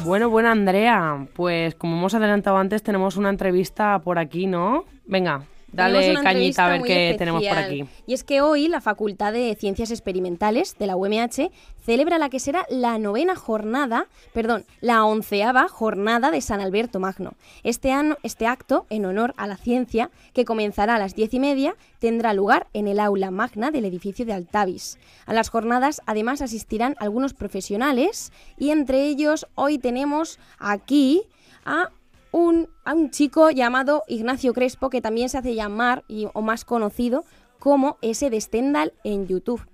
Bueno, 0.06 0.30
bueno, 0.30 0.50
Andrea, 0.50 1.26
pues 1.34 1.74
como 1.74 1.98
hemos 1.98 2.14
adelantado 2.14 2.58
antes, 2.58 2.84
tenemos 2.84 3.18
una 3.18 3.32
entrevista 3.32 3.98
por 3.98 4.20
aquí, 4.20 4.46
¿no? 4.46 4.86
Venga, 5.08 5.42
dale 5.76 6.14
cañita 6.24 6.66
a 6.66 6.70
ver 6.70 6.82
qué 6.84 7.16
tenemos 7.18 7.44
por 7.44 7.58
aquí. 7.58 7.86
Y 8.08 8.14
es 8.14 8.24
que 8.24 8.42
hoy 8.42 8.68
la 8.68 8.82
Facultad 8.82 9.34
de 9.34 9.56
Ciencias 9.60 9.92
Experimentales 9.92 10.76
de 10.78 10.88
la 10.88 10.96
UMH 10.96 11.52
celebra 11.86 12.18
la 12.18 12.30
que 12.30 12.40
será 12.40 12.66
la 12.70 12.98
novena 12.98 13.36
jornada, 13.36 14.08
perdón, 14.34 14.66
la 14.82 15.06
onceava 15.06 15.68
jornada 15.68 16.32
de 16.32 16.42
San 16.42 16.60
Alberto 16.60 17.00
Magno. 17.00 17.34
Este, 17.64 17.92
ano- 17.92 18.18
este 18.24 18.48
acto, 18.48 18.88
en 18.90 19.06
honor 19.06 19.34
a 19.38 19.46
la 19.46 19.58
ciencia, 19.58 20.10
que 20.34 20.46
comenzará 20.46 20.96
a 20.96 21.00
las 21.00 21.14
diez 21.16 21.34
y 21.34 21.40
media, 21.40 21.76
tendrá 22.00 22.34
lugar 22.34 22.68
en 22.74 22.88
el 22.88 23.00
aula 23.00 23.30
magna 23.30 23.70
del 23.70 23.86
edificio 23.86 24.26
de 24.26 24.34
Altavis. 24.34 24.98
A 25.28 25.34
las 25.34 25.50
jornadas, 25.50 26.02
además, 26.08 26.42
asistirán 26.42 26.96
algunos 27.00 27.34
profesionales 27.34 28.32
y 28.58 28.72
entre 28.72 29.06
ellos 29.06 29.48
hoy 29.56 29.78
tenemos 29.78 30.40
aquí 30.58 31.22
a 31.66 31.90
un, 32.38 32.68
a 32.84 32.94
un 32.94 33.12
chico 33.12 33.50
llamado 33.50 34.04
Ignacio 34.10 34.52
Crespo, 34.54 34.90
que 34.90 35.00
también 35.00 35.30
se 35.30 35.38
hace 35.38 35.56
llamar, 35.56 36.04
y, 36.10 36.28
o 36.34 36.42
más 36.42 36.66
conocido, 36.66 37.24
como 37.60 37.98
ese 38.02 38.30
de 38.30 38.42
Stendhal 38.42 38.92
en 39.06 39.26
YouTube. 39.26 39.66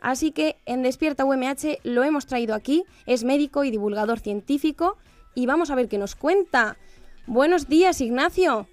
Así 0.00 0.32
que 0.32 0.56
en 0.66 0.82
Despierta 0.82 1.24
UMH 1.24 1.78
lo 1.84 2.02
hemos 2.02 2.26
traído 2.26 2.56
aquí, 2.56 2.82
es 3.06 3.22
médico 3.22 3.62
y 3.62 3.70
divulgador 3.70 4.18
científico, 4.18 4.96
y 5.36 5.46
vamos 5.46 5.70
a 5.70 5.76
ver 5.76 5.88
qué 5.88 5.96
nos 5.98 6.16
cuenta. 6.16 6.76
Buenos 7.28 7.68
días, 7.68 8.00
Ignacio. 8.00 8.66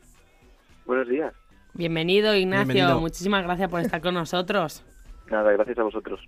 Buenos 0.87 1.07
días. 1.07 1.31
Bienvenido, 1.75 2.33
Ignacio. 2.35 2.73
Bienvenido. 2.73 2.99
Muchísimas 2.99 3.43
gracias 3.43 3.69
por 3.69 3.81
estar 3.81 4.01
con 4.01 4.15
nosotros. 4.15 4.83
Nada, 5.29 5.51
gracias 5.51 5.77
a 5.77 5.83
vosotros. 5.83 6.19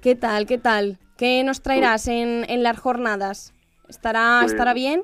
¿Qué 0.00 0.14
tal? 0.14 0.46
¿Qué 0.46 0.56
tal? 0.56 0.98
¿Qué 1.18 1.44
nos 1.44 1.60
traerás 1.60 2.08
en, 2.08 2.46
en 2.48 2.62
las 2.62 2.78
jornadas? 2.78 3.52
¿Estará, 3.88 4.38
Pues- 4.40 4.52
¿Estará 4.52 4.72
bien? 4.72 5.02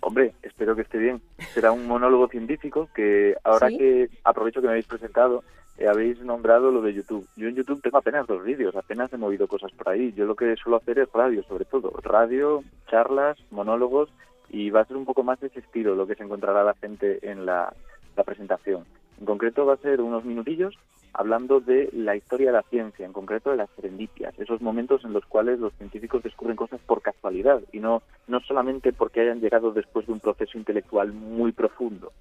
Hombre, 0.00 0.34
espero 0.42 0.74
que 0.74 0.82
esté 0.82 0.98
bien. 0.98 1.20
Será 1.52 1.72
un 1.72 1.86
monólogo 1.86 2.28
científico 2.28 2.88
que 2.94 3.36
ahora 3.44 3.68
¿Sí? 3.68 3.78
que 3.78 4.08
aprovecho 4.24 4.60
que 4.60 4.66
me 4.66 4.72
habéis 4.72 4.86
presentado, 4.86 5.42
eh, 5.78 5.88
habéis 5.88 6.20
nombrado 6.20 6.70
lo 6.70 6.82
de 6.82 6.94
YouTube. 6.94 7.26
Yo 7.36 7.48
en 7.48 7.54
YouTube 7.54 7.82
tengo 7.82 7.98
apenas 7.98 8.26
dos 8.26 8.44
vídeos, 8.44 8.76
apenas 8.76 9.12
he 9.12 9.16
movido 9.16 9.46
cosas 9.46 9.72
por 9.72 9.88
ahí. 9.88 10.12
Yo 10.12 10.26
lo 10.26 10.36
que 10.36 10.56
suelo 10.56 10.76
hacer 10.76 10.98
es 10.98 11.12
radio, 11.12 11.42
sobre 11.44 11.64
todo. 11.64 11.92
Radio, 12.02 12.62
charlas, 12.88 13.38
monólogos 13.50 14.10
y 14.50 14.70
va 14.70 14.80
a 14.80 14.84
ser 14.84 14.96
un 14.96 15.04
poco 15.04 15.22
más 15.22 15.40
de 15.40 15.48
ese 15.48 15.60
estilo 15.60 15.94
lo 15.94 16.06
que 16.06 16.14
se 16.14 16.22
encontrará 16.22 16.62
la 16.62 16.74
gente 16.74 17.18
en 17.28 17.44
la, 17.44 17.72
la 18.16 18.24
presentación. 18.24 18.84
En 19.18 19.26
concreto 19.26 19.66
va 19.66 19.74
a 19.74 19.78
ser 19.78 20.00
unos 20.00 20.24
minutillos 20.24 20.78
hablando 21.14 21.60
de 21.60 21.88
la 21.92 22.16
historia 22.16 22.48
de 22.48 22.54
la 22.54 22.62
ciencia, 22.64 23.06
en 23.06 23.12
concreto 23.12 23.50
de 23.50 23.56
las 23.56 23.70
serendipias, 23.76 24.38
esos 24.38 24.60
momentos 24.60 25.04
en 25.04 25.12
los 25.12 25.24
cuales 25.24 25.60
los 25.60 25.72
científicos 25.74 26.22
descubren 26.22 26.56
cosas 26.56 26.80
por 26.86 27.02
casualidad 27.02 27.62
y 27.72 27.78
no, 27.78 28.02
no 28.26 28.40
solamente 28.40 28.92
porque 28.92 29.20
hayan 29.20 29.40
llegado 29.40 29.72
después 29.72 30.06
de 30.06 30.12
un 30.12 30.20
proceso 30.20 30.58
intelectual 30.58 31.12
muy 31.12 31.52
profundo. 31.52 32.12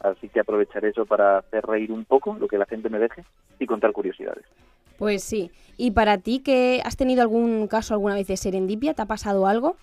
Así 0.00 0.28
que 0.28 0.40
aprovecharé 0.40 0.90
eso 0.90 1.06
para 1.06 1.38
hacer 1.38 1.64
reír 1.64 1.92
un 1.92 2.04
poco, 2.04 2.36
lo 2.38 2.48
que 2.48 2.58
la 2.58 2.66
gente 2.66 2.90
me 2.90 2.98
deje, 2.98 3.24
y 3.58 3.66
contar 3.66 3.92
curiosidades. 3.92 4.44
Pues 4.98 5.22
sí. 5.22 5.50
¿Y 5.76 5.92
para 5.92 6.18
ti 6.18 6.40
que 6.40 6.82
has 6.84 6.96
tenido 6.96 7.22
algún 7.22 7.68
caso 7.68 7.94
alguna 7.94 8.14
vez 8.14 8.26
de 8.26 8.36
serendipia? 8.36 8.94
¿Te 8.94 9.02
ha 9.02 9.06
pasado 9.06 9.46
algo? 9.46 9.76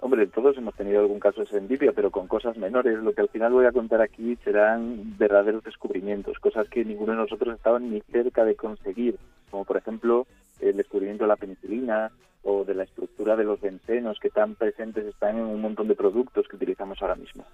Hombre, 0.00 0.28
todos 0.28 0.56
hemos 0.56 0.74
tenido 0.74 1.00
algún 1.00 1.18
caso 1.18 1.40
de 1.40 1.48
serendipia, 1.48 1.92
pero 1.92 2.10
con 2.12 2.28
cosas 2.28 2.56
menores. 2.56 2.98
Lo 2.98 3.12
que 3.12 3.20
al 3.20 3.28
final 3.28 3.52
voy 3.52 3.66
a 3.66 3.72
contar 3.72 4.00
aquí 4.00 4.36
serán 4.44 5.18
verdaderos 5.18 5.64
descubrimientos, 5.64 6.38
cosas 6.38 6.68
que 6.68 6.84
ninguno 6.84 7.12
de 7.12 7.18
nosotros 7.18 7.56
estaba 7.56 7.80
ni 7.80 8.00
cerca 8.12 8.44
de 8.44 8.54
conseguir, 8.54 9.16
como 9.50 9.64
por 9.64 9.76
ejemplo 9.76 10.26
el 10.60 10.76
descubrimiento 10.76 11.24
de 11.24 11.28
la 11.28 11.36
penicilina 11.36 12.12
o 12.44 12.64
de 12.64 12.74
la 12.74 12.84
estructura 12.84 13.34
de 13.34 13.44
los 13.44 13.60
bencenos 13.60 14.20
que 14.20 14.30
tan 14.30 14.54
presentes 14.54 15.04
están 15.04 15.36
en 15.36 15.44
un 15.44 15.60
montón 15.60 15.88
de 15.88 15.96
productos 15.96 16.46
que 16.46 16.56
utilizamos 16.56 17.02
ahora 17.02 17.16
mismo. 17.16 17.44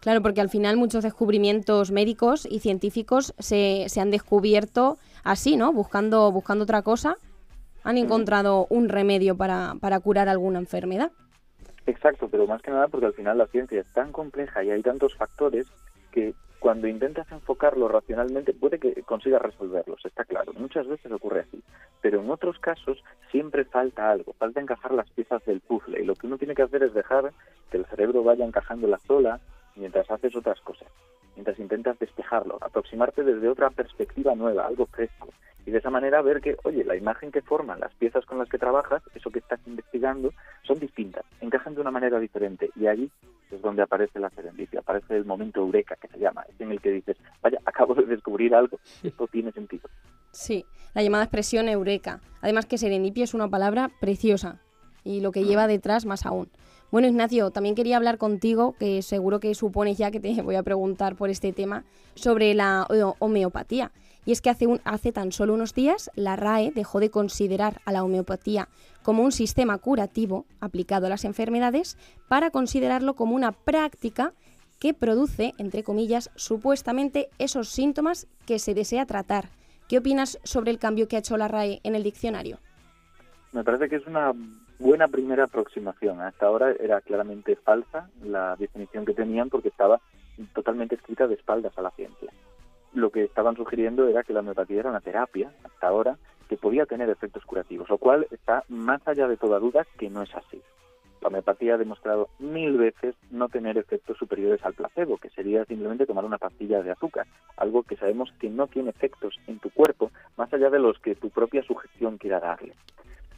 Claro, 0.00 0.20
porque 0.20 0.42
al 0.42 0.50
final 0.50 0.76
muchos 0.76 1.02
descubrimientos 1.02 1.90
médicos 1.90 2.46
y 2.50 2.60
científicos 2.60 3.32
se, 3.38 3.86
se 3.88 4.02
han 4.02 4.10
descubierto 4.10 4.98
así, 5.22 5.56
¿no? 5.56 5.72
Buscando, 5.72 6.30
buscando 6.30 6.64
otra 6.64 6.82
cosa, 6.82 7.16
han 7.84 7.96
encontrado 7.96 8.66
un 8.68 8.90
remedio 8.90 9.34
para, 9.34 9.76
para 9.80 9.98
curar 10.00 10.28
alguna 10.28 10.58
enfermedad. 10.58 11.10
Exacto, 11.86 12.28
pero 12.28 12.46
más 12.46 12.62
que 12.62 12.70
nada 12.70 12.88
porque 12.88 13.06
al 13.06 13.12
final 13.12 13.38
la 13.38 13.46
ciencia 13.46 13.80
es 13.80 13.92
tan 13.92 14.12
compleja 14.12 14.64
y 14.64 14.70
hay 14.70 14.82
tantos 14.82 15.14
factores 15.14 15.66
que 16.12 16.34
cuando 16.58 16.88
intentas 16.88 17.30
enfocarlo 17.30 17.88
racionalmente 17.88 18.54
puede 18.54 18.78
que 18.78 19.02
consigas 19.02 19.42
resolverlos, 19.42 20.02
está 20.02 20.24
claro. 20.24 20.54
Muchas 20.54 20.86
veces 20.86 21.12
ocurre 21.12 21.40
así, 21.40 21.62
pero 22.00 22.22
en 22.22 22.30
otros 22.30 22.58
casos 22.58 23.04
siempre 23.30 23.66
falta 23.66 24.10
algo, 24.10 24.32
falta 24.32 24.62
encajar 24.62 24.92
las 24.92 25.10
piezas 25.10 25.44
del 25.44 25.60
puzzle 25.60 26.00
y 26.00 26.06
lo 26.06 26.14
que 26.14 26.26
uno 26.26 26.38
tiene 26.38 26.54
que 26.54 26.62
hacer 26.62 26.82
es 26.82 26.94
dejar 26.94 27.34
que 27.70 27.76
el 27.76 27.84
cerebro 27.84 28.22
vaya 28.22 28.46
encajando 28.46 28.86
la 28.86 28.98
sola 29.00 29.40
mientras 29.76 30.10
haces 30.10 30.34
otras 30.36 30.60
cosas, 30.60 30.88
mientras 31.34 31.58
intentas 31.58 31.98
despejarlo, 31.98 32.58
aproximarte 32.60 33.22
desde 33.22 33.48
otra 33.48 33.70
perspectiva 33.70 34.34
nueva, 34.34 34.66
algo 34.66 34.86
fresco. 34.86 35.28
Y 35.66 35.70
de 35.70 35.78
esa 35.78 35.90
manera 35.90 36.20
ver 36.20 36.42
que, 36.42 36.56
oye, 36.64 36.84
la 36.84 36.94
imagen 36.94 37.32
que 37.32 37.40
forman 37.40 37.80
las 37.80 37.94
piezas 37.94 38.26
con 38.26 38.38
las 38.38 38.48
que 38.48 38.58
trabajas, 38.58 39.02
eso 39.14 39.30
que 39.30 39.38
estás 39.38 39.60
investigando, 39.66 40.30
son 40.62 40.78
distintas, 40.78 41.24
encajan 41.40 41.74
de 41.74 41.80
una 41.80 41.90
manera 41.90 42.18
diferente. 42.18 42.70
Y 42.76 42.86
ahí 42.86 43.10
es 43.50 43.62
donde 43.62 43.82
aparece 43.82 44.18
la 44.18 44.28
serendipia, 44.30 44.80
aparece 44.80 45.16
el 45.16 45.24
momento 45.24 45.60
eureka 45.60 45.96
que 45.96 46.08
se 46.08 46.18
llama, 46.18 46.44
es 46.48 46.60
en 46.60 46.70
el 46.70 46.80
que 46.80 46.90
dices, 46.90 47.16
vaya, 47.42 47.58
acabo 47.64 47.94
de 47.94 48.04
descubrir 48.04 48.54
algo, 48.54 48.78
esto 49.02 49.26
tiene 49.26 49.52
sentido. 49.52 49.88
Sí, 50.32 50.66
la 50.94 51.02
llamada 51.02 51.24
expresión 51.24 51.68
eureka. 51.68 52.20
Además 52.42 52.66
que 52.66 52.76
serendipia 52.76 53.24
es 53.24 53.34
una 53.34 53.48
palabra 53.48 53.90
preciosa. 54.00 54.60
Y 55.04 55.20
lo 55.20 55.30
que 55.32 55.44
lleva 55.44 55.66
detrás 55.66 56.06
más 56.06 56.26
aún. 56.26 56.48
Bueno, 56.90 57.08
Ignacio, 57.08 57.50
también 57.50 57.74
quería 57.74 57.96
hablar 57.96 58.18
contigo, 58.18 58.74
que 58.78 59.02
seguro 59.02 59.40
que 59.40 59.54
supones 59.54 59.98
ya 59.98 60.10
que 60.10 60.20
te 60.20 60.32
voy 60.42 60.54
a 60.56 60.62
preguntar 60.62 61.16
por 61.16 61.30
este 61.30 61.52
tema, 61.52 61.84
sobre 62.14 62.54
la 62.54 62.86
ho- 62.88 63.16
homeopatía. 63.18 63.90
Y 64.26 64.32
es 64.32 64.40
que 64.40 64.48
hace, 64.48 64.66
un- 64.66 64.80
hace 64.84 65.12
tan 65.12 65.32
solo 65.32 65.52
unos 65.54 65.74
días 65.74 66.10
la 66.14 66.36
RAE 66.36 66.70
dejó 66.74 66.98
de 67.00 67.10
considerar 67.10 67.80
a 67.84 67.92
la 67.92 68.02
homeopatía 68.04 68.68
como 69.02 69.22
un 69.22 69.32
sistema 69.32 69.76
curativo 69.78 70.46
aplicado 70.60 71.06
a 71.06 71.10
las 71.10 71.24
enfermedades 71.26 71.98
para 72.28 72.50
considerarlo 72.50 73.14
como 73.14 73.34
una 73.34 73.52
práctica 73.52 74.32
que 74.78 74.94
produce, 74.94 75.52
entre 75.58 75.82
comillas, 75.82 76.30
supuestamente 76.36 77.28
esos 77.38 77.68
síntomas 77.68 78.26
que 78.46 78.58
se 78.58 78.72
desea 78.74 79.04
tratar. 79.04 79.48
¿Qué 79.88 79.98
opinas 79.98 80.38
sobre 80.44 80.70
el 80.70 80.78
cambio 80.78 81.06
que 81.08 81.16
ha 81.16 81.18
hecho 81.18 81.36
la 81.36 81.48
RAE 81.48 81.80
en 81.82 81.94
el 81.94 82.02
diccionario? 82.02 82.58
Me 83.52 83.62
parece 83.64 83.88
que 83.88 83.96
es 83.96 84.06
una 84.06 84.32
buena 84.78 85.08
primera 85.08 85.44
aproximación. 85.44 86.20
Hasta 86.20 86.46
ahora 86.46 86.72
era 86.78 87.00
claramente 87.00 87.56
falsa 87.56 88.10
la 88.22 88.56
definición 88.56 89.04
que 89.04 89.14
tenían 89.14 89.50
porque 89.50 89.68
estaba 89.68 90.00
totalmente 90.54 90.94
escrita 90.94 91.26
de 91.26 91.34
espaldas 91.34 91.76
a 91.78 91.82
la 91.82 91.90
ciencia. 91.92 92.32
Lo 92.92 93.10
que 93.10 93.24
estaban 93.24 93.56
sugiriendo 93.56 94.08
era 94.08 94.22
que 94.22 94.32
la 94.32 94.40
homeopatía 94.40 94.80
era 94.80 94.90
una 94.90 95.00
terapia, 95.00 95.52
hasta 95.64 95.88
ahora, 95.88 96.16
que 96.48 96.56
podía 96.56 96.86
tener 96.86 97.08
efectos 97.08 97.44
curativos, 97.44 97.88
lo 97.88 97.98
cual 97.98 98.26
está 98.30 98.64
más 98.68 99.06
allá 99.06 99.26
de 99.28 99.36
toda 99.36 99.58
duda 99.58 99.86
que 99.98 100.10
no 100.10 100.22
es 100.22 100.34
así. 100.34 100.60
La 101.20 101.28
homeopatía 101.28 101.74
ha 101.74 101.78
demostrado 101.78 102.28
mil 102.38 102.76
veces 102.76 103.14
no 103.30 103.48
tener 103.48 103.78
efectos 103.78 104.18
superiores 104.18 104.62
al 104.64 104.74
placebo, 104.74 105.16
que 105.16 105.30
sería 105.30 105.64
simplemente 105.64 106.04
tomar 106.04 106.24
una 106.24 106.36
pastilla 106.36 106.82
de 106.82 106.90
azúcar, 106.90 107.26
algo 107.56 107.82
que 107.82 107.96
sabemos 107.96 108.30
que 108.38 108.50
no 108.50 108.66
tiene 108.66 108.90
efectos 108.90 109.34
en 109.46 109.58
tu 109.58 109.70
cuerpo 109.70 110.10
más 110.36 110.52
allá 110.52 110.68
de 110.68 110.78
los 110.78 110.98
que 110.98 111.14
tu 111.14 111.30
propia 111.30 111.62
sugestión 111.62 112.18
quiera 112.18 112.40
darle. 112.40 112.74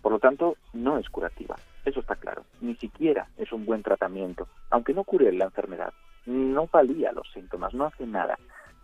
Por 0.06 0.12
lo 0.12 0.20
tanto, 0.20 0.56
no 0.72 0.98
es 0.98 1.10
curativa, 1.10 1.56
eso 1.84 1.98
está 1.98 2.14
claro. 2.14 2.44
Ni 2.60 2.76
siquiera 2.76 3.26
es 3.38 3.50
un 3.50 3.66
buen 3.66 3.82
tratamiento, 3.82 4.46
aunque 4.70 4.94
no 4.94 5.02
cure 5.02 5.32
la 5.32 5.46
enfermedad, 5.46 5.92
no 6.26 6.68
palía 6.68 7.10
los 7.10 7.28
síntomas, 7.32 7.74
no 7.74 7.86
hace 7.86 8.06
nada. 8.06 8.38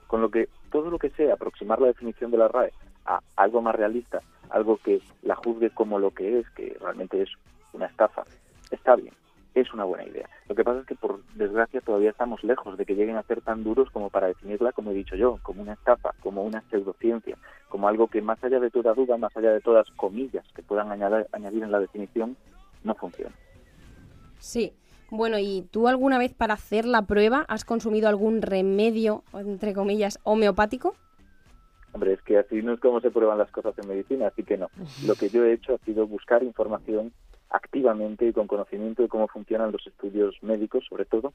Con 0.09 0.21
lo 0.21 0.33
que 0.33 0.49
todo 0.73 0.91
lo 0.91 0.99
que 0.99 1.11
sea 1.11 1.35
aproximar 1.35 1.81
la 1.81 1.87
definición 1.87 2.33
de 2.33 2.39
la 2.39 2.49
RAE 2.49 2.73
a 3.07 3.21
algo 3.37 3.63
más 3.63 3.77
realista, 3.77 4.21
algo 4.51 4.79
que 4.79 5.01
la 5.23 5.37
juzgue 5.37 5.71
como 5.71 6.01
lo 6.01 6.11
que 6.11 6.41
es, 6.41 6.51
que 6.57 6.77
realmente 6.81 7.23
es 7.23 7.31
una 7.73 7.87
estafa, 7.87 8.25
está 8.73 8.97
bien, 8.97 9.15
es 9.55 9.73
una 9.73 9.85
buena 9.85 10.05
idea. 10.05 10.29
Lo 10.49 10.55
que 10.55 10.65
pasa 10.65 10.81
es 10.81 10.87
que 10.87 10.95
por 10.95 11.23
desgracia 11.35 11.81
todavía 11.81 12.11
estamos 12.11 12.43
lejos 12.45 12.77
de 12.79 12.87
que 12.87 12.95
lleguen 12.95 13.17
a 13.17 13.23
ser 13.23 13.41
tan 13.43 13.65
duros 13.65 13.91
como 13.91 14.11
para 14.11 14.29
definirla, 14.29 14.73
como 14.73 14.91
he 14.91 14.95
dicho 14.95 15.17
yo, 15.17 15.39
como 15.43 15.63
una 15.63 15.75
estafa, 15.75 16.15
como 16.23 16.43
una 16.43 16.63
pseudociencia, 16.71 17.37
como 17.69 17.89
algo 17.89 18.09
que 18.09 18.23
más 18.23 18.43
allá 18.43 18.61
de 18.61 18.71
toda 18.71 18.95
duda, 18.95 19.17
más 19.17 19.37
allá 19.37 19.53
de 19.53 19.61
todas 19.61 19.91
comillas 19.97 20.45
que 20.55 20.63
puedan 20.63 20.91
añadir, 20.91 21.27
añadir 21.33 21.63
en 21.63 21.73
la 21.73 21.81
definición, 21.81 22.37
no 22.85 22.95
funciona. 22.95 23.35
Sí. 24.39 24.73
Bueno, 25.11 25.39
¿y 25.39 25.69
tú 25.71 25.89
alguna 25.89 26.17
vez 26.17 26.33
para 26.33 26.55
hacer 26.55 26.87
la 26.87 27.03
prueba 27.03 27.45
has 27.47 27.67
consumido 27.67 28.09
algún 28.09 28.41
remedio, 28.41 29.25
entre 29.35 29.75
comillas, 29.75 30.19
homeopático? 30.23 30.95
Hombre, 31.93 32.15
es 32.15 32.23
que 32.23 32.39
así 32.39 32.63
no 32.63 32.73
es 32.73 32.81
como 32.81 33.01
se 33.03 33.11
prueban 33.11 33.37
las 33.37 33.51
cosas 33.51 33.75
en 33.79 33.89
medicina, 33.89 34.29
así 34.29 34.43
que 34.43 34.57
no. 34.57 34.69
Lo 35.07 35.15
que 35.15 35.29
yo 35.29 35.45
he 35.45 35.53
hecho 35.53 35.75
ha 35.75 35.85
sido 35.85 36.07
buscar 36.07 36.43
información 36.43 37.13
activamente 37.53 38.27
y 38.27 38.33
con 38.33 38.47
conocimiento 38.47 39.03
de 39.03 39.09
cómo 39.09 39.29
funcionan 39.29 39.73
los 39.73 39.87
estudios 39.87 40.43
médicos, 40.43 40.85
sobre 40.89 41.05
todo, 41.05 41.33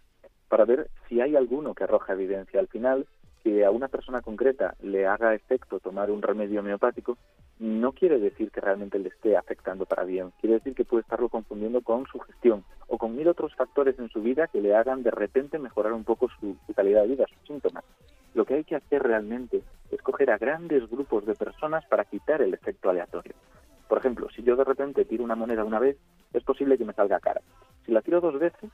para 0.49 0.65
ver 0.65 0.89
si 1.07 1.21
hay 1.21 1.35
alguno 1.35 1.73
que 1.73 1.83
arroja 1.83 2.13
evidencia. 2.13 2.59
Al 2.59 2.67
final, 2.67 3.05
que 3.43 3.63
a 3.63 3.71
una 3.71 3.87
persona 3.87 4.21
concreta 4.21 4.75
le 4.81 5.05
haga 5.05 5.35
efecto 5.35 5.79
tomar 5.79 6.11
un 6.11 6.21
remedio 6.21 6.59
homeopático, 6.59 7.17
no 7.59 7.91
quiere 7.91 8.19
decir 8.19 8.51
que 8.51 8.61
realmente 8.61 8.99
le 8.99 9.09
esté 9.09 9.37
afectando 9.37 9.85
para 9.85 10.03
bien. 10.03 10.31
Quiere 10.41 10.55
decir 10.55 10.75
que 10.75 10.85
puede 10.85 11.01
estarlo 11.01 11.29
confundiendo 11.29 11.81
con 11.81 12.05
su 12.07 12.19
gestión 12.19 12.63
o 12.87 12.97
con 12.97 13.15
mil 13.15 13.27
otros 13.27 13.55
factores 13.55 13.97
en 13.99 14.09
su 14.09 14.21
vida 14.21 14.47
que 14.47 14.61
le 14.61 14.75
hagan 14.75 15.03
de 15.03 15.11
repente 15.11 15.59
mejorar 15.59 15.93
un 15.93 16.03
poco 16.03 16.29
su, 16.39 16.57
su 16.65 16.73
calidad 16.73 17.03
de 17.03 17.09
vida, 17.09 17.25
sus 17.27 17.47
síntomas. 17.47 17.83
Lo 18.33 18.45
que 18.45 18.55
hay 18.55 18.63
que 18.63 18.75
hacer 18.75 19.01
realmente 19.01 19.61
es 19.91 20.01
coger 20.01 20.29
a 20.31 20.37
grandes 20.37 20.87
grupos 20.89 21.25
de 21.25 21.33
personas 21.33 21.85
para 21.85 22.05
quitar 22.05 22.41
el 22.41 22.53
efecto 22.53 22.89
aleatorio. 22.89 23.33
Por 23.87 23.97
ejemplo, 23.99 24.27
si 24.29 24.43
yo 24.43 24.55
de 24.55 24.63
repente 24.63 25.05
tiro 25.05 25.23
una 25.23 25.35
moneda 25.35 25.63
una 25.63 25.79
vez, 25.79 25.97
es 26.33 26.43
posible 26.43 26.77
que 26.77 26.85
me 26.85 26.93
salga 26.93 27.19
cara. 27.19 27.41
Si 27.85 27.91
la 27.91 28.01
tiro 28.01 28.19
dos 28.19 28.37
veces, 28.37 28.69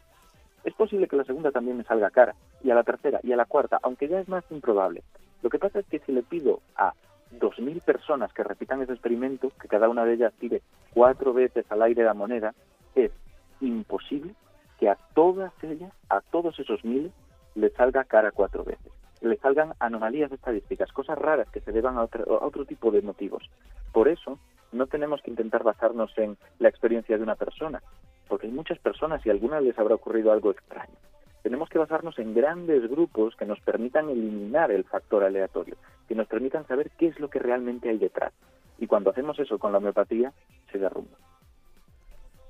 es 0.64 0.74
posible 0.74 1.08
que 1.08 1.16
la 1.16 1.24
segunda 1.24 1.52
también 1.52 1.78
me 1.78 1.84
salga 1.84 2.10
cara, 2.10 2.36
y 2.64 2.72
a 2.72 2.76
la 2.76 2.84
tercera 2.84 3.20
y 3.24 3.32
a 3.32 3.36
la 3.36 3.46
cuarta, 3.46 3.80
aunque 3.84 4.08
ya 4.08 4.20
es 4.20 4.28
más 4.28 4.44
improbable. 4.50 5.04
Lo 5.42 5.50
que 5.50 5.60
pasa 5.60 5.80
es 5.80 5.86
que 5.88 6.00
si 6.00 6.12
le 6.12 6.24
pido 6.24 6.62
a 6.76 6.94
2.000 7.40 7.82
personas 7.84 8.32
que 8.34 8.44
repitan 8.44 8.82
ese 8.82 8.94
experimento, 8.94 9.52
que 9.60 9.68
cada 9.68 9.90
una 9.90 10.06
de 10.06 10.14
ellas 10.14 10.34
tire 10.40 10.62
cuatro 10.94 11.34
veces 11.34 11.66
al 11.70 11.82
aire 11.82 12.04
la 12.04 12.14
moneda, 12.14 12.54
es 12.96 13.12
imposible 13.60 14.34
que 14.80 14.90
a 14.90 14.98
todas 15.14 15.52
ellas, 15.64 15.92
a 16.10 16.22
todos 16.22 16.58
esos 16.60 16.84
miles, 16.86 17.12
les 17.56 17.74
salga 17.74 18.04
cara 18.04 18.32
cuatro 18.32 18.64
veces. 18.64 18.92
Le 19.24 19.38
salgan 19.38 19.74
anomalías 19.80 20.32
estadísticas, 20.32 20.92
cosas 20.92 21.18
raras 21.18 21.50
que 21.50 21.62
se 21.62 21.72
deban 21.72 21.98
a 21.98 22.04
otro, 22.04 22.24
otro 22.44 22.66
tipo 22.66 22.92
de 22.92 23.02
motivos. 23.02 23.50
Por 23.92 24.08
eso, 24.08 24.38
no 24.72 24.86
tenemos 24.86 25.22
que 25.22 25.32
intentar 25.32 25.64
basarnos 25.64 26.16
en 26.18 26.38
la 26.60 26.70
experiencia 26.70 27.18
de 27.18 27.24
una 27.24 27.36
persona, 27.36 27.82
porque 28.28 28.48
hay 28.48 28.54
muchas 28.54 28.80
personas 28.80 29.26
y 29.26 29.30
a 29.30 29.32
algunas 29.32 29.64
les 29.64 29.80
habrá 29.80 29.96
ocurrido 29.96 30.32
algo 30.32 30.52
extraño. 30.52 30.94
Tenemos 31.42 31.70
que 31.70 31.78
basarnos 31.78 32.18
en 32.20 32.34
grandes 32.34 32.90
grupos 32.90 33.36
que 33.36 33.46
nos 33.46 33.60
permitan 33.60 34.10
eliminar 34.10 34.72
el 34.72 34.84
factor 34.84 35.24
aleatorio, 35.24 35.76
que 36.08 36.16
nos 36.16 36.28
permitan 36.28 36.66
saber 36.68 36.92
qué 36.98 37.08
es 37.08 37.20
lo 37.20 37.30
que 37.30 37.40
realmente 37.40 37.90
hay 37.90 37.98
detrás. 37.98 38.34
Y 38.78 38.88
cuando 38.88 39.12
hacemos 39.12 39.40
eso 39.40 39.58
con 39.60 39.72
la 39.72 39.78
homeopatía, 39.78 40.32
se 40.72 40.80
derrumba. 40.80 41.18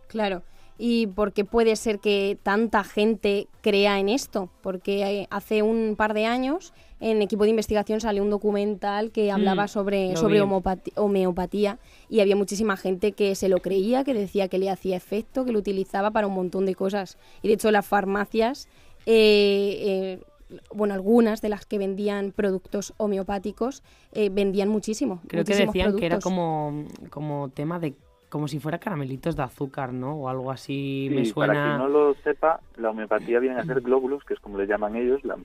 Claro. 0.08 0.44
¿Y 0.78 1.08
por 1.08 1.34
qué 1.34 1.46
puede 1.46 1.76
ser 1.76 2.00
que 2.00 2.38
tanta 2.42 2.84
gente 2.84 3.48
crea 3.62 4.00
en 4.00 4.10
esto? 4.10 4.50
Porque 4.62 5.04
eh, 5.22 5.28
hace 5.30 5.62
un 5.62 5.96
par 5.96 6.14
de 6.14 6.26
años 6.26 6.74
en 7.00 7.22
equipo 7.22 7.44
de 7.44 7.52
investigación 7.52 8.00
salió 8.02 8.24
un 8.24 8.30
documental 8.30 9.12
que 9.12 9.32
hablaba 9.32 9.66
Mm, 9.66 9.68
sobre, 9.68 10.12
lo 10.12 10.18
sobre 10.18 10.42
homopati- 10.42 10.92
homeopatía 10.96 11.78
y 12.10 12.22
había 12.22 12.36
muchísima 12.36 12.76
gente 12.78 13.12
que 13.12 13.36
se 13.36 13.50
lo 13.50 13.60
creía, 13.60 14.04
que 14.04 14.14
decía 14.14 14.48
que 14.48 14.58
le 14.58 14.70
hacía 14.70 14.96
efecto, 14.98 15.46
que 15.46 15.52
lo 15.52 15.60
utilizaba 15.60 16.12
para 16.12 16.28
un 16.28 16.34
montón 16.34 16.66
de 16.66 16.74
cosas. 16.76 17.18
Y 17.42 17.50
de 17.50 17.54
hecho 17.56 17.70
las 17.72 17.86
farmacias, 17.86 18.68
eh, 19.06 20.18
eh, 20.50 20.60
bueno, 20.74 20.94
algunas 20.94 21.42
de 21.42 21.50
las 21.50 21.66
que 21.66 21.78
vendían 21.78 22.32
productos 22.32 22.94
homeopáticos 22.98 23.84
eh, 24.14 24.30
vendían 24.32 24.70
muchísimo. 24.70 25.22
Creo 25.28 25.44
que 25.44 25.56
decían 25.56 25.72
que 25.96 26.06
era 26.06 26.20
productos. 26.20 26.24
como, 26.24 26.86
como 27.10 27.50
tema 27.50 27.80
de 27.80 27.94
como 28.34 28.48
si 28.48 28.60
fuera 28.60 28.80
caramelitos 28.80 29.36
de 29.36 29.44
azúcar, 29.44 29.94
¿no? 29.94 30.16
O 30.16 30.28
algo 30.28 30.50
así 30.50 31.08
me 31.12 31.24
Sí, 31.24 31.34
Para 31.34 31.54
suena. 31.54 31.66
quien 31.68 31.78
no 31.78 31.88
lo 31.88 32.14
sepa, 32.16 32.62
la 32.78 32.90
homeopatía 32.90 33.38
viene 33.40 33.60
a 33.60 33.64
ser 33.64 33.82
glóbulos, 33.82 34.24
que 34.24 34.34
es 34.34 34.40
como 34.40 34.58
le 34.58 34.66
llaman 34.66 34.96
ellos. 34.96 35.24
La, 35.24 35.38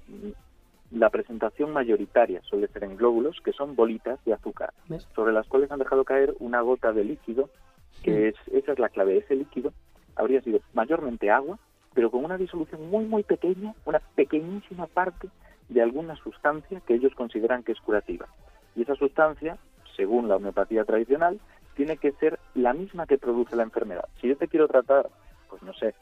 la 0.91 1.11
presentación 1.11 1.71
mayoritaria 1.75 2.41
suele 2.45 2.67
ser 2.69 2.85
en 2.85 2.97
glóbulos, 2.97 3.37
que 3.45 3.53
son 3.53 3.77
bolitas 3.77 4.19
de 4.25 4.33
azúcar, 4.33 4.73
¿Ves? 4.89 5.07
sobre 5.15 5.35
las 5.35 5.47
cuales 5.49 5.71
han 5.71 5.81
dejado 5.81 6.03
caer 6.05 6.35
una 6.39 6.63
gota 6.63 6.93
de 6.95 7.05
líquido, 7.05 7.51
que 8.03 8.29
es, 8.29 8.35
esa 8.53 8.73
es 8.73 8.79
la 8.79 8.89
clave. 8.89 9.19
Ese 9.19 9.35
líquido 9.37 9.75
habría 10.17 10.41
sido 10.41 10.61
mayormente 10.73 11.31
agua, 11.31 11.59
pero 11.93 12.11
con 12.11 12.25
una 12.25 12.39
disolución 12.39 12.89
muy, 12.89 13.05
muy 13.05 13.23
pequeña, 13.23 13.75
una 13.85 13.99
pequeñísima 14.15 14.87
parte 14.87 15.29
de 15.69 15.83
alguna 15.83 16.17
sustancia 16.17 16.81
que 16.87 16.95
ellos 16.95 17.13
consideran 17.15 17.63
que 17.65 17.73
es 17.73 17.81
curativa. 17.81 18.27
Y 18.75 18.81
esa 18.83 18.95
sustancia, 18.95 19.59
según 19.95 20.27
la 20.27 20.37
homeopatía 20.37 20.85
tradicional, 20.87 21.39
tiene 21.79 21.97
que 21.97 22.11
ser 22.15 22.41
la 22.57 22.75
misma 22.75 23.07
que 23.07 23.19
produce 23.19 23.55
la 23.55 23.63
enfermedad. 23.63 24.09
Si 24.21 24.27
yo 24.27 24.37
te 24.37 24.49
quiero 24.49 24.67
tratar, 24.67 25.09
pues 25.49 25.63
no 25.63 25.73
sé, 25.75 25.95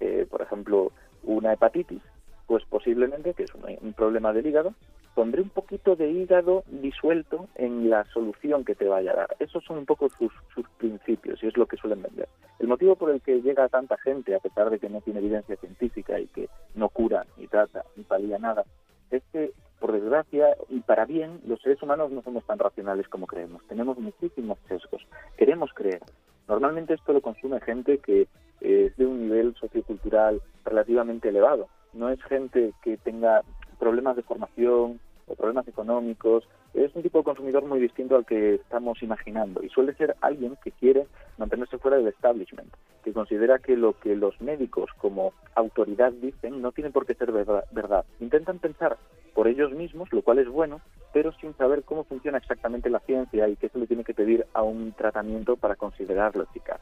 eh, 0.00 0.26
por 0.28 0.40
ejemplo, 0.40 0.90
una 1.22 1.52
hepatitis, 1.52 2.00
pues 2.46 2.64
posiblemente, 2.64 3.34
que 3.34 3.42
es 3.42 3.52
un, 3.54 3.92
problema 3.92 4.32
del 4.32 4.46
hígado, 4.46 4.72
pondré 5.14 5.42
un 5.42 5.50
poquito 5.50 5.96
de 5.96 6.10
hígado 6.10 6.64
disuelto 6.66 7.46
en 7.56 7.90
la 7.90 8.06
solución 8.06 8.64
que 8.64 8.74
te 8.74 8.88
vaya 8.88 9.12
a 9.12 9.16
dar. 9.16 9.36
Esos 9.38 9.62
son 9.64 9.76
un 9.76 9.84
poco 9.84 10.08
sus, 10.08 10.32
sus 10.54 10.66
principios 10.78 11.42
y 11.42 11.48
es 11.48 11.58
lo 11.58 11.66
que 11.66 11.76
suelen 11.76 12.00
vender. 12.00 12.26
El 12.58 12.68
motivo 12.68 12.96
por 12.96 13.10
el 13.10 13.20
que 13.20 13.42
llega 13.42 13.68
tanta 13.68 13.98
gente, 13.98 14.34
a 14.34 14.40
pesar 14.40 14.70
de 14.70 14.78
que 14.78 14.88
no 14.88 15.02
tiene 15.02 15.18
evidencia 15.18 15.56
científica 15.56 16.18
y 16.18 16.26
que 16.28 16.48
no 16.74 16.88
cura, 16.88 17.26
ni 17.36 17.46
trata, 17.48 17.84
ni 17.96 18.02
palía 18.02 18.38
nada, 18.38 18.64
es 19.10 19.22
que, 19.30 19.52
por 19.78 19.92
desgracia 19.92 20.56
y 20.68 20.80
para 20.80 21.04
bien, 21.04 21.40
los 21.46 21.60
seres 21.60 21.82
humanos 21.82 22.10
no 22.10 22.22
somos 22.22 22.44
tan 22.44 22.58
racionales 22.58 23.08
como 23.08 23.26
creemos. 23.26 23.62
Tenemos 23.68 23.98
muchísimos 23.98 24.58
sesgos. 24.68 25.06
Queremos 25.36 25.72
creer. 25.74 26.00
Normalmente 26.48 26.94
esto 26.94 27.12
lo 27.12 27.20
consume 27.20 27.60
gente 27.60 27.98
que 27.98 28.22
eh, 28.60 28.86
es 28.86 28.96
de 28.96 29.06
un 29.06 29.22
nivel 29.22 29.54
sociocultural 29.56 30.40
relativamente 30.64 31.28
elevado. 31.28 31.68
No 31.92 32.08
es 32.08 32.22
gente 32.24 32.72
que 32.82 32.96
tenga 32.96 33.42
problemas 33.78 34.16
de 34.16 34.22
formación 34.22 35.00
o 35.26 35.34
problemas 35.34 35.68
económicos. 35.68 36.48
Es 36.74 36.94
un 36.94 37.02
tipo 37.02 37.18
de 37.18 37.24
consumidor 37.24 37.64
muy 37.64 37.80
distinto 37.80 38.16
al 38.16 38.26
que 38.26 38.56
estamos 38.56 39.02
imaginando 39.02 39.62
y 39.62 39.68
suele 39.68 39.94
ser 39.94 40.16
alguien 40.20 40.56
que 40.62 40.72
quiere 40.72 41.06
mantenerse 41.36 41.78
fuera 41.78 41.96
del 41.96 42.08
establishment, 42.08 42.72
que 43.04 43.12
considera 43.12 43.58
que 43.58 43.76
lo 43.76 43.98
que 43.98 44.16
los 44.16 44.40
médicos 44.40 44.90
como 44.98 45.32
autoridad 45.54 46.12
dicen 46.12 46.60
no 46.60 46.72
tiene 46.72 46.90
por 46.90 47.06
qué 47.06 47.14
ser 47.14 47.32
verdad. 47.32 47.64
verdad. 47.72 48.04
Intentan 48.20 48.58
pensar 48.58 48.96
por 49.38 49.46
ellos 49.46 49.70
mismos, 49.70 50.12
lo 50.12 50.20
cual 50.22 50.40
es 50.40 50.48
bueno, 50.48 50.80
pero 51.12 51.30
sin 51.34 51.56
saber 51.56 51.84
cómo 51.84 52.02
funciona 52.02 52.38
exactamente 52.38 52.90
la 52.90 52.98
ciencia 52.98 53.46
y 53.46 53.54
qué 53.54 53.68
se 53.68 53.78
le 53.78 53.86
tiene 53.86 54.02
que 54.02 54.12
pedir 54.12 54.44
a 54.52 54.64
un 54.64 54.92
tratamiento 54.94 55.56
para 55.56 55.76
considerarlo 55.76 56.42
eficaz. 56.42 56.80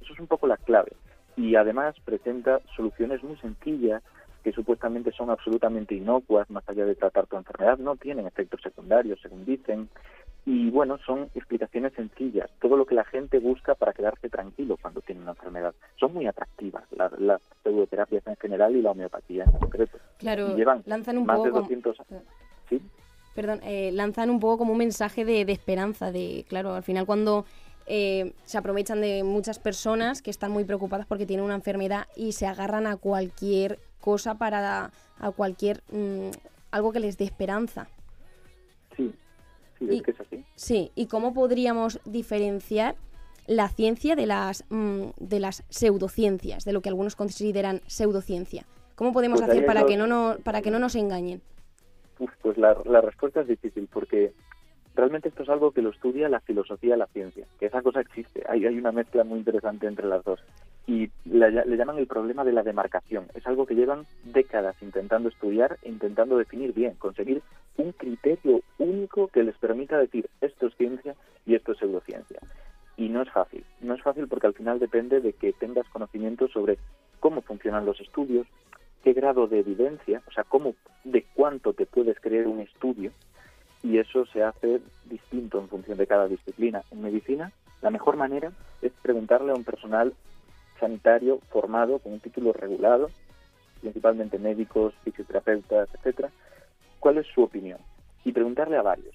Eso 0.00 0.14
es 0.14 0.18
un 0.18 0.26
poco 0.26 0.46
la 0.46 0.56
clave. 0.56 0.92
Y 1.36 1.54
además 1.54 1.96
presenta 2.06 2.62
soluciones 2.74 3.22
muy 3.22 3.36
sencillas 3.36 4.02
que 4.42 4.52
supuestamente 4.52 5.12
son 5.12 5.28
absolutamente 5.28 5.96
inocuas, 5.96 6.48
más 6.48 6.66
allá 6.66 6.86
de 6.86 6.94
tratar 6.94 7.26
tu 7.26 7.36
enfermedad, 7.36 7.76
no 7.76 7.96
tienen 7.96 8.26
efectos 8.26 8.62
secundarios, 8.62 9.20
según 9.20 9.44
dicen. 9.44 9.90
Y 10.50 10.70
bueno, 10.70 10.96
son 11.04 11.28
explicaciones 11.34 11.92
sencillas, 11.92 12.48
todo 12.58 12.78
lo 12.78 12.86
que 12.86 12.94
la 12.94 13.04
gente 13.04 13.38
busca 13.38 13.74
para 13.74 13.92
quedarse 13.92 14.30
tranquilo 14.30 14.78
cuando 14.80 15.02
tiene 15.02 15.20
una 15.20 15.32
enfermedad. 15.32 15.74
Son 16.00 16.14
muy 16.14 16.26
atractivas 16.26 16.84
la- 16.92 17.12
las 17.18 17.42
pseudoterapias 17.62 18.26
en 18.26 18.34
general 18.36 18.74
y 18.74 18.80
la 18.80 18.92
homeopatía 18.92 19.44
en 19.44 19.50
concreto. 19.52 19.98
Claro, 20.16 20.52
Y 20.52 20.56
llevan 20.56 20.82
lanzan 20.86 21.18
un 21.18 21.26
más 21.26 21.36
poco 21.36 21.44
de 21.48 21.50
como- 21.52 21.62
200 21.64 21.96
¿Sí? 22.70 22.80
perdón, 23.34 23.60
eh, 23.62 23.90
lanzan 23.92 24.30
un 24.30 24.40
poco 24.40 24.56
como 24.56 24.72
un 24.72 24.78
mensaje 24.78 25.26
de, 25.26 25.44
de 25.44 25.52
esperanza, 25.52 26.10
de, 26.12 26.46
claro, 26.48 26.72
al 26.72 26.82
final 26.82 27.04
cuando 27.04 27.44
eh, 27.86 28.32
se 28.44 28.56
aprovechan 28.56 29.02
de 29.02 29.24
muchas 29.24 29.58
personas 29.58 30.22
que 30.22 30.30
están 30.30 30.50
muy 30.50 30.64
preocupadas 30.64 31.04
porque 31.06 31.26
tienen 31.26 31.44
una 31.44 31.56
enfermedad 31.56 32.06
y 32.16 32.32
se 32.32 32.46
agarran 32.46 32.86
a 32.86 32.96
cualquier 32.96 33.78
cosa 34.00 34.36
para, 34.38 34.92
a 35.20 35.30
cualquier, 35.30 35.82
mm, 35.92 36.30
algo 36.70 36.90
que 36.90 37.00
les 37.00 37.18
dé 37.18 37.24
esperanza. 37.26 37.86
Sí, 38.96 39.14
sí, 39.78 39.86
Y- 39.90 39.96
es 39.96 40.02
que 40.02 40.10
es 40.12 40.20
así. 40.20 40.44
Sí, 40.54 40.90
¿y 40.94 41.06
cómo 41.06 41.32
podríamos 41.34 42.00
diferenciar 42.04 42.96
la 43.46 43.68
ciencia 43.68 44.14
de 44.16 44.26
las, 44.26 44.64
mm, 44.68 45.10
de 45.18 45.40
las 45.40 45.64
pseudociencias, 45.70 46.64
de 46.64 46.72
lo 46.72 46.80
que 46.82 46.88
algunos 46.88 47.16
consideran 47.16 47.80
pseudociencia? 47.86 48.64
¿Cómo 48.94 49.12
podemos 49.12 49.40
Pues 49.40 49.50
hacer 49.50 49.64
para 49.66 49.80
dos- 49.82 49.90
que, 49.90 49.96
no, 49.96 50.06
no, 50.06 50.36
para 50.42 50.60
que 50.60 50.70
no 50.70 50.78
nos 50.78 50.94
engañen? 50.96 51.40
Uf, 52.18 52.30
pues 52.42 52.58
la, 52.58 52.76
la 52.84 53.00
respuesta 53.00 53.40
es 53.42 53.46
difícil 53.46 53.88
porque 53.92 54.32
realmente 54.96 55.28
esto 55.28 55.44
es 55.44 55.48
algo 55.48 55.70
que 55.70 55.82
lo 55.82 55.90
estudia 55.90 56.28
la 56.28 56.40
filosofía 56.40 56.96
y 56.96 56.98
la 56.98 57.06
ciencia, 57.06 57.46
que 57.60 57.66
esa 57.66 57.80
cosa 57.82 58.00
existe. 58.00 58.42
Hay, 58.48 58.66
hay 58.66 58.76
una 58.76 58.90
mezcla 58.90 59.22
muy 59.22 59.38
interesante 59.38 59.86
entre 59.86 60.06
las 60.08 60.24
dos. 60.24 60.40
Y 60.88 61.10
la- 61.26 61.50
le 61.50 61.76
llaman 61.76 61.98
el 61.98 62.06
problema 62.06 62.44
de 62.44 62.52
la 62.52 62.62
demarcación. 62.62 63.26
Es 63.34 63.46
algo 63.46 63.66
que 63.66 63.74
llevan 63.74 64.06
décadas 64.24 64.74
intentando 64.80 65.28
estudiar 65.28 65.76
e 65.82 65.90
intentando 65.90 66.38
definir 66.38 66.72
bien, 66.72 66.94
conseguir 66.94 67.42
un 67.76 67.92
criterio 67.92 68.62
único 68.78 69.28
que 69.28 69.42
les 69.42 69.56
permita 69.58 69.98
decir 69.98 70.30
esto 70.40 70.66
es 70.66 70.74
ciencia 70.76 71.14
y 71.44 71.54
esto 71.54 71.72
es 71.72 71.78
pseudociencia. 71.78 72.40
Y 72.96 73.10
no 73.10 73.20
es 73.20 73.30
fácil. 73.30 73.64
No 73.82 73.94
es 73.94 74.02
fácil 74.02 74.28
porque 74.28 74.46
al 74.46 74.54
final 74.54 74.78
depende 74.78 75.20
de 75.20 75.34
que 75.34 75.52
tengas 75.52 75.86
conocimiento 75.90 76.48
sobre 76.48 76.78
cómo 77.20 77.42
funcionan 77.42 77.84
los 77.84 78.00
estudios, 78.00 78.46
qué 79.04 79.12
grado 79.12 79.46
de 79.46 79.58
evidencia, 79.60 80.22
o 80.26 80.32
sea, 80.32 80.44
cómo, 80.44 80.74
de 81.04 81.24
cuánto 81.34 81.74
te 81.74 81.84
puedes 81.84 82.18
creer 82.18 82.46
un 82.48 82.60
estudio, 82.60 83.12
y 83.82 83.98
eso 83.98 84.24
se 84.26 84.42
hace 84.42 84.80
distinto 85.04 85.60
en 85.60 85.68
función 85.68 85.98
de 85.98 86.06
cada 86.06 86.26
disciplina. 86.26 86.82
En 86.90 87.02
medicina, 87.02 87.52
la 87.82 87.90
mejor 87.90 88.16
manera 88.16 88.50
es 88.82 88.90
preguntarle 89.02 89.52
a 89.52 89.54
un 89.54 89.64
personal 89.64 90.14
sanitario 90.78 91.40
formado 91.50 91.98
con 91.98 92.12
un 92.12 92.20
título 92.20 92.52
regulado, 92.52 93.10
principalmente 93.80 94.38
médicos, 94.38 94.94
fisioterapeutas, 95.04 95.88
etcétera, 95.94 96.30
cuál 97.00 97.18
es 97.18 97.26
su 97.26 97.42
opinión 97.42 97.78
y 98.24 98.32
preguntarle 98.32 98.76
a 98.76 98.82
varios. 98.82 99.14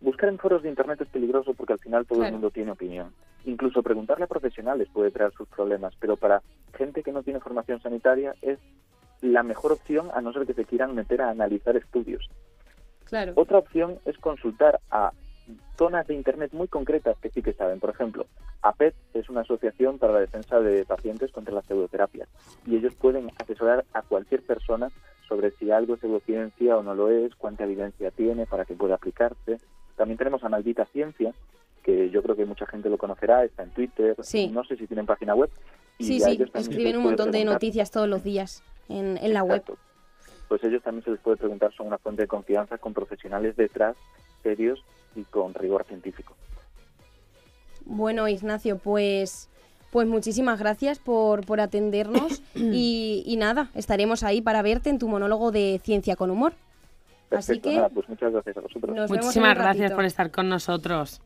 Buscar 0.00 0.28
en 0.28 0.38
foros 0.38 0.62
de 0.62 0.68
internet 0.68 1.00
es 1.00 1.08
peligroso 1.08 1.54
porque 1.54 1.72
al 1.72 1.78
final 1.78 2.04
todo 2.06 2.18
Claro. 2.18 2.28
el 2.28 2.32
mundo 2.34 2.50
tiene 2.50 2.72
opinión. 2.72 3.12
Incluso 3.46 3.82
preguntarle 3.82 4.24
a 4.24 4.28
profesionales 4.28 4.88
puede 4.92 5.10
traer 5.10 5.32
sus 5.32 5.48
problemas, 5.48 5.94
pero 5.98 6.16
para 6.16 6.42
gente 6.76 7.02
que 7.02 7.12
no 7.12 7.22
tiene 7.22 7.40
formación 7.40 7.80
sanitaria 7.80 8.34
es 8.42 8.58
la 9.22 9.42
mejor 9.42 9.72
opción 9.72 10.10
a 10.14 10.20
no 10.20 10.32
ser 10.32 10.46
que 10.46 10.52
se 10.54 10.64
quieran 10.66 10.94
meter 10.94 11.22
a 11.22 11.30
analizar 11.30 11.76
estudios. 11.76 12.28
Claro. 13.04 13.32
Otra 13.36 13.58
opción 13.58 13.98
es 14.04 14.18
consultar 14.18 14.80
a 14.90 15.12
zonas 15.76 16.06
de 16.06 16.14
Internet 16.14 16.52
muy 16.52 16.68
concretas 16.68 17.16
que 17.18 17.30
sí 17.30 17.42
que 17.42 17.52
saben. 17.52 17.80
Por 17.80 17.90
ejemplo, 17.90 18.26
APET 18.62 18.94
es 19.14 19.28
una 19.28 19.42
asociación 19.42 19.98
para 19.98 20.12
la 20.14 20.20
defensa 20.20 20.60
de 20.60 20.84
pacientes 20.84 21.30
contra 21.32 21.54
las 21.54 21.66
pseudoterapias 21.66 22.28
y 22.66 22.76
ellos 22.76 22.94
pueden 22.94 23.30
asesorar 23.38 23.84
a 23.92 24.02
cualquier 24.02 24.42
persona 24.42 24.88
sobre 25.28 25.50
si 25.52 25.70
algo 25.70 25.94
es 25.94 26.00
pseudociencia 26.00 26.76
o 26.76 26.82
no 26.82 26.94
lo 26.94 27.10
es, 27.10 27.34
cuánta 27.34 27.64
evidencia 27.64 28.10
tiene 28.10 28.46
para 28.46 28.64
que 28.64 28.74
pueda 28.74 28.94
aplicarse. 28.96 29.58
También 29.96 30.18
tenemos 30.18 30.44
a 30.44 30.48
Maldita 30.48 30.84
Ciencia, 30.86 31.32
que 31.82 32.10
yo 32.10 32.22
creo 32.22 32.36
que 32.36 32.46
mucha 32.46 32.66
gente 32.66 32.88
lo 32.90 32.98
conocerá, 32.98 33.44
está 33.44 33.62
en 33.62 33.70
Twitter, 33.70 34.16
Sí. 34.22 34.48
no 34.48 34.64
sé 34.64 34.76
si 34.76 34.86
tienen 34.86 35.06
página 35.06 35.34
web. 35.34 35.50
y 35.98 36.04
Sí, 36.04 36.20
sí, 36.20 36.42
escriben 36.54 36.96
un 36.96 37.04
montón 37.04 37.30
de 37.30 37.44
noticias 37.44 37.90
todos 37.90 38.08
los 38.08 38.24
días 38.24 38.62
en, 38.88 39.16
en 39.18 39.32
la 39.32 39.44
web. 39.44 39.62
Pues 40.48 40.62
ellos 40.64 40.82
también 40.82 41.04
se 41.04 41.10
les 41.12 41.20
puede 41.20 41.36
preguntar, 41.36 41.72
son 41.72 41.86
una 41.86 41.98
fuente 41.98 42.22
de 42.22 42.28
confianza 42.28 42.78
con 42.78 42.92
profesionales 42.94 43.56
detrás, 43.56 43.96
serios 44.44 44.84
y 45.16 45.24
con 45.24 45.52
rigor 45.54 45.84
científico. 45.88 46.34
Bueno, 47.84 48.28
Ignacio, 48.28 48.78
pues, 48.78 49.48
pues 49.90 50.06
muchísimas 50.06 50.60
gracias 50.60 51.00
por, 51.00 51.44
por 51.44 51.60
atendernos 51.60 52.40
y, 52.54 53.24
y 53.26 53.36
nada, 53.36 53.70
estaremos 53.74 54.22
ahí 54.22 54.40
para 54.40 54.62
verte 54.62 54.90
en 54.90 55.00
tu 55.00 55.08
monólogo 55.08 55.50
de 55.50 55.80
Ciencia 55.82 56.14
con 56.14 56.30
Humor. 56.30 56.52
Así 57.30 57.58
que 57.58 57.74
nada, 57.74 57.88
pues 57.88 58.08
muchas 58.08 58.32
gracias 58.32 58.56
a 58.56 58.60
vosotros. 58.60 58.94
nos 58.94 59.10
Muchísimas 59.10 59.56
gracias 59.56 59.92
por 59.92 60.04
estar 60.04 60.30
con 60.30 60.48
nosotros. 60.48 61.20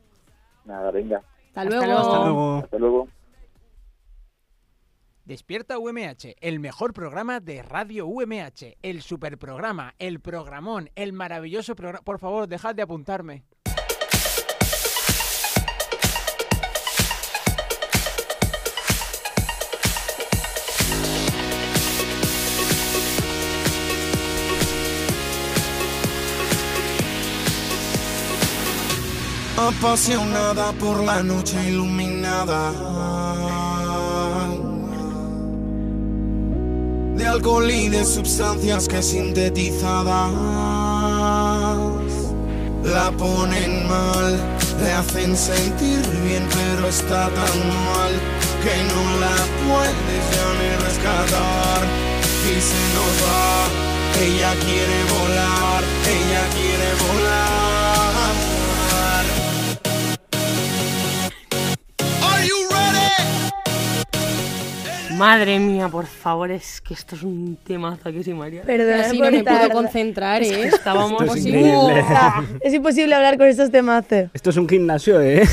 Nada, 0.65 0.89
venga. 0.89 1.17
Hasta 1.49 1.61
Hasta 1.61 1.65
luego. 1.65 1.85
luego. 1.85 1.99
Hasta 1.99 2.17
luego. 2.17 2.57
Hasta 2.63 2.77
luego. 2.79 3.07
Despierta 5.29 5.77
UMH, 5.77 6.37
el 6.41 6.59
mejor 6.59 6.91
programa 6.91 7.39
de 7.39 7.61
Radio 7.61 8.07
UMH, 8.07 8.77
el 8.81 9.03
superprograma, 9.03 9.93
el 9.99 10.21
programón, 10.21 10.89
el 10.95 11.13
maravilloso 11.13 11.75
programa. 11.75 12.03
Por 12.03 12.17
favor, 12.17 12.47
dejad 12.47 12.73
de 12.73 12.81
apuntarme. 12.81 13.43
apasionada 29.55 30.71
por 30.73 31.03
la 31.03 31.21
noche 31.21 31.69
iluminada 31.69 32.73
alcohol 37.29 37.69
y 37.69 37.89
de 37.89 38.03
sustancias 38.03 38.87
que 38.87 39.03
sintetizadas 39.03 40.31
la 42.83 43.11
ponen 43.11 43.87
mal, 43.87 44.39
le 44.81 44.91
hacen 44.91 45.37
sentir 45.37 46.01
bien, 46.25 46.47
pero 46.49 46.87
está 46.87 47.29
tan 47.29 47.57
mal 47.85 48.13
que 48.63 48.75
no 48.89 49.01
la 49.23 49.37
puedes 49.65 50.23
ya 50.33 50.47
ni 50.59 50.69
rescatar 50.85 51.81
y 52.49 52.55
se 52.69 52.83
nos 52.95 53.13
va. 53.25 53.49
Ella 54.25 54.51
quiere 54.65 54.99
volar, 55.13 55.83
ella 56.17 56.43
quiere 56.55 56.89
volar. 57.05 58.08
Madre 65.19 65.59
mía, 65.59 65.89
por 65.89 66.05
favor, 66.05 66.49
es 66.49 66.79
que 66.79 66.93
esto 66.93 67.17
es 67.17 67.23
un 67.23 67.57
temazo 67.57 68.09
que 68.09 68.23
sí, 68.23 68.33
María. 68.33 68.61
Perdona 68.61 69.03
Casi 69.03 69.17
por 69.17 69.25
no 69.25 69.37
me 69.37 69.43
puedo 69.43 69.69
concentrar, 69.71 70.41
¿eh? 70.41 70.67
Estábamos 70.67 71.21
Esto 71.21 71.37
increíble. 71.37 72.05
Es 72.61 72.73
imposible 72.73 73.15
hablar 73.15 73.37
con 73.37 73.47
estos 73.47 73.69
temazos. 73.69 74.29
Esto 74.33 74.49
es 74.49 74.55
un 74.55 74.69
gimnasio, 74.69 75.19
¿eh? 75.21 75.43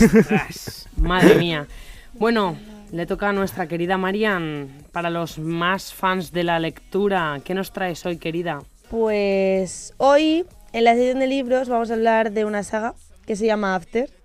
Madre 0.96 1.34
mía. 1.34 1.66
Bueno, 2.12 2.56
le 2.92 3.06
toca 3.06 3.30
a 3.30 3.32
nuestra 3.32 3.66
querida 3.66 3.98
Marian. 3.98 4.68
Para 4.92 5.10
los 5.10 5.36
más 5.40 5.92
fans 5.92 6.30
de 6.30 6.44
la 6.44 6.60
lectura, 6.60 7.40
¿qué 7.44 7.52
nos 7.52 7.72
traes 7.72 8.06
hoy, 8.06 8.18
querida? 8.18 8.62
Pues 8.88 9.94
hoy, 9.96 10.46
en 10.72 10.84
la 10.84 10.94
sesión 10.94 11.18
de 11.18 11.26
libros, 11.26 11.68
vamos 11.68 11.90
a 11.90 11.94
hablar 11.94 12.30
de 12.30 12.44
una 12.44 12.62
saga 12.62 12.94
que 13.26 13.34
se 13.34 13.46
llama 13.46 13.74
After. 13.74 14.15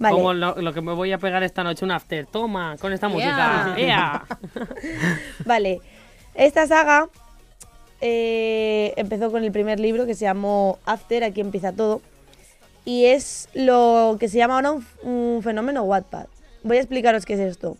Vale. 0.00 0.16
Como 0.16 0.32
lo, 0.34 0.56
lo 0.56 0.72
que 0.72 0.80
me 0.80 0.92
voy 0.94 1.12
a 1.12 1.18
pegar 1.18 1.42
esta 1.44 1.62
noche, 1.62 1.84
un 1.84 1.92
after. 1.92 2.26
Toma, 2.26 2.76
con 2.80 2.92
esta 2.92 3.08
Yeah. 3.08 3.14
música. 3.14 3.74
¡Ea! 3.78 4.24
Vale, 5.44 5.80
esta 6.34 6.66
saga 6.66 7.08
eh, 8.00 8.94
empezó 8.96 9.30
con 9.30 9.44
el 9.44 9.52
primer 9.52 9.78
libro 9.78 10.06
que 10.06 10.14
se 10.14 10.24
llamó 10.24 10.78
After, 10.86 11.22
aquí 11.22 11.40
empieza 11.40 11.72
todo. 11.72 12.00
Y 12.86 13.04
es 13.06 13.48
lo 13.52 14.16
que 14.18 14.28
se 14.28 14.38
llama 14.38 14.54
ahora 14.56 14.72
un, 14.72 14.86
un 15.02 15.42
fenómeno 15.42 15.82
Wattpad. 15.82 16.26
Voy 16.62 16.78
a 16.78 16.80
explicaros 16.80 17.26
qué 17.26 17.34
es 17.34 17.40
esto. 17.40 17.76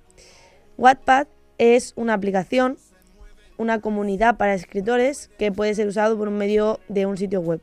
Wattpad 0.76 1.26
es 1.56 1.94
una 1.96 2.12
aplicación, 2.14 2.76
una 3.56 3.80
comunidad 3.80 4.36
para 4.36 4.52
escritores 4.54 5.30
que 5.38 5.52
puede 5.52 5.74
ser 5.74 5.88
usado 5.88 6.18
por 6.18 6.28
un 6.28 6.36
medio 6.36 6.80
de 6.88 7.06
un 7.06 7.16
sitio 7.16 7.40
web. 7.40 7.60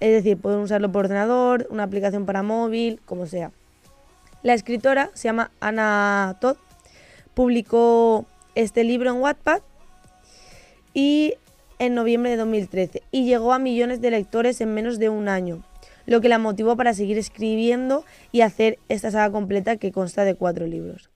Es 0.00 0.10
decir, 0.10 0.38
pueden 0.38 0.60
usarlo 0.60 0.90
por 0.90 1.04
ordenador, 1.04 1.66
una 1.70 1.82
aplicación 1.82 2.24
para 2.24 2.42
móvil, 2.42 3.00
como 3.04 3.26
sea. 3.26 3.50
La 4.44 4.52
escritora 4.52 5.10
se 5.14 5.28
llama 5.28 5.50
Anna 5.58 6.36
Todd, 6.38 6.58
publicó 7.32 8.26
este 8.54 8.84
libro 8.84 9.08
en 9.10 9.16
Wattpad 9.16 9.62
y 10.92 11.32
en 11.78 11.94
noviembre 11.94 12.32
de 12.32 12.36
2013 12.36 13.02
y 13.10 13.24
llegó 13.24 13.54
a 13.54 13.58
millones 13.58 14.02
de 14.02 14.10
lectores 14.10 14.60
en 14.60 14.74
menos 14.74 14.98
de 14.98 15.08
un 15.08 15.30
año, 15.30 15.64
lo 16.04 16.20
que 16.20 16.28
la 16.28 16.36
motivó 16.36 16.76
para 16.76 16.92
seguir 16.92 17.16
escribiendo 17.16 18.04
y 18.32 18.42
hacer 18.42 18.78
esta 18.90 19.10
saga 19.10 19.32
completa 19.32 19.78
que 19.78 19.92
consta 19.92 20.24
de 20.24 20.34
cuatro 20.34 20.66
libros. 20.66 21.08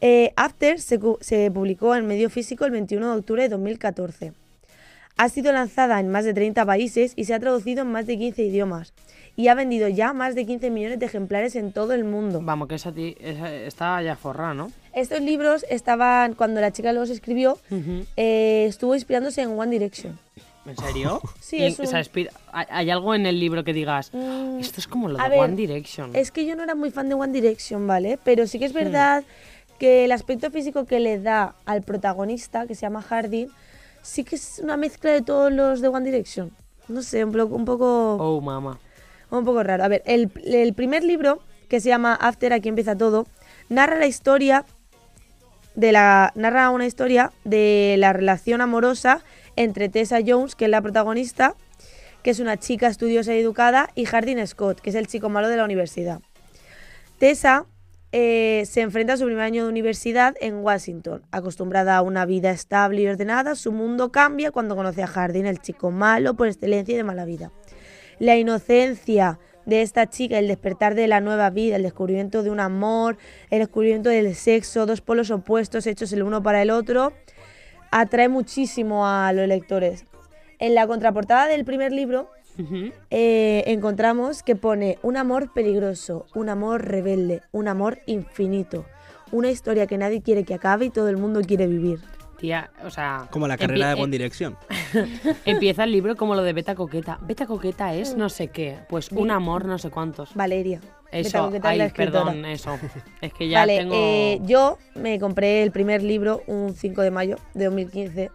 Eh, 0.00 0.32
After 0.34 0.80
se, 0.80 0.98
se 1.20 1.48
publicó 1.52 1.94
en 1.94 2.08
medio 2.08 2.28
físico 2.28 2.64
el 2.64 2.72
21 2.72 3.12
de 3.12 3.18
octubre 3.20 3.42
de 3.44 3.50
2014. 3.50 4.32
Ha 5.16 5.28
sido 5.28 5.52
lanzada 5.52 6.00
en 6.00 6.08
más 6.08 6.24
de 6.24 6.34
30 6.34 6.66
países 6.66 7.12
y 7.14 7.26
se 7.26 7.34
ha 7.34 7.38
traducido 7.38 7.82
en 7.82 7.92
más 7.92 8.08
de 8.08 8.18
15 8.18 8.42
idiomas. 8.42 8.94
Y 9.34 9.48
ha 9.48 9.54
vendido 9.54 9.88
ya 9.88 10.12
más 10.12 10.34
de 10.34 10.44
15 10.44 10.70
millones 10.70 10.98
de 10.98 11.06
ejemplares 11.06 11.56
en 11.56 11.72
todo 11.72 11.94
el 11.94 12.04
mundo. 12.04 12.40
Vamos, 12.42 12.68
que 12.68 12.74
esa, 12.74 12.92
ti- 12.92 13.16
esa 13.18 13.52
está 13.54 14.02
ya 14.02 14.14
forrada, 14.14 14.52
¿no? 14.52 14.70
Estos 14.94 15.20
libros 15.22 15.64
estaban, 15.70 16.34
cuando 16.34 16.60
la 16.60 16.70
chica 16.70 16.92
los 16.92 17.08
escribió, 17.08 17.58
Ujú. 17.70 18.04
eh, 18.16 18.66
estuvo 18.68 18.94
inspirándose 18.94 19.40
en 19.42 19.58
One 19.58 19.70
Direction. 19.70 20.18
¿En 20.66 20.76
serio? 20.76 21.20
Sí, 21.40 21.62
es 21.64 21.78
un- 21.78 21.86
¿hay- 22.52 22.66
¿Hay 22.70 22.90
algo 22.90 23.14
en 23.14 23.24
el 23.26 23.40
libro 23.40 23.64
que 23.64 23.72
digas, 23.72 24.10
Mm, 24.12 24.58
esto 24.60 24.80
es 24.80 24.86
como 24.86 25.08
lo 25.08 25.16
de 25.16 25.28
ver, 25.30 25.38
One 25.38 25.56
Direction? 25.56 26.14
Es 26.14 26.30
que 26.30 26.44
yo 26.44 26.54
no 26.54 26.62
era 26.62 26.74
muy 26.74 26.90
fan 26.90 27.08
de 27.08 27.14
One 27.14 27.32
Direction, 27.32 27.86
¿vale? 27.86 28.18
Pero 28.22 28.46
sí 28.46 28.58
que 28.58 28.66
es 28.66 28.72
verdad 28.74 29.24
que 29.78 30.04
el 30.04 30.12
aspecto 30.12 30.50
físico 30.50 30.84
que 30.84 31.00
le 31.00 31.18
da 31.18 31.54
al 31.64 31.82
protagonista, 31.82 32.66
que 32.66 32.74
se 32.74 32.82
llama 32.82 33.00
Hardin, 33.02 33.48
sí 34.02 34.24
que 34.24 34.36
es 34.36 34.60
una 34.62 34.76
mezcla 34.76 35.10
de 35.10 35.22
todos 35.22 35.50
los 35.50 35.80
de 35.80 35.88
One 35.88 36.04
Direction. 36.04 36.50
No 36.88 37.00
sé, 37.02 37.24
un, 37.24 37.32
poco- 37.32 37.54
un 37.56 37.64
poco... 37.64 38.16
Oh, 38.20 38.40
mamá. 38.40 38.78
Un 39.32 39.46
poco 39.46 39.62
raro. 39.62 39.82
A 39.82 39.88
ver, 39.88 40.02
el, 40.04 40.30
el 40.44 40.74
primer 40.74 41.02
libro, 41.02 41.40
que 41.68 41.80
se 41.80 41.88
llama 41.88 42.14
After, 42.14 42.52
aquí 42.52 42.68
empieza 42.68 42.96
todo, 42.96 43.26
narra 43.70 43.96
la 43.96 44.06
historia 44.06 44.66
de 45.74 45.90
la. 45.90 46.32
narra 46.34 46.68
una 46.68 46.84
historia 46.84 47.32
de 47.44 47.96
la 47.98 48.12
relación 48.12 48.60
amorosa 48.60 49.24
entre 49.56 49.88
Tessa 49.88 50.18
Jones, 50.24 50.54
que 50.54 50.66
es 50.66 50.70
la 50.70 50.82
protagonista, 50.82 51.54
que 52.22 52.30
es 52.30 52.40
una 52.40 52.58
chica 52.58 52.88
estudiosa 52.88 53.34
y 53.34 53.38
educada, 53.38 53.88
y 53.94 54.04
Hardin 54.04 54.46
Scott, 54.46 54.80
que 54.80 54.90
es 54.90 54.96
el 54.96 55.06
chico 55.06 55.30
malo 55.30 55.48
de 55.48 55.56
la 55.56 55.64
universidad. 55.64 56.20
Tessa 57.18 57.64
eh, 58.12 58.64
se 58.66 58.82
enfrenta 58.82 59.14
a 59.14 59.16
su 59.16 59.24
primer 59.24 59.44
año 59.44 59.62
de 59.62 59.70
universidad 59.70 60.34
en 60.42 60.56
Washington. 60.56 61.22
Acostumbrada 61.30 61.96
a 61.96 62.02
una 62.02 62.26
vida 62.26 62.50
estable 62.50 63.00
y 63.00 63.08
ordenada, 63.08 63.54
su 63.54 63.72
mundo 63.72 64.12
cambia 64.12 64.50
cuando 64.50 64.76
conoce 64.76 65.02
a 65.02 65.06
Hardin, 65.06 65.46
el 65.46 65.58
chico 65.62 65.90
malo 65.90 66.34
por 66.34 66.48
excelencia 66.48 66.92
y 66.92 66.96
de 66.98 67.04
mala 67.04 67.24
vida. 67.24 67.50
La 68.22 68.36
inocencia 68.36 69.40
de 69.66 69.82
esta 69.82 70.08
chica, 70.08 70.38
el 70.38 70.46
despertar 70.46 70.94
de 70.94 71.08
la 71.08 71.20
nueva 71.20 71.50
vida, 71.50 71.74
el 71.74 71.82
descubrimiento 71.82 72.44
de 72.44 72.50
un 72.50 72.60
amor, 72.60 73.16
el 73.50 73.58
descubrimiento 73.58 74.10
del 74.10 74.36
sexo, 74.36 74.86
dos 74.86 75.00
polos 75.00 75.32
opuestos 75.32 75.88
hechos 75.88 76.12
el 76.12 76.22
uno 76.22 76.40
para 76.40 76.62
el 76.62 76.70
otro, 76.70 77.12
atrae 77.90 78.28
muchísimo 78.28 79.08
a 79.08 79.32
los 79.32 79.48
lectores. 79.48 80.06
En 80.60 80.76
la 80.76 80.86
contraportada 80.86 81.48
del 81.48 81.64
primer 81.64 81.90
libro 81.90 82.30
eh, 83.10 83.64
encontramos 83.66 84.44
que 84.44 84.54
pone 84.54 84.98
un 85.02 85.16
amor 85.16 85.52
peligroso, 85.52 86.26
un 86.32 86.48
amor 86.48 86.84
rebelde, 86.86 87.42
un 87.50 87.66
amor 87.66 87.98
infinito, 88.06 88.86
una 89.32 89.50
historia 89.50 89.88
que 89.88 89.98
nadie 89.98 90.22
quiere 90.22 90.44
que 90.44 90.54
acabe 90.54 90.84
y 90.84 90.90
todo 90.90 91.08
el 91.08 91.16
mundo 91.16 91.40
quiere 91.40 91.66
vivir. 91.66 91.98
Tía, 92.42 92.72
o 92.84 92.90
sea... 92.90 93.28
Como 93.30 93.46
la 93.46 93.56
carrera 93.56 93.94
de 93.94 94.02
One 94.02 94.08
eh, 94.16 94.18
Direction. 94.18 94.56
Empieza 95.44 95.84
el 95.84 95.92
libro 95.92 96.16
como 96.16 96.34
lo 96.34 96.42
de 96.42 96.52
Beta 96.52 96.74
Coqueta. 96.74 97.20
Beta 97.22 97.46
Coqueta 97.46 97.94
es 97.94 98.16
no 98.16 98.28
sé 98.28 98.48
qué. 98.48 98.80
Pues 98.88 99.12
un 99.12 99.30
amor 99.30 99.64
no 99.64 99.78
sé 99.78 99.90
cuántos. 99.90 100.34
Valeria. 100.34 100.80
Eso, 101.12 101.52
ay, 101.62 101.92
perdón, 101.94 102.44
eso. 102.44 102.80
Es 103.20 103.32
que 103.32 103.48
ya 103.48 103.60
vale, 103.60 103.78
tengo... 103.78 103.94
eh, 103.94 104.40
yo 104.42 104.78
me 104.96 105.20
compré 105.20 105.62
el 105.62 105.70
primer 105.70 106.02
libro 106.02 106.42
un 106.48 106.74
5 106.74 107.02
de 107.02 107.10
mayo 107.12 107.36
de 107.54 107.66
2015 107.66 108.30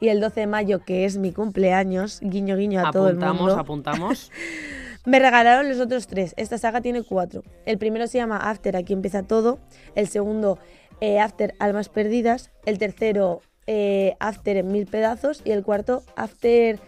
y 0.00 0.08
el 0.08 0.20
12 0.20 0.40
de 0.40 0.46
mayo, 0.48 0.80
que 0.84 1.04
es 1.04 1.16
mi 1.16 1.32
cumpleaños, 1.32 2.18
guiño 2.22 2.56
guiño 2.56 2.84
a 2.84 2.90
todo 2.90 3.08
el 3.08 3.12
apuntamos, 3.12 3.40
mundo, 3.40 3.58
apuntamos. 3.58 4.32
me 5.04 5.18
regalaron 5.18 5.68
los 5.68 5.78
otros 5.78 6.06
tres. 6.06 6.34
Esta 6.36 6.58
saga 6.58 6.80
tiene 6.80 7.02
cuatro. 7.04 7.44
El 7.66 7.78
primero 7.78 8.06
se 8.06 8.18
llama 8.18 8.38
After, 8.38 8.76
aquí 8.76 8.92
empieza 8.92 9.22
todo. 9.22 9.60
El 9.94 10.08
segundo, 10.08 10.58
eh, 11.00 11.18
After, 11.20 11.54
Almas 11.58 11.88
Perdidas. 11.88 12.50
El 12.66 12.78
tercero, 12.78 13.42
eh, 13.66 14.16
After 14.20 14.56
en 14.56 14.72
mil 14.72 14.86
pedazos. 14.86 15.42
Y 15.44 15.50
el 15.52 15.62
cuarto, 15.62 16.02
After, 16.16 16.78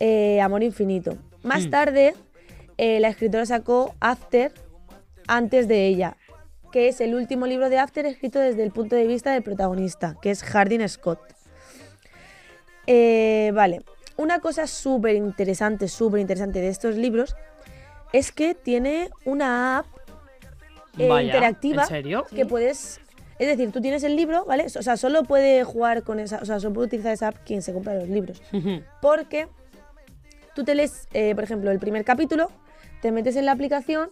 eh, 0.00 0.40
Amor 0.40 0.62
Infinito. 0.62 1.16
Más 1.42 1.66
Mm. 1.66 1.70
tarde, 1.70 2.14
eh, 2.78 3.00
la 3.00 3.08
escritora 3.08 3.46
sacó 3.46 3.94
After 4.00 4.52
antes 5.28 5.68
de 5.68 5.86
ella, 5.86 6.16
que 6.72 6.88
es 6.88 7.00
el 7.00 7.14
último 7.14 7.46
libro 7.46 7.68
de 7.70 7.78
After 7.78 8.04
escrito 8.06 8.38
desde 8.38 8.62
el 8.62 8.70
punto 8.72 8.94
de 8.96 9.06
vista 9.06 9.32
del 9.32 9.42
protagonista, 9.42 10.16
que 10.20 10.30
es 10.30 10.42
Hardin 10.42 10.88
Scott. 10.88 11.20
Eh, 12.86 13.50
vale, 13.54 13.82
una 14.16 14.40
cosa 14.40 14.66
súper 14.66 15.16
interesante, 15.16 15.88
súper 15.88 16.20
interesante 16.20 16.60
de 16.60 16.68
estos 16.68 16.96
libros 16.96 17.34
es 18.12 18.30
que 18.32 18.54
tiene 18.54 19.10
una 19.24 19.78
app 19.78 19.86
eh, 20.98 21.08
Vaya, 21.08 21.26
interactiva 21.26 21.82
¿en 21.82 21.88
serio? 21.88 22.26
que 22.34 22.46
puedes... 22.46 23.00
Es 23.38 23.48
decir, 23.48 23.70
tú 23.70 23.80
tienes 23.80 24.02
el 24.02 24.16
libro, 24.16 24.44
¿vale? 24.44 24.64
O 24.64 24.82
sea, 24.82 24.96
solo 24.96 25.24
puede 25.24 25.62
jugar 25.64 26.02
con 26.02 26.20
esa... 26.20 26.38
O 26.38 26.44
sea, 26.44 26.58
solo 26.58 26.74
puede 26.74 26.86
utilizar 26.86 27.12
esa 27.12 27.28
app 27.28 27.36
quien 27.44 27.62
se 27.62 27.72
compra 27.72 27.94
los 27.94 28.08
libros. 28.08 28.42
Porque 29.02 29.48
tú 30.54 30.64
te 30.64 30.74
lees, 30.74 31.08
eh, 31.12 31.34
por 31.34 31.44
ejemplo, 31.44 31.70
el 31.70 31.78
primer 31.78 32.04
capítulo, 32.04 32.50
te 33.02 33.12
metes 33.12 33.36
en 33.36 33.44
la 33.44 33.52
aplicación 33.52 34.10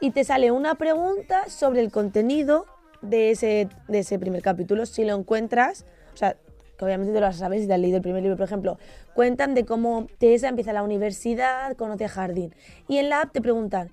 y 0.00 0.10
te 0.10 0.24
sale 0.24 0.50
una 0.50 0.74
pregunta 0.74 1.48
sobre 1.48 1.80
el 1.80 1.90
contenido 1.90 2.66
de 3.02 3.30
ese, 3.30 3.68
de 3.88 3.98
ese 3.98 4.18
primer 4.18 4.42
capítulo. 4.42 4.86
Si 4.86 5.04
lo 5.04 5.14
encuentras, 5.14 5.84
o 6.14 6.16
sea, 6.16 6.36
que 6.78 6.84
obviamente 6.84 7.12
te 7.12 7.20
lo 7.20 7.32
saber 7.32 7.60
si 7.60 7.66
te 7.66 7.74
has 7.74 7.80
leído 7.80 7.98
el 7.98 8.02
primer 8.02 8.22
libro, 8.22 8.36
por 8.36 8.46
ejemplo, 8.46 8.78
cuentan 9.14 9.54
de 9.54 9.64
cómo 9.64 10.06
Tessa 10.18 10.48
empieza 10.48 10.72
la 10.72 10.82
universidad, 10.82 11.76
conoce 11.76 12.06
a 12.06 12.08
Jardín. 12.08 12.54
Y 12.88 12.96
en 12.96 13.10
la 13.10 13.20
app 13.20 13.32
te 13.32 13.40
preguntan, 13.40 13.90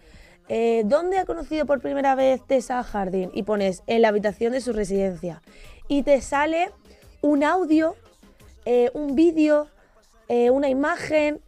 eh, 0.50 0.82
¿dónde 0.86 1.18
ha 1.20 1.26
conocido 1.26 1.66
por 1.66 1.80
primera 1.80 2.16
vez 2.16 2.42
Tessa 2.46 2.84
Jardín? 2.84 3.32
Y 3.34 3.44
pones 3.44 3.84
en 3.88 4.02
la 4.02 4.10
habitación 4.10 4.52
de 4.54 4.62
su 4.62 4.74
residencia. 4.74 5.42
Y 5.88 6.04
te 6.04 6.22
sale 6.22 6.72
un 7.22 7.44
audio, 7.44 7.96
eh, 8.66 8.90
un 8.94 9.16
vídeo, 9.16 9.68
eh, 10.28 10.50
una 10.50 10.70
imagen, 10.70 11.40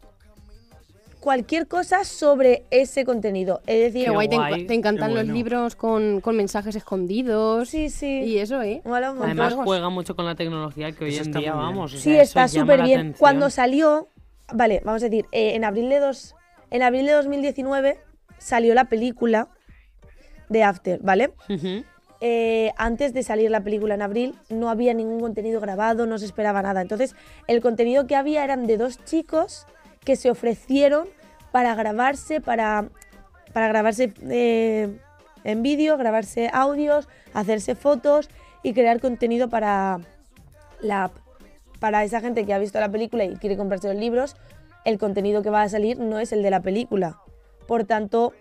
cualquier 1.19 1.67
cosa 1.67 2.03
sobre 2.03 2.65
ese 2.71 3.05
contenido. 3.05 3.61
Es 3.67 3.79
decir, 3.79 4.05
Qué 4.05 4.11
guay, 4.11 4.27
te, 4.27 4.35
guay, 4.37 4.65
te 4.65 4.73
encantan 4.73 5.13
los 5.13 5.25
libros 5.25 5.75
con, 5.75 6.19
con 6.21 6.35
mensajes 6.35 6.75
escondidos. 6.75 7.69
Sí, 7.69 7.89
sí. 7.89 8.21
Y 8.23 8.37
eso, 8.39 8.61
¿eh? 8.63 8.81
Mola 8.85 9.11
un 9.11 9.17
montón. 9.19 9.39
Además 9.39 9.63
juega 9.63 9.89
mucho 9.89 10.15
con 10.15 10.25
la 10.25 10.35
tecnología 10.35 10.91
que 10.91 11.05
hoy 11.05 11.11
Eso 11.11 11.21
en 11.23 11.27
está 11.29 11.39
día, 11.39 11.53
vamos. 11.53 11.93
o 11.93 11.97
Sí, 11.97 12.13
sea, 12.13 12.21
está 12.23 12.47
súper 12.47 12.81
bien. 12.81 13.13
Cuando 13.17 13.49
salió, 13.51 14.07
vale, 14.51 14.81
vamos 14.83 15.03
a 15.03 15.09
decir, 15.09 15.25
eh, 15.31 15.53
en 15.55 15.63
abril 15.63 15.89
de 15.89 15.99
dos, 15.99 16.35
en 16.71 16.81
abril 16.81 17.05
de 17.05 17.11
2019 17.13 17.99
salió 18.41 18.73
la 18.73 18.85
película 18.85 19.47
de 20.49 20.63
After, 20.63 20.99
¿vale? 21.01 21.33
Eh, 22.19 22.71
antes 22.77 23.13
de 23.13 23.23
salir 23.23 23.49
la 23.49 23.63
película 23.63 23.95
en 23.95 24.01
abril 24.01 24.35
no 24.49 24.69
había 24.69 24.93
ningún 24.93 25.19
contenido 25.19 25.59
grabado, 25.59 26.05
no 26.05 26.17
se 26.17 26.25
esperaba 26.25 26.61
nada. 26.61 26.81
Entonces, 26.81 27.15
el 27.47 27.61
contenido 27.61 28.05
que 28.07 28.15
había 28.15 28.43
eran 28.43 28.67
de 28.67 28.77
dos 28.77 29.03
chicos 29.05 29.65
que 30.03 30.15
se 30.15 30.29
ofrecieron 30.29 31.07
para 31.51 31.73
grabarse, 31.75 32.41
para, 32.41 32.89
para 33.53 33.67
grabarse 33.67 34.13
eh, 34.29 34.99
en 35.43 35.63
vídeo, 35.63 35.97
grabarse 35.97 36.49
audios, 36.53 37.07
hacerse 37.33 37.75
fotos 37.75 38.29
y 38.63 38.73
crear 38.73 38.99
contenido 38.99 39.49
para 39.49 39.99
la 40.81 41.05
app. 41.05 41.13
Para 41.79 42.03
esa 42.03 42.21
gente 42.21 42.45
que 42.45 42.53
ha 42.53 42.59
visto 42.59 42.79
la 42.79 42.91
película 42.91 43.23
y 43.23 43.35
quiere 43.37 43.57
comprarse 43.57 43.87
los 43.87 43.97
libros, 43.97 44.35
el 44.85 44.99
contenido 44.99 45.41
que 45.41 45.49
va 45.49 45.63
a 45.63 45.69
salir 45.69 45.97
no 45.99 46.19
es 46.19 46.31
el 46.31 46.43
de 46.43 46.51
la 46.51 46.61
película. 46.61 47.17
Por 47.67 47.83
tanto, 47.85 48.33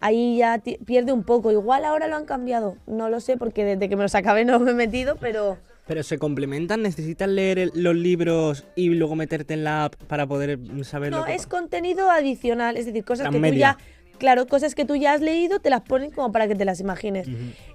ahí 0.00 0.38
ya 0.38 0.60
pierde 0.84 1.12
un 1.12 1.24
poco. 1.24 1.50
Igual 1.50 1.84
ahora 1.84 2.06
lo 2.08 2.16
han 2.16 2.24
cambiado, 2.24 2.76
no 2.86 3.08
lo 3.08 3.20
sé 3.20 3.36
porque 3.36 3.64
desde 3.64 3.88
que 3.88 3.96
me 3.96 4.02
los 4.02 4.14
acabé 4.14 4.44
no 4.44 4.58
me 4.60 4.70
he 4.72 4.74
metido, 4.74 5.16
pero 5.16 5.58
Pero 5.86 6.02
se 6.02 6.18
complementan, 6.18 6.82
necesitas 6.82 7.28
leer 7.30 7.58
el- 7.58 7.72
los 7.74 7.96
libros 7.96 8.66
y 8.76 8.90
luego 8.90 9.16
meterte 9.16 9.54
en 9.54 9.64
la 9.64 9.86
app 9.86 9.94
para 10.06 10.26
poder 10.26 10.58
saber 10.84 11.10
no, 11.12 11.20
lo 11.20 11.24
que 11.24 11.34
es 11.34 11.46
contenido 11.46 12.10
adicional, 12.10 12.76
es 12.76 12.84
decir, 12.86 13.04
cosas 13.06 13.28
que 13.30 13.38
tú 13.38 13.54
ya, 13.54 13.78
claro, 14.18 14.46
cosas 14.46 14.74
que 14.74 14.84
tú 14.84 14.96
ya 14.96 15.14
has 15.14 15.22
leído, 15.22 15.60
te 15.60 15.70
las 15.70 15.80
ponen 15.80 16.10
como 16.10 16.30
para 16.30 16.46
que 16.46 16.54
te 16.54 16.66
las 16.66 16.78
imagines. 16.80 17.26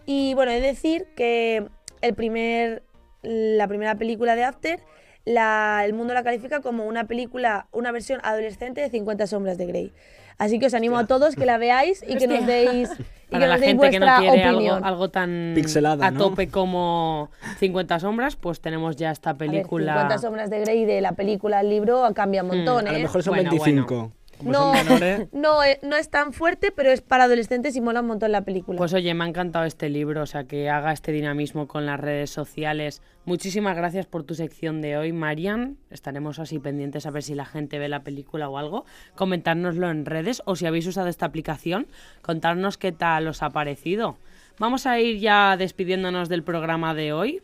Y 0.06 0.36
bueno, 0.36 0.52
de 0.52 0.62
decir 0.62 1.08
que 1.16 1.66
el 2.02 2.14
primer, 2.14 2.84
la 3.24 3.68
primera 3.68 3.96
película 3.96 4.36
de 4.36 4.44
After, 4.44 4.80
la, 5.26 5.82
el 5.84 5.94
mundo 5.94 6.14
la 6.14 6.22
califica 6.24 6.60
como 6.62 6.86
una 6.86 7.06
película, 7.06 7.68
una 7.72 7.92
versión 7.92 8.20
adolescente 8.24 8.82
de 8.82 8.90
50 8.92 9.26
sombras 9.26 9.58
de 9.58 9.66
Grey. 9.66 9.92
Así 10.38 10.60
que 10.60 10.66
os 10.68 10.74
animo 10.74 10.98
a 10.98 11.06
todos 11.08 11.36
que 11.36 11.46
la 11.46 11.58
veáis 11.58 12.04
y 12.08 12.18
que 12.18 12.28
nos 12.28 12.46
deis, 12.46 12.90
y 12.94 12.96
que 12.98 13.04
Para 13.30 13.48
la 13.48 13.54
nos 13.54 13.62
deis 13.62 13.72
gente 13.72 13.90
que 13.90 14.00
no 14.00 14.06
vuestra 14.06 14.20
quiere 14.22 14.44
algo, 14.44 14.58
opinión. 14.58 14.86
algo 14.86 15.10
tan 15.10 15.52
Pixelada, 15.56 16.06
a 16.08 16.12
¿no? 16.12 16.20
tope 16.20 16.48
como 16.50 17.30
50 17.60 18.00
sombras, 18.00 18.36
pues 18.36 18.60
tenemos 18.62 18.96
ya 18.96 19.12
esta 19.12 19.32
A 19.32 19.34
ver, 19.34 19.50
película. 19.50 19.94
50 19.94 20.18
sombras 20.20 20.50
de 20.50 20.60
Grey 20.62 20.86
de 20.86 21.02
la 21.02 21.14
película 21.14 21.60
al 21.60 21.70
libro 21.70 22.04
cambia 22.14 22.42
un 22.44 22.50
montón, 22.50 22.88
A 22.88 22.92
lo 22.92 22.98
¿eh? 22.98 23.02
mejor 23.04 23.24
son 23.24 23.36
Bueno, 23.36 23.52
25. 23.52 24.12
Como 24.44 24.52
No, 24.52 24.76
son 24.76 24.86
menores, 24.86 25.28
no, 25.34 25.64
eh, 25.64 25.80
no 25.82 25.96
es 25.96 26.10
tan 26.10 26.34
fuerte, 26.34 26.72
pero 26.72 26.92
es 26.92 27.02
para 27.02 27.26
adolescentes 27.26 27.76
y 27.76 27.82
mola 27.82 28.02
un 28.02 28.08
montón 28.08 28.32
la 28.32 28.42
película. 28.42 28.78
Pues 28.78 28.94
oye, 28.94 29.14
me 29.14 29.24
ha 29.24 29.28
encantado 29.28 29.66
este 29.66 29.90
libro, 29.90 30.22
o 30.22 30.26
sea, 30.26 30.44
que 30.44 30.70
haga 30.70 30.92
este 30.92 31.12
dinamismo 31.12 31.68
con 31.68 31.86
las 31.86 32.00
redes 32.00 32.30
sociales. 32.30 33.02
Muchísimas 33.26 33.76
gracias 33.76 34.06
por 34.06 34.24
tu 34.24 34.36
sección 34.36 34.82
de 34.82 34.98
hoy, 34.98 35.14
Marian. 35.14 35.78
Estaremos 35.90 36.40
así 36.40 36.60
pendientes 36.60 37.06
a 37.06 37.12
ver 37.12 37.24
si 37.24 37.36
la 37.36 37.46
gente 37.46 37.80
ve 37.80 37.88
la 37.88 38.04
película 38.04 38.50
o 38.50 38.58
algo. 38.58 38.86
Comentárnoslo 39.16 39.90
en 39.90 40.06
redes 40.06 40.42
o 40.46 40.56
si 40.56 40.66
habéis 40.66 40.88
usado 40.88 41.08
esta 41.08 41.26
aplicación, 41.26 41.88
contarnos 42.22 42.78
qué 42.78 42.92
tal 42.92 43.28
os 43.28 43.42
ha 43.42 43.50
parecido. 43.50 44.18
Vamos 44.60 44.86
a 44.86 45.00
ir 45.00 45.20
ya 45.20 45.58
despidiéndonos 45.58 46.30
del 46.30 46.44
programa 46.44 46.94
de 46.94 47.14
hoy. 47.14 47.42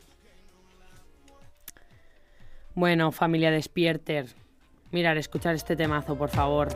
Bueno, 2.75 3.11
familia 3.11 3.51
Despierter, 3.51 4.27
mirar, 4.91 5.17
escuchar 5.17 5.55
este 5.55 5.75
temazo, 5.75 6.15
por 6.15 6.29
favor. 6.29 6.67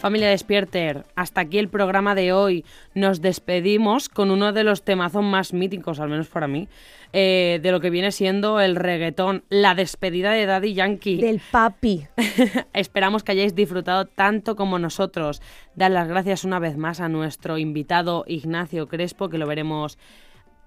Familia 0.00 0.30
Despierter, 0.30 1.04
hasta 1.14 1.42
aquí 1.42 1.58
el 1.58 1.68
programa 1.68 2.14
de 2.14 2.32
hoy. 2.32 2.64
Nos 2.94 3.20
despedimos 3.20 4.08
con 4.08 4.30
uno 4.30 4.52
de 4.52 4.64
los 4.64 4.82
temazos 4.82 5.22
más 5.22 5.52
míticos, 5.52 6.00
al 6.00 6.08
menos 6.08 6.28
para 6.28 6.48
mí, 6.48 6.68
eh, 7.12 7.60
de 7.62 7.70
lo 7.70 7.80
que 7.80 7.90
viene 7.90 8.10
siendo 8.10 8.60
el 8.60 8.76
reggaetón, 8.76 9.44
la 9.50 9.74
despedida 9.74 10.32
de 10.32 10.46
Daddy 10.46 10.72
Yankee. 10.72 11.18
Del 11.18 11.42
papi. 11.50 12.06
Esperamos 12.72 13.22
que 13.22 13.32
hayáis 13.32 13.54
disfrutado 13.54 14.06
tanto 14.06 14.56
como 14.56 14.78
nosotros. 14.78 15.42
Dar 15.74 15.90
las 15.90 16.08
gracias 16.08 16.44
una 16.44 16.58
vez 16.58 16.78
más 16.78 17.00
a 17.00 17.10
nuestro 17.10 17.58
invitado 17.58 18.24
Ignacio 18.26 18.88
Crespo, 18.88 19.28
que 19.28 19.36
lo 19.36 19.46
veremos. 19.46 19.98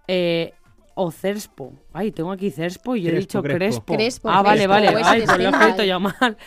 Eh, 0.07 0.53
o 0.93 1.09
Cerspo. 1.09 1.73
Ay, 1.91 2.11
tengo 2.11 2.31
aquí 2.31 2.51
Cerspo 2.51 2.95
y 2.95 3.01
yo 3.01 3.09
he 3.09 3.15
dicho 3.15 3.41
Crespo. 3.41 3.57
Crespo. 3.57 3.93
Crespo, 3.95 4.29
ah, 4.29 4.43
vale, 4.43 4.67
Crespo, 4.67 4.73
vale. 4.73 4.91
pues 4.91 5.07
Ay, 5.07 5.21
es 5.21 5.25
pues 5.25 5.37
lo 5.39 5.43
he 5.43 5.49
escrito 5.49 5.83
yo 5.83 5.99
mal. 5.99 6.37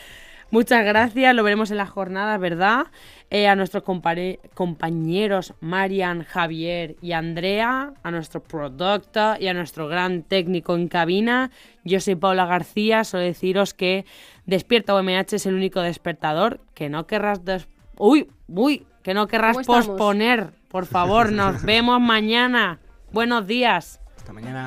Muchas 0.50 0.84
gracias, 0.84 1.34
lo 1.34 1.42
veremos 1.42 1.70
en 1.72 1.76
la 1.76 1.86
jornada, 1.86 2.38
¿verdad? 2.38 2.86
Eh, 3.30 3.48
a 3.48 3.56
nuestros 3.56 3.82
compañeros 4.54 5.54
Marian, 5.60 6.22
Javier 6.22 6.96
y 7.02 7.12
Andrea, 7.12 7.92
a 8.02 8.10
nuestro 8.12 8.42
productor 8.42 9.42
y 9.42 9.48
a 9.48 9.54
nuestro 9.54 9.88
gran 9.88 10.22
técnico 10.22 10.76
en 10.76 10.86
cabina. 10.88 11.50
Yo 11.84 11.98
soy 12.00 12.14
Paula 12.14 12.46
García, 12.46 13.02
solo 13.04 13.24
deciros 13.24 13.74
que 13.74 14.04
Despierta 14.46 14.94
UMH 14.94 15.34
es 15.34 15.46
el 15.46 15.54
único 15.54 15.80
despertador 15.80 16.60
que 16.74 16.88
no 16.88 17.06
querrás... 17.08 17.44
des- 17.44 17.66
Uy, 17.98 18.28
uy, 18.46 18.86
que 19.02 19.14
no 19.14 19.26
querrás 19.26 19.56
posponer. 19.66 20.50
Por 20.68 20.86
favor, 20.86 21.32
nos 21.32 21.62
vemos 21.64 22.00
mañana. 22.00 22.78
Buenos 23.10 23.46
días. 23.48 24.00
Hasta 24.16 24.32
mañana. 24.32 24.66